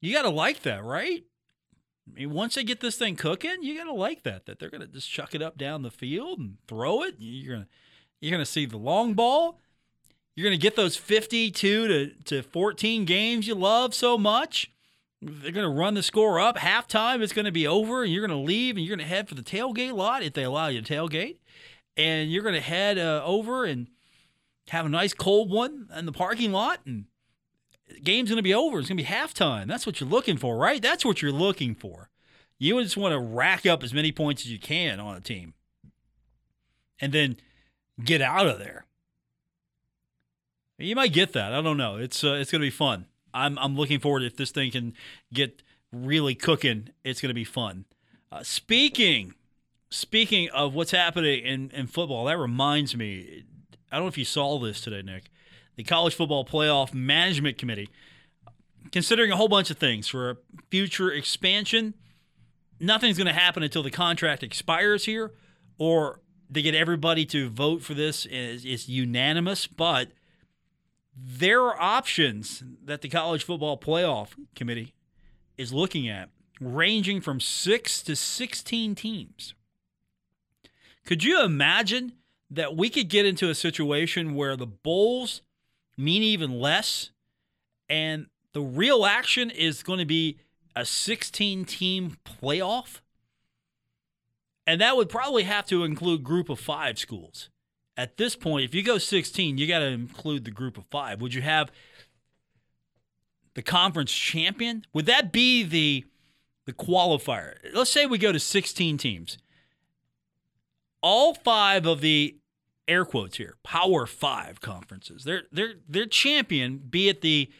You 0.00 0.14
got 0.14 0.22
to 0.22 0.30
like 0.30 0.62
that, 0.62 0.82
right? 0.82 1.24
I 2.08 2.18
mean, 2.18 2.30
once 2.30 2.54
they 2.54 2.64
get 2.64 2.80
this 2.80 2.96
thing 2.96 3.16
cooking, 3.16 3.62
you 3.62 3.76
gotta 3.76 3.92
like 3.92 4.22
that. 4.24 4.46
That 4.46 4.58
they're 4.58 4.70
gonna 4.70 4.86
just 4.86 5.10
chuck 5.10 5.34
it 5.34 5.42
up 5.42 5.56
down 5.56 5.82
the 5.82 5.90
field 5.90 6.38
and 6.38 6.56
throw 6.68 7.02
it. 7.02 7.16
You're 7.18 7.54
gonna 7.54 7.68
you're 8.20 8.32
gonna 8.32 8.46
see 8.46 8.66
the 8.66 8.76
long 8.76 9.14
ball. 9.14 9.58
You're 10.36 10.44
gonna 10.44 10.56
get 10.56 10.76
those 10.76 10.96
52 10.96 11.88
to, 11.88 12.10
to 12.24 12.42
14 12.42 13.04
games 13.04 13.46
you 13.46 13.54
love 13.54 13.94
so 13.94 14.18
much. 14.18 14.70
They're 15.22 15.52
gonna 15.52 15.70
run 15.70 15.94
the 15.94 16.02
score 16.02 16.40
up. 16.40 16.58
Halftime, 16.58 17.22
it's 17.22 17.32
gonna 17.32 17.52
be 17.52 17.66
over, 17.66 18.02
and 18.02 18.12
you're 18.12 18.26
gonna 18.26 18.40
leave 18.40 18.76
and 18.76 18.84
you're 18.84 18.96
gonna 18.96 19.08
head 19.08 19.28
for 19.28 19.34
the 19.34 19.42
tailgate 19.42 19.94
lot 19.94 20.22
if 20.22 20.34
they 20.34 20.44
allow 20.44 20.68
you 20.68 20.82
to 20.82 20.94
tailgate. 20.94 21.38
And 21.96 22.30
you're 22.30 22.42
gonna 22.42 22.60
head 22.60 22.98
uh, 22.98 23.22
over 23.24 23.64
and 23.64 23.88
have 24.68 24.86
a 24.86 24.90
nice 24.90 25.14
cold 25.14 25.50
one 25.50 25.88
in 25.96 26.06
the 26.06 26.12
parking 26.12 26.52
lot 26.52 26.80
and 26.84 27.06
game's 28.02 28.30
going 28.30 28.36
to 28.36 28.42
be 28.42 28.54
over. 28.54 28.78
It's 28.78 28.88
going 28.88 28.98
to 28.98 29.02
be 29.02 29.08
halftime. 29.08 29.66
That's 29.66 29.86
what 29.86 30.00
you're 30.00 30.08
looking 30.08 30.36
for, 30.36 30.56
right? 30.56 30.80
That's 30.80 31.04
what 31.04 31.22
you're 31.22 31.32
looking 31.32 31.74
for. 31.74 32.10
You 32.58 32.82
just 32.82 32.96
want 32.96 33.12
to 33.12 33.18
rack 33.18 33.66
up 33.66 33.82
as 33.82 33.92
many 33.92 34.12
points 34.12 34.42
as 34.42 34.52
you 34.52 34.58
can 34.58 35.00
on 35.00 35.16
a 35.16 35.20
team 35.20 35.54
and 37.00 37.12
then 37.12 37.36
get 38.02 38.22
out 38.22 38.46
of 38.46 38.58
there. 38.58 38.86
You 40.78 40.96
might 40.96 41.12
get 41.12 41.32
that. 41.32 41.52
I 41.52 41.60
don't 41.60 41.76
know. 41.76 41.96
It's 41.96 42.24
uh, 42.24 42.32
it's 42.34 42.50
going 42.50 42.60
to 42.60 42.66
be 42.66 42.70
fun. 42.70 43.06
I'm 43.32 43.58
I'm 43.58 43.76
looking 43.76 44.00
forward 44.00 44.22
if 44.22 44.36
this 44.36 44.50
thing 44.50 44.70
can 44.70 44.94
get 45.32 45.62
really 45.92 46.34
cooking. 46.34 46.90
It's 47.04 47.20
going 47.20 47.30
to 47.30 47.34
be 47.34 47.44
fun. 47.44 47.84
Uh, 48.32 48.42
speaking 48.42 49.34
speaking 49.90 50.48
of 50.50 50.74
what's 50.74 50.90
happening 50.90 51.44
in, 51.44 51.70
in 51.70 51.86
football, 51.86 52.24
that 52.24 52.38
reminds 52.38 52.96
me. 52.96 53.44
I 53.92 53.96
don't 53.96 54.06
know 54.06 54.08
if 54.08 54.18
you 54.18 54.24
saw 54.24 54.58
this 54.58 54.80
today, 54.80 55.02
Nick 55.02 55.30
the 55.76 55.84
College 55.84 56.14
Football 56.14 56.44
Playoff 56.44 56.94
Management 56.94 57.58
Committee, 57.58 57.88
considering 58.92 59.30
a 59.30 59.36
whole 59.36 59.48
bunch 59.48 59.70
of 59.70 59.78
things 59.78 60.08
for 60.08 60.30
a 60.30 60.36
future 60.70 61.10
expansion. 61.10 61.94
Nothing's 62.80 63.16
going 63.16 63.26
to 63.26 63.32
happen 63.32 63.62
until 63.62 63.82
the 63.82 63.90
contract 63.90 64.42
expires 64.42 65.04
here, 65.04 65.32
or 65.78 66.20
they 66.50 66.62
get 66.62 66.74
everybody 66.74 67.24
to 67.26 67.48
vote 67.48 67.82
for 67.82 67.94
this. 67.94 68.26
It's, 68.30 68.64
it's 68.64 68.88
unanimous, 68.88 69.66
but 69.66 70.08
there 71.16 71.62
are 71.62 71.80
options 71.80 72.62
that 72.84 73.00
the 73.02 73.08
College 73.08 73.44
Football 73.44 73.78
Playoff 73.78 74.30
Committee 74.54 74.94
is 75.56 75.72
looking 75.72 76.08
at, 76.08 76.30
ranging 76.60 77.20
from 77.20 77.40
six 77.40 78.02
to 78.02 78.16
16 78.16 78.94
teams. 78.94 79.54
Could 81.06 81.22
you 81.22 81.42
imagine 81.42 82.12
that 82.50 82.76
we 82.76 82.88
could 82.88 83.08
get 83.08 83.26
into 83.26 83.48
a 83.48 83.54
situation 83.54 84.34
where 84.34 84.56
the 84.56 84.66
Bulls 84.66 85.42
mean 85.96 86.22
even 86.22 86.58
less. 86.58 87.10
And 87.88 88.26
the 88.52 88.62
real 88.62 89.04
action 89.04 89.50
is 89.50 89.82
going 89.82 89.98
to 89.98 90.04
be 90.04 90.38
a 90.74 90.84
16 90.84 91.64
team 91.64 92.16
playoff. 92.24 93.00
And 94.66 94.80
that 94.80 94.96
would 94.96 95.08
probably 95.08 95.42
have 95.42 95.66
to 95.66 95.84
include 95.84 96.24
group 96.24 96.48
of 96.48 96.58
five 96.58 96.98
schools. 96.98 97.50
At 97.96 98.16
this 98.16 98.34
point, 98.34 98.64
if 98.64 98.74
you 98.74 98.82
go 98.82 98.98
16, 98.98 99.58
you 99.58 99.68
got 99.68 99.80
to 99.80 99.86
include 99.86 100.44
the 100.44 100.50
group 100.50 100.78
of 100.78 100.84
five. 100.90 101.20
Would 101.20 101.34
you 101.34 101.42
have 101.42 101.70
the 103.54 103.62
conference 103.62 104.12
champion? 104.12 104.84
Would 104.92 105.06
that 105.06 105.32
be 105.32 105.62
the 105.62 106.04
the 106.66 106.72
qualifier? 106.72 107.56
Let's 107.74 107.90
say 107.90 108.06
we 108.06 108.18
go 108.18 108.32
to 108.32 108.40
16 108.40 108.96
teams. 108.98 109.38
All 111.02 111.34
five 111.34 111.86
of 111.86 112.00
the 112.00 112.36
air 112.88 113.04
quotes 113.04 113.36
here, 113.36 113.56
Power 113.62 114.06
Five 114.06 114.60
conferences. 114.60 115.24
They're 115.24 115.44
they're 115.52 115.74
they're 115.88 116.06
champion, 116.06 116.78
be 116.78 117.08
it 117.08 117.20
the 117.20 117.50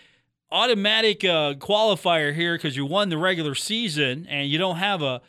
automatic 0.50 1.24
uh, 1.24 1.54
qualifier 1.54 2.34
here 2.34 2.56
because 2.56 2.76
you 2.76 2.86
won 2.86 3.08
the 3.08 3.18
regular 3.18 3.54
season 3.54 4.26
and 4.28 4.48
you 4.48 4.58
don't 4.58 4.76
have 4.76 5.02
a 5.02 5.20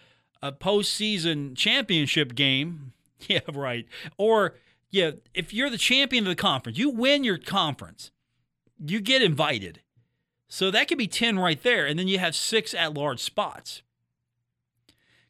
a 0.41 0.51
postseason 0.51 1.55
championship 1.55 2.35
game. 2.35 2.91
Yeah, 3.27 3.39
right. 3.53 3.87
Or 4.17 4.55
yeah, 4.91 5.11
if 5.33 5.51
you're 5.53 5.69
the 5.69 5.77
champion 5.79 6.25
of 6.25 6.29
the 6.29 6.35
conference, 6.35 6.77
you 6.77 6.89
win 6.89 7.23
your 7.23 7.37
conference, 7.39 8.11
you 8.85 8.99
get 8.99 9.23
invited. 9.23 9.81
So 10.47 10.69
that 10.69 10.87
could 10.87 10.97
be 10.97 11.07
10 11.07 11.39
right 11.39 11.61
there. 11.63 11.85
And 11.85 11.97
then 11.97 12.07
you 12.07 12.19
have 12.19 12.35
six 12.35 12.73
at 12.73 12.93
large 12.93 13.21
spots. 13.21 13.81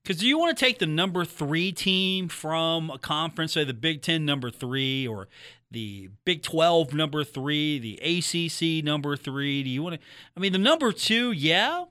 Because 0.06 0.22
do 0.22 0.28
you 0.28 0.38
want 0.38 0.56
to 0.56 0.66
take 0.66 0.78
the 0.78 0.86
number 0.86 1.26
three 1.26 1.72
team 1.72 2.28
from 2.28 2.92
a 2.92 3.00
conference, 3.00 3.54
say 3.54 3.64
the 3.64 3.74
Big 3.74 4.04
Ten 4.04 4.24
number 4.24 4.52
three, 4.52 5.08
or 5.08 5.28
the 5.72 6.10
Big 6.26 6.44
12 6.44 6.94
number 6.94 7.24
three, 7.24 7.80
the 7.80 7.98
ACC 7.98 8.86
number 8.86 9.18
three? 9.18 9.64
Do 9.64 9.70
you 9.72 9.82
want 9.82 9.96
to? 9.96 10.02
I 10.38 10.40
mean, 10.40 10.52
the 10.52 10.60
number 10.60 10.92
two, 10.92 11.32
yeah, 11.32 11.86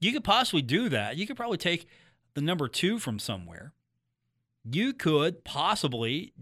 you 0.00 0.14
could 0.14 0.24
possibly 0.24 0.62
do 0.62 0.88
that. 0.88 1.18
You 1.18 1.26
could 1.26 1.36
probably 1.36 1.58
take 1.58 1.86
the 2.32 2.40
number 2.40 2.68
two 2.68 2.98
from 2.98 3.18
somewhere. 3.18 3.74
You 4.64 4.94
could 4.94 5.44
possibly, 5.44 6.32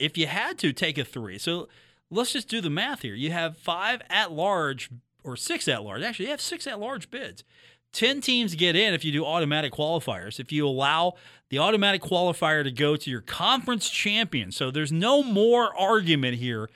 if 0.00 0.18
you 0.18 0.26
had 0.26 0.58
to, 0.58 0.72
take 0.72 0.98
a 0.98 1.04
three. 1.04 1.38
So 1.38 1.68
let's 2.10 2.32
just 2.32 2.48
do 2.48 2.60
the 2.60 2.70
math 2.70 3.02
here. 3.02 3.14
You 3.14 3.30
have 3.30 3.56
five 3.56 4.02
at 4.10 4.32
large 4.32 4.90
or 5.22 5.36
six 5.36 5.68
at 5.68 5.84
large. 5.84 6.02
Actually, 6.02 6.24
you 6.24 6.32
have 6.32 6.40
six 6.40 6.66
at 6.66 6.80
large 6.80 7.08
bids. 7.08 7.44
10 7.92 8.20
teams 8.20 8.54
get 8.54 8.74
in 8.74 8.94
if 8.94 9.04
you 9.04 9.12
do 9.12 9.24
automatic 9.24 9.72
qualifiers. 9.72 10.40
If 10.40 10.50
you 10.50 10.66
allow 10.66 11.14
the 11.50 11.58
automatic 11.58 12.00
qualifier 12.02 12.64
to 12.64 12.70
go 12.70 12.96
to 12.96 13.10
your 13.10 13.20
conference 13.20 13.90
champion. 13.90 14.50
So 14.52 14.70
there's 14.70 14.92
no 14.92 15.22
more 15.22 15.78
argument 15.78 16.38
here. 16.38 16.70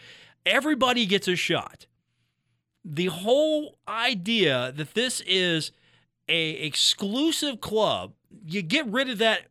Everybody 0.44 1.06
gets 1.06 1.26
a 1.26 1.34
shot. 1.34 1.86
The 2.84 3.06
whole 3.06 3.78
idea 3.88 4.72
that 4.76 4.94
this 4.94 5.22
is 5.22 5.72
a 6.28 6.50
exclusive 6.50 7.60
club, 7.60 8.12
you 8.44 8.62
get 8.62 8.86
rid 8.86 9.08
of 9.08 9.18
that 9.18 9.46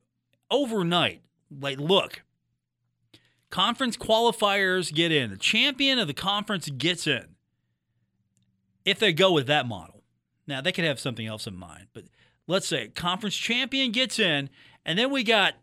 overnight. 0.51 1.21
Like, 1.49 1.79
look, 1.79 2.21
conference 3.49 3.97
qualifiers 3.97 4.93
get 4.93 5.11
in. 5.11 5.31
The 5.31 5.37
champion 5.37 5.99
of 5.99 6.07
the 6.07 6.13
conference 6.13 6.69
gets 6.69 7.07
in. 7.07 7.35
If 8.85 8.99
they 8.99 9.11
go 9.11 9.31
with 9.31 9.47
that 9.47 9.67
model. 9.67 9.94
Now, 10.47 10.61
they 10.61 10.71
could 10.71 10.85
have 10.85 10.99
something 10.99 11.25
else 11.25 11.47
in 11.47 11.55
mind, 11.55 11.87
but 11.93 12.03
let's 12.47 12.67
say 12.67 12.89
conference 12.89 13.35
champion 13.35 13.91
gets 13.91 14.19
in, 14.19 14.49
and 14.85 14.99
then 14.99 15.11
we 15.11 15.23
got, 15.23 15.55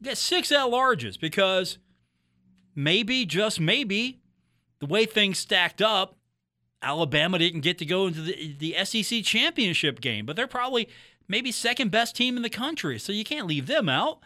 we 0.00 0.06
got 0.06 0.16
six 0.16 0.52
at 0.52 0.66
larges 0.66 1.18
because 1.18 1.78
maybe, 2.74 3.24
just 3.26 3.60
maybe, 3.60 4.20
the 4.78 4.86
way 4.86 5.04
things 5.04 5.38
stacked 5.38 5.82
up, 5.82 6.16
Alabama 6.82 7.38
didn't 7.38 7.62
get 7.62 7.78
to 7.78 7.86
go 7.86 8.06
into 8.06 8.20
the, 8.20 8.56
the 8.58 8.84
SEC 8.84 9.24
championship 9.24 10.00
game, 10.00 10.26
but 10.26 10.36
they're 10.36 10.46
probably 10.46 10.88
maybe 11.26 11.50
second 11.50 11.90
best 11.90 12.14
team 12.14 12.36
in 12.36 12.42
the 12.42 12.50
country, 12.50 12.98
so 12.98 13.12
you 13.12 13.24
can't 13.24 13.46
leave 13.46 13.66
them 13.66 13.88
out. 13.88 14.20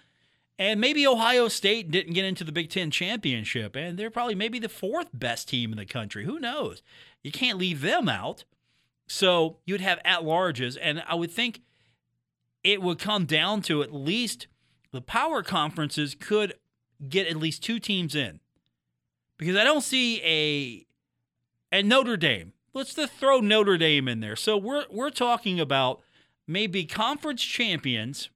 And 0.59 0.80
maybe 0.80 1.07
Ohio 1.07 1.47
State 1.47 1.91
didn't 1.93 2.14
get 2.14 2.24
into 2.24 2.43
the 2.43 2.51
Big 2.51 2.68
Ten 2.68 2.91
championship, 2.91 3.76
and 3.76 3.97
they're 3.97 4.11
probably 4.11 4.34
maybe 4.34 4.59
the 4.59 4.68
fourth 4.68 5.09
best 5.12 5.49
team 5.49 5.70
in 5.70 5.78
the 5.78 5.86
country. 5.86 6.24
Who 6.24 6.41
knows? 6.41 6.82
You 7.22 7.30
can't 7.30 7.59
leave 7.59 7.80
them 7.80 8.09
out. 8.09 8.43
So 9.09 9.56
you'd 9.64 9.80
have 9.80 9.98
at 10.04 10.20
larges, 10.20 10.76
and 10.80 11.02
I 11.09 11.14
would 11.14 11.32
think 11.32 11.62
it 12.62 12.82
would 12.82 12.98
come 12.98 13.24
down 13.24 13.62
to 13.62 13.82
at 13.82 13.92
least 13.92 14.46
the 14.92 15.00
power 15.00 15.42
conferences 15.42 16.14
could 16.14 16.54
get 17.09 17.26
at 17.26 17.36
least 17.36 17.62
two 17.62 17.78
teams 17.78 18.14
in. 18.14 18.40
Because 19.38 19.56
I 19.56 19.64
don't 19.64 19.82
see 19.82 20.20
a 20.22 20.86
and 21.74 21.88
Notre 21.88 22.16
Dame. 22.16 22.52
Let's 22.74 22.94
just 22.94 23.12
throw 23.14 23.40
Notre 23.40 23.78
Dame 23.78 24.09
in 24.09 24.20
there. 24.20 24.36
So 24.36 24.56
we're 24.56 24.84
we're 24.90 25.11
talking 25.11 25.59
about 25.59 26.02
maybe 26.46 26.84
conference 26.84 27.42
champions 27.42 28.28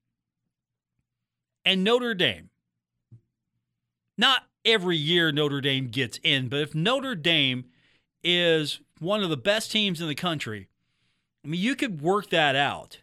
and 1.64 1.84
Notre 1.84 2.14
Dame. 2.14 2.48
Not 4.16 4.44
every 4.64 4.96
year 4.96 5.32
Notre 5.32 5.60
Dame 5.60 5.88
gets 5.88 6.18
in, 6.22 6.48
but 6.48 6.60
if 6.60 6.74
Notre 6.74 7.14
Dame 7.14 7.64
is 8.22 8.80
one 9.02 9.22
of 9.22 9.30
the 9.30 9.36
best 9.36 9.72
teams 9.72 10.00
in 10.00 10.08
the 10.08 10.14
country, 10.14 10.68
I 11.44 11.48
mean, 11.48 11.60
you 11.60 11.74
could 11.74 12.00
work 12.00 12.30
that 12.30 12.54
out. 12.54 12.98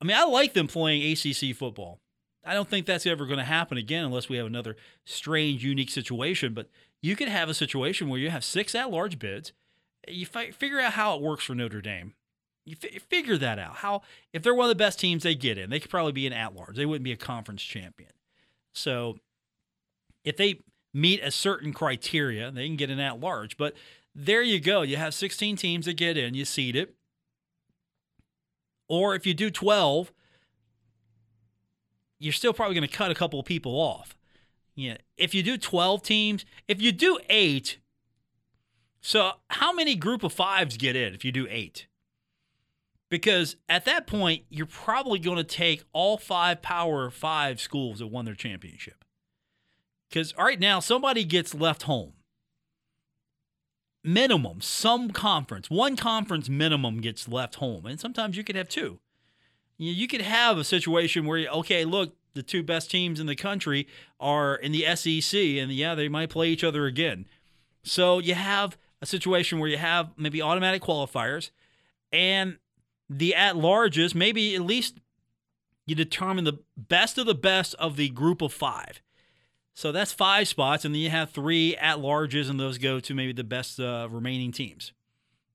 I 0.00 0.04
mean, 0.04 0.16
I 0.16 0.24
like 0.24 0.52
them 0.52 0.68
playing 0.68 1.02
ACC 1.12 1.56
football. 1.56 2.00
I 2.44 2.52
don't 2.52 2.68
think 2.68 2.84
that's 2.84 3.06
ever 3.06 3.24
going 3.24 3.38
to 3.38 3.44
happen 3.44 3.78
again 3.78 4.04
unless 4.04 4.28
we 4.28 4.36
have 4.36 4.46
another 4.46 4.76
strange, 5.06 5.64
unique 5.64 5.90
situation. 5.90 6.52
But 6.52 6.68
you 7.00 7.16
could 7.16 7.28
have 7.28 7.48
a 7.48 7.54
situation 7.54 8.08
where 8.08 8.20
you 8.20 8.28
have 8.28 8.44
six 8.44 8.74
at 8.74 8.90
large 8.90 9.18
bids. 9.18 9.52
You 10.06 10.26
fi- 10.26 10.50
figure 10.50 10.80
out 10.80 10.92
how 10.92 11.16
it 11.16 11.22
works 11.22 11.44
for 11.44 11.54
Notre 11.54 11.80
Dame. 11.80 12.12
You 12.66 12.76
fi- 12.76 12.98
figure 12.98 13.38
that 13.38 13.58
out. 13.58 13.76
How 13.76 14.02
if 14.34 14.42
they're 14.42 14.54
one 14.54 14.66
of 14.66 14.68
the 14.68 14.74
best 14.74 15.00
teams, 15.00 15.22
they 15.22 15.34
get 15.34 15.56
in. 15.56 15.70
They 15.70 15.80
could 15.80 15.90
probably 15.90 16.12
be 16.12 16.26
an 16.26 16.34
at 16.34 16.54
large. 16.54 16.76
They 16.76 16.84
wouldn't 16.84 17.04
be 17.04 17.12
a 17.12 17.16
conference 17.16 17.62
champion. 17.62 18.10
So 18.74 19.16
if 20.24 20.36
they 20.36 20.60
meet 20.92 21.22
a 21.22 21.30
certain 21.30 21.72
criteria, 21.72 22.50
they 22.50 22.66
can 22.66 22.76
get 22.76 22.90
an 22.90 23.00
at 23.00 23.20
large. 23.20 23.56
But 23.56 23.74
there 24.14 24.42
you 24.42 24.60
go. 24.60 24.82
You 24.82 24.96
have 24.96 25.14
16 25.14 25.56
teams 25.56 25.86
that 25.86 25.94
get 25.94 26.16
in. 26.16 26.34
You 26.34 26.44
seed 26.44 26.76
it. 26.76 26.94
Or 28.88 29.14
if 29.14 29.26
you 29.26 29.34
do 29.34 29.50
12, 29.50 30.12
you're 32.18 32.32
still 32.32 32.52
probably 32.52 32.74
going 32.74 32.86
to 32.86 32.94
cut 32.94 33.10
a 33.10 33.14
couple 33.14 33.40
of 33.40 33.46
people 33.46 33.72
off. 33.72 34.16
Yeah. 34.74 34.98
If 35.16 35.34
you 35.34 35.42
do 35.42 35.56
12 35.56 36.02
teams, 36.02 36.44
if 36.68 36.80
you 36.80 36.92
do 36.92 37.18
eight, 37.28 37.78
so 39.00 39.32
how 39.50 39.72
many 39.72 39.96
group 39.96 40.22
of 40.22 40.32
fives 40.32 40.76
get 40.76 40.96
in 40.96 41.14
if 41.14 41.24
you 41.24 41.32
do 41.32 41.46
eight? 41.50 41.86
Because 43.10 43.56
at 43.68 43.84
that 43.84 44.06
point, 44.06 44.44
you're 44.48 44.66
probably 44.66 45.18
going 45.18 45.36
to 45.36 45.44
take 45.44 45.84
all 45.92 46.16
five 46.16 46.62
Power 46.62 47.10
Five 47.10 47.60
schools 47.60 47.98
that 47.98 48.08
won 48.08 48.24
their 48.24 48.34
championship. 48.34 49.04
Because 50.08 50.34
right 50.36 50.58
now, 50.58 50.80
somebody 50.80 51.24
gets 51.24 51.54
left 51.54 51.82
home. 51.82 52.14
Minimum, 54.04 54.60
some 54.60 55.10
conference, 55.10 55.70
one 55.70 55.96
conference 55.96 56.48
minimum 56.48 57.00
gets 57.00 57.26
left 57.26 57.56
home. 57.56 57.86
And 57.86 57.98
sometimes 57.98 58.36
you 58.36 58.44
could 58.44 58.56
have 58.56 58.68
two. 58.68 59.00
You, 59.76 60.06
could 60.06 60.20
have 60.20 60.56
a 60.56 60.64
situation 60.64 61.26
where, 61.26 61.48
okay, 61.48 61.84
look, 61.84 62.14
the 62.34 62.42
two 62.42 62.62
best 62.62 62.90
teams 62.90 63.18
in 63.18 63.26
the 63.26 63.34
country 63.34 63.88
are 64.20 64.54
in 64.54 64.72
the 64.72 64.84
SEC, 64.94 65.40
and 65.40 65.72
yeah, 65.72 65.94
they 65.94 66.08
might 66.08 66.30
play 66.30 66.50
each 66.50 66.62
other 66.62 66.86
again. 66.86 67.26
So 67.82 68.18
you 68.18 68.34
have 68.34 68.76
a 69.00 69.06
situation 69.06 69.58
where 69.58 69.68
you 69.68 69.78
have 69.78 70.10
maybe 70.16 70.40
automatic 70.40 70.82
qualifiers, 70.82 71.50
and 72.12 72.58
the 73.08 73.34
at 73.34 73.56
larges, 73.56 74.14
maybe 74.14 74.54
at 74.54 74.62
least 74.62 74.98
you 75.86 75.94
determine 75.94 76.44
the 76.44 76.60
best 76.76 77.18
of 77.18 77.26
the 77.26 77.34
best 77.34 77.74
of 77.74 77.96
the 77.96 78.08
group 78.08 78.42
of 78.42 78.52
five. 78.52 79.02
So 79.74 79.90
that's 79.90 80.12
five 80.12 80.46
spots, 80.46 80.84
and 80.84 80.94
then 80.94 81.02
you 81.02 81.10
have 81.10 81.30
three 81.30 81.76
at 81.76 81.98
larges, 81.98 82.48
and 82.48 82.60
those 82.60 82.78
go 82.78 83.00
to 83.00 83.14
maybe 83.14 83.32
the 83.32 83.44
best 83.44 83.80
uh, 83.80 84.08
remaining 84.08 84.52
teams. 84.52 84.92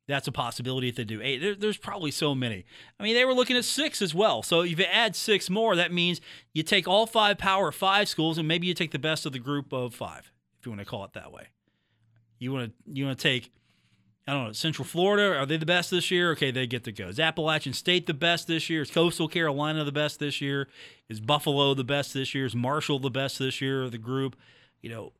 That's 0.10 0.28
a 0.28 0.32
possibility 0.32 0.90
if 0.90 0.96
they 0.96 1.06
do 1.06 1.22
eight. 1.22 1.38
There, 1.38 1.56
there's 1.56 1.78
probably 1.78 2.12
so 2.12 2.36
many. 2.36 2.66
I 3.00 3.04
mean, 3.04 3.16
they 3.16 3.24
were 3.26 3.34
looking 3.34 3.56
at 3.56 3.64
six 3.64 4.02
as 4.02 4.14
well. 4.14 4.42
So 4.42 4.62
if 4.62 4.78
you 4.78 4.86
add 4.86 5.16
six 5.16 5.50
more, 5.50 5.76
that 5.76 5.94
means 5.94 6.20
you 6.52 6.64
take 6.64 6.88
all 6.88 7.06
five 7.06 7.38
Power 7.38 7.72
Five 7.72 8.10
schools, 8.10 8.38
and 8.38 8.48
maybe 8.48 8.68
you 8.68 8.74
take 8.74 8.92
the 8.92 9.00
best 9.00 9.26
of 9.26 9.32
the 9.32 9.40
group 9.40 9.72
of 9.72 9.94
five, 9.94 10.32
if 10.60 10.66
you 10.66 10.72
want 10.72 10.82
to 10.82 10.86
call 10.86 11.06
it 11.06 11.14
that 11.14 11.32
way. 11.32 11.48
You 12.40 12.52
want 12.52 12.74
to 12.74 12.92
you 12.92 13.06
want 13.06 13.18
to 13.18 13.24
take, 13.24 13.52
I 14.30 14.34
don't 14.34 14.44
know, 14.46 14.52
Central 14.54 14.86
Florida. 14.86 15.36
Are 15.40 15.48
they 15.48 15.58
the 15.58 15.66
best 15.66 15.90
this 15.90 16.12
year? 16.12 16.32
Okay, 16.34 16.52
they 16.52 16.68
get 16.68 16.84
to 16.84 16.92
go. 16.92 17.08
Is 17.08 17.20
Appalachian 17.20 17.74
State 17.74 18.06
the 18.06 18.14
best 18.14 18.48
this 18.48 18.70
year? 18.70 18.84
Is 18.84 18.92
Coastal 18.92 19.28
Carolina 19.28 19.84
the 19.84 19.92
best 19.92 20.20
this 20.20 20.40
year? 20.40 20.68
Is 21.10 21.20
Buffalo 21.20 21.74
the 21.74 21.84
best 21.84 22.14
this 22.14 22.36
year? 22.36 22.46
Is 22.46 22.56
Marshall 22.56 23.00
the 23.00 23.10
best 23.10 23.40
this 23.40 23.60
year 23.60 23.82
of 23.82 23.92
the 23.92 23.98
group? 23.98 24.36
You 24.84 24.92
know, 24.92 25.14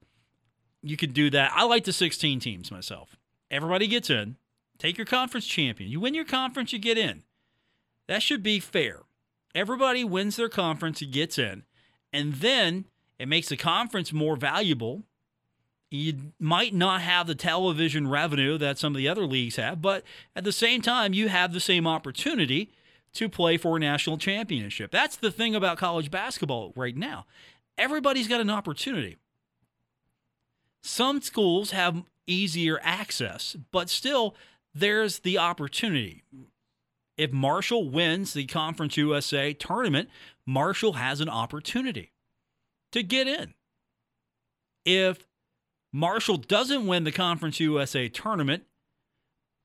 you 0.84 0.96
could 0.96 1.16
do 1.16 1.32
that. 1.32 1.52
I 1.56 1.64
like 1.64 1.86
the 1.86 1.92
16 1.92 2.40
teams 2.40 2.72
myself. 2.72 3.18
Everybody 3.50 3.88
gets 3.88 4.12
in. 4.12 4.36
Take 4.78 4.96
your 4.96 5.08
conference 5.08 5.48
champion. 5.48 5.90
You 5.90 6.00
win 6.00 6.14
your 6.14 6.24
conference, 6.24 6.72
you 6.72 6.78
get 6.78 7.00
in. 7.00 7.24
That 8.08 8.22
should 8.22 8.44
be 8.44 8.60
fair. 8.60 9.02
Everybody 9.56 10.04
wins 10.04 10.36
their 10.36 10.50
conference, 10.50 11.02
gets 11.02 11.40
in. 11.40 11.64
And 12.14 12.36
then 12.36 12.86
it 13.18 13.28
makes 13.28 13.50
the 13.50 13.58
conference 13.58 14.14
more 14.14 14.36
valuable. 14.36 15.04
You 15.92 16.34
might 16.40 16.74
not 16.74 17.02
have 17.02 17.26
the 17.26 17.36
television 17.36 18.08
revenue 18.08 18.58
that 18.60 18.78
some 18.78 18.94
of 18.94 18.98
the 18.98 19.08
other 19.08 19.26
leagues 19.26 19.56
have, 19.56 19.82
but 19.82 20.04
at 20.36 20.44
the 20.44 20.52
same 20.52 20.82
time, 20.82 21.14
you 21.14 21.30
have 21.30 21.52
the 21.52 21.60
same 21.60 21.88
opportunity 21.88 22.72
to 23.14 23.28
play 23.28 23.58
for 23.58 23.76
a 23.76 23.80
national 23.80 24.20
championship. 24.20 24.92
That's 24.92 25.16
the 25.16 25.32
thing 25.32 25.56
about 25.56 25.80
college 25.80 26.12
basketball 26.12 26.74
right 26.76 26.96
now. 26.96 27.26
Everybody's 27.78 28.28
got 28.28 28.42
an 28.42 28.52
opportunity. 28.52 29.18
Some 30.84 31.22
schools 31.22 31.72
have 31.72 32.04
easier 32.28 32.80
access, 32.84 33.56
but 33.72 33.90
still, 33.90 34.36
there's 34.74 35.20
the 35.20 35.38
opportunity. 35.38 36.24
If 37.18 37.32
Marshall 37.32 37.90
wins 37.90 38.34
the 38.34 38.46
Conference 38.46 38.96
USA 38.96 39.54
tournament, 39.54 40.10
Marshall 40.46 40.94
has 40.94 41.20
an 41.20 41.30
opportunity 41.30 42.14
to 42.92 43.04
get 43.04 43.28
in. 43.28 43.56
If 44.86 45.28
Marshall 45.92 46.38
doesn't 46.38 46.86
win 46.86 47.04
the 47.04 47.12
Conference 47.12 47.60
USA 47.60 48.08
tournament, 48.08 48.64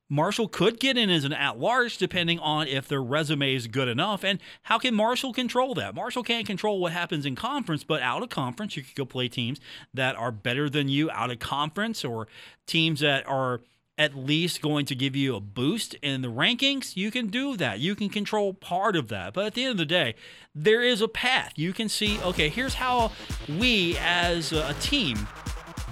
Marshall 0.09 0.49
could 0.49 0.79
get 0.79 0.99
in 0.99 1.09
as 1.09 1.25
an 1.25 1.33
at 1.33 1.59
large 1.59 1.97
depending 1.97 2.39
on 2.39 2.69
if 2.69 2.87
their 2.87 3.03
resume 3.03 3.55
is 3.55 3.67
good 3.67 3.89
enough. 3.89 4.23
And 4.23 4.39
how 4.65 4.79
can 4.79 4.95
Marshall 4.95 5.33
control 5.33 5.75
that? 5.75 5.95
Marshall 5.95 6.23
can't 6.23 6.47
control 6.47 6.79
what 6.79 6.93
happens 6.93 7.25
in 7.25 7.35
conference, 7.35 7.85
but 7.85 8.03
out 8.03 8.23
of 8.23 8.29
conference, 8.29 8.77
you 8.77 8.83
could 8.83 8.95
go 8.95 9.07
play 9.07 9.29
teams 9.29 9.61
that 9.95 10.15
are 10.17 10.31
better 10.31 10.69
than 10.69 10.89
you 10.89 11.11
out 11.11 11.31
of 11.31 11.39
conference 11.39 12.05
or 12.05 12.29
teams 12.67 13.01
that 13.01 13.27
are 13.27 13.63
at 13.97 14.15
least 14.15 14.61
going 14.61 14.85
to 14.87 14.95
give 14.95 15.15
you 15.15 15.37
a 15.37 15.41
boost 15.41 15.95
in 15.95 16.21
the 16.21 16.29
rankings, 16.31 16.97
you 16.97 17.13
can 17.13 17.29
do 17.29 17.57
that. 17.57 17.79
You 17.79 17.95
can 17.95 18.09
control 18.09 18.53
part 18.53 18.97
of 18.97 19.07
that. 19.09 19.33
But 19.33 19.47
at 19.47 19.55
the 19.55 19.63
end 19.63 19.73
of 19.73 19.79
the 19.79 19.87
day, 19.87 20.17
there 20.53 20.83
is 20.83 21.01
a 21.01 21.07
path. 21.07 21.53
You 21.55 21.73
can 21.73 21.89
see, 21.89 22.21
okay, 22.23 22.49
here's 22.49 22.75
how 22.75 23.13
we 23.49 23.97
as 23.99 24.53
a 24.53 24.75
team 24.81 25.29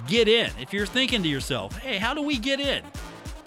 get 0.07 0.29
in. 0.29 0.51
If 0.61 0.73
you're 0.73 0.87
thinking 0.87 1.23
to 1.23 1.29
yourself, 1.29 1.77
hey, 1.79 1.99
how 1.99 2.15
do 2.15 2.23
we 2.23 2.39
get 2.39 2.61
in? 2.61 2.83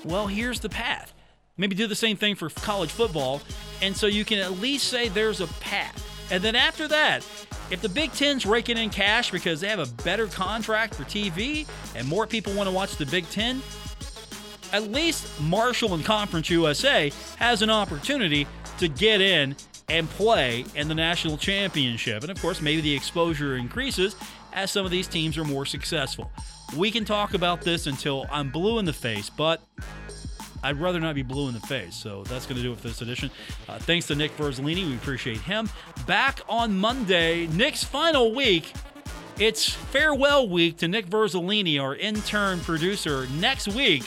Well, 0.03 0.28
here's 0.28 0.60
the 0.60 0.70
path. 0.70 1.14
Maybe 1.58 1.76
do 1.76 1.88
the 1.88 1.95
same 1.95 2.18
thing 2.18 2.36
for 2.36 2.49
college 2.49 2.91
football. 2.91 3.41
And 3.82 3.95
so 3.95 4.08
you 4.08 4.26
can 4.26 4.39
at 4.39 4.60
least 4.60 4.88
say 4.88 5.10
there's 5.10 5.41
a 5.41 5.47
path. 5.47 6.01
And 6.32 6.43
then 6.43 6.56
after 6.56 6.88
that, 6.88 7.26
if 7.70 7.82
the 7.82 7.89
Big 7.89 8.12
Ten's 8.12 8.45
raking 8.45 8.78
in 8.78 8.89
cash 8.89 9.32
because 9.32 9.62
they 9.62 9.70
have 9.70 9.80
a 9.80 10.03
better 10.03 10.28
contract 10.28 10.95
for 10.95 11.03
TV 11.03 11.68
and 11.95 12.08
more 12.08 12.28
people 12.28 12.53
want 12.53 12.68
to 12.68 12.76
watch 12.76 12.97
the 12.97 13.06
Big 13.06 13.30
Ten, 13.30 13.62
at 14.74 14.84
least 14.91 15.39
Marshall 15.41 15.93
and 15.93 16.03
Conference 16.03 16.49
USA 16.49 17.12
has 17.38 17.62
an 17.62 17.70
opportunity 17.70 18.47
to 18.80 18.88
get 18.88 19.22
in 19.22 19.56
and 19.88 20.10
play 20.10 20.66
in 20.76 20.88
the 20.88 20.95
national 20.95 21.38
championship. 21.38 22.24
And 22.24 22.32
of 22.32 22.41
course, 22.41 22.62
maybe 22.62 22.82
the 22.82 22.93
exposure 22.93 23.56
increases 23.56 24.16
as 24.56 24.72
some 24.72 24.86
of 24.86 24.91
these 24.91 25.08
teams 25.08 25.38
are 25.38 25.43
more 25.43 25.66
successful. 25.66 26.32
We 26.76 26.89
can 26.89 27.06
talk 27.06 27.36
about 27.36 27.62
this 27.62 27.86
until 27.86 28.26
I'm 28.32 28.49
blue 28.49 28.80
in 28.80 28.86
the 28.86 28.93
face, 28.93 29.30
but 29.30 29.62
I'd 30.64 30.80
rather 30.80 30.99
not 30.99 31.14
be 31.14 31.22
blue 31.22 31.47
in 31.47 31.53
the 31.53 31.60
face. 31.60 31.95
So 31.95 32.24
that's 32.24 32.47
going 32.47 32.58
to 32.58 32.64
do 32.64 32.72
it 32.72 32.80
for 32.80 32.88
this 32.88 33.01
edition. 33.01 33.30
Uh, 33.70 33.78
thanks 33.78 34.08
to 34.08 34.16
Nick 34.16 34.36
Verzolini. 34.38 34.88
We 34.88 34.95
appreciate 34.95 35.38
him. 35.41 35.70
Back 36.08 36.39
on 36.49 36.76
Monday, 36.80 37.45
Nick's 37.47 37.84
final 37.84 38.34
week. 38.34 38.74
It's 39.38 39.70
farewell 39.70 40.47
week 40.47 40.78
to 40.78 40.88
Nick 40.88 41.08
Verzolini, 41.08 41.80
our 41.80 41.95
intern 41.95 42.62
producer. 42.62 43.28
Next 43.39 43.68
week, 43.68 44.03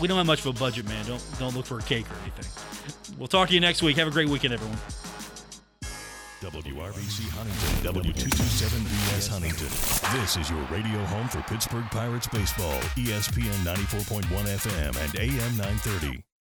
we 0.00 0.08
don't 0.08 0.16
have 0.16 0.26
much 0.26 0.40
of 0.40 0.46
a 0.46 0.58
budget, 0.58 0.88
man. 0.88 1.04
Don't 1.06 1.24
don't 1.38 1.54
look 1.54 1.66
for 1.66 1.78
a 1.78 1.82
cake 1.82 2.06
or 2.10 2.16
anything. 2.22 3.16
We'll 3.18 3.28
talk 3.28 3.48
to 3.48 3.54
you 3.54 3.60
next 3.60 3.82
week. 3.82 3.98
Have 3.98 4.08
a 4.08 4.10
great 4.10 4.28
weekend, 4.28 4.54
everyone. 4.54 4.78
WRVC 6.42 7.28
Huntington, 7.30 8.02
W227BS 8.02 9.28
Huntington. 9.28 10.20
This 10.20 10.36
is 10.36 10.50
your 10.50 10.60
radio 10.62 10.98
home 11.04 11.28
for 11.28 11.40
Pittsburgh 11.42 11.88
Pirates 11.92 12.26
baseball, 12.26 12.80
ESPN 12.98 13.62
94.1 13.64 14.24
FM 14.26 14.96
and 15.04 15.14
AM 15.20 15.56
930. 15.56 16.31